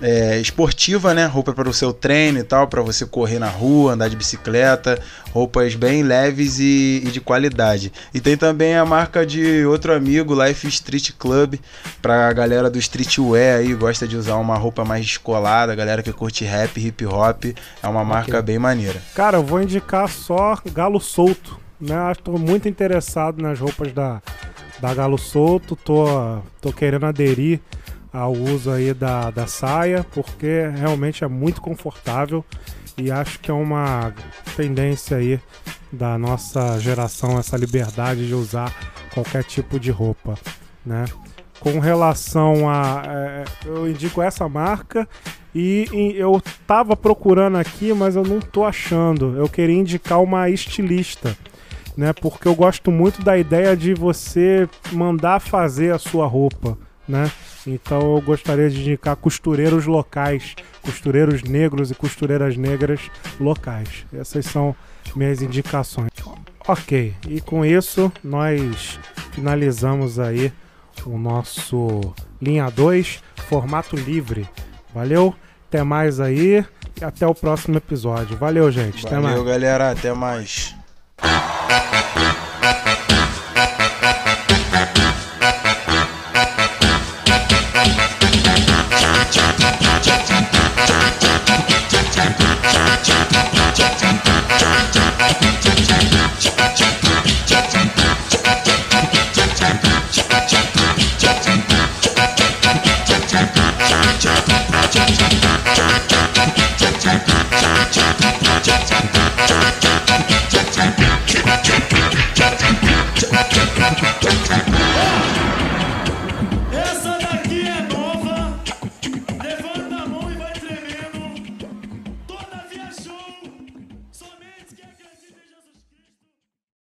é, 0.00 0.38
esportiva, 0.40 1.14
né? 1.14 1.26
Roupa 1.26 1.52
para 1.52 1.68
o 1.68 1.72
seu 1.72 1.92
treino 1.92 2.38
e 2.38 2.42
tal, 2.42 2.66
para 2.68 2.82
você 2.82 3.04
correr 3.04 3.38
na 3.38 3.48
rua, 3.48 3.92
andar 3.92 4.08
de 4.08 4.16
bicicleta, 4.16 5.00
roupas 5.32 5.74
bem 5.74 6.02
leves 6.02 6.58
e, 6.58 7.02
e 7.04 7.10
de 7.10 7.20
qualidade. 7.20 7.92
E 8.12 8.20
tem 8.20 8.36
também 8.36 8.76
a 8.76 8.84
marca 8.84 9.26
de 9.26 9.64
outro 9.66 9.94
amigo, 9.94 10.40
Life 10.42 10.66
Street 10.68 11.12
Club, 11.18 11.56
pra 12.00 12.32
galera 12.32 12.70
do 12.70 12.78
streetwear 12.78 13.58
aí, 13.58 13.74
gosta 13.74 14.06
de 14.06 14.16
usar 14.16 14.36
uma 14.36 14.56
roupa 14.56 14.84
mais 14.84 15.04
descolada, 15.04 15.74
galera 15.74 16.02
que 16.02 16.12
curte 16.12 16.44
rap, 16.44 16.78
hip 16.78 17.04
hop, 17.06 17.44
é 17.82 17.88
uma 17.88 18.04
marca 18.04 18.40
bem 18.40 18.58
maneira. 18.58 19.00
Cara, 19.14 19.38
eu 19.38 19.42
vou 19.42 19.60
indicar 19.60 20.08
só 20.08 20.58
Galo 20.72 21.00
Solto, 21.00 21.58
né? 21.80 22.12
Estou 22.12 22.38
muito 22.38 22.68
interessado 22.68 23.42
nas 23.42 23.58
roupas 23.58 23.92
da, 23.92 24.22
da 24.80 24.94
Galo 24.94 25.18
Solto, 25.18 25.76
tô, 25.76 26.38
tô 26.60 26.72
querendo 26.72 27.06
aderir 27.06 27.60
ao 28.12 28.32
uso 28.32 28.70
aí 28.70 28.94
da, 28.94 29.30
da 29.30 29.46
saia, 29.46 30.04
porque 30.12 30.68
realmente 30.76 31.24
é 31.24 31.28
muito 31.28 31.60
confortável 31.60 32.44
e 32.96 33.10
acho 33.10 33.38
que 33.38 33.50
é 33.50 33.54
uma 33.54 34.12
tendência 34.56 35.16
aí 35.16 35.40
da 35.92 36.18
nossa 36.18 36.78
geração, 36.78 37.38
essa 37.38 37.56
liberdade 37.56 38.26
de 38.26 38.34
usar 38.34 38.74
qualquer 39.14 39.44
tipo 39.44 39.78
de 39.78 39.90
roupa, 39.90 40.34
né? 40.84 41.04
Com 41.60 41.78
relação 41.78 42.68
a. 42.68 43.02
é, 43.06 43.44
eu 43.66 43.88
indico 43.88 44.22
essa 44.22 44.48
marca 44.48 45.08
e, 45.54 45.88
e 45.92 46.16
eu 46.18 46.40
tava 46.66 46.96
procurando 46.96 47.56
aqui, 47.56 47.92
mas 47.92 48.16
eu 48.16 48.22
não 48.22 48.40
tô 48.40 48.64
achando. 48.64 49.36
Eu 49.36 49.48
queria 49.48 49.76
indicar 49.76 50.22
uma 50.22 50.48
estilista, 50.50 51.36
né? 51.96 52.12
Porque 52.12 52.46
eu 52.46 52.54
gosto 52.54 52.90
muito 52.90 53.22
da 53.22 53.36
ideia 53.36 53.76
de 53.76 53.94
você 53.94 54.68
mandar 54.92 55.40
fazer 55.40 55.92
a 55.92 55.98
sua 55.98 56.26
roupa, 56.26 56.76
né? 57.08 57.30
Então 57.66 58.16
eu 58.16 58.20
gostaria 58.20 58.70
de 58.70 58.80
indicar 58.80 59.16
costureiros 59.16 59.86
locais, 59.86 60.54
costureiros 60.82 61.42
negros 61.42 61.90
e 61.90 61.94
costureiras 61.94 62.56
negras 62.56 63.00
locais. 63.38 64.06
Essas 64.12 64.46
são 64.46 64.74
minhas 65.14 65.42
indicações. 65.42 66.10
Ok, 66.66 67.14
e 67.26 67.40
com 67.40 67.64
isso 67.64 68.12
nós 68.22 68.98
finalizamos 69.32 70.18
aí 70.18 70.52
o 71.06 71.18
nosso 71.18 72.14
linha 72.40 72.70
2, 72.70 73.22
formato 73.48 73.96
livre. 73.96 74.48
Valeu, 74.94 75.34
até 75.68 75.82
mais 75.82 76.20
aí 76.20 76.64
e 77.00 77.04
até 77.04 77.26
o 77.26 77.34
próximo 77.34 77.76
episódio. 77.76 78.36
Valeu, 78.36 78.70
gente. 78.70 79.06
Até 79.06 79.18
mais. 79.18 79.36
Valeu, 79.36 79.44
galera, 79.44 79.90
até 79.90 80.12
mais. 80.12 80.74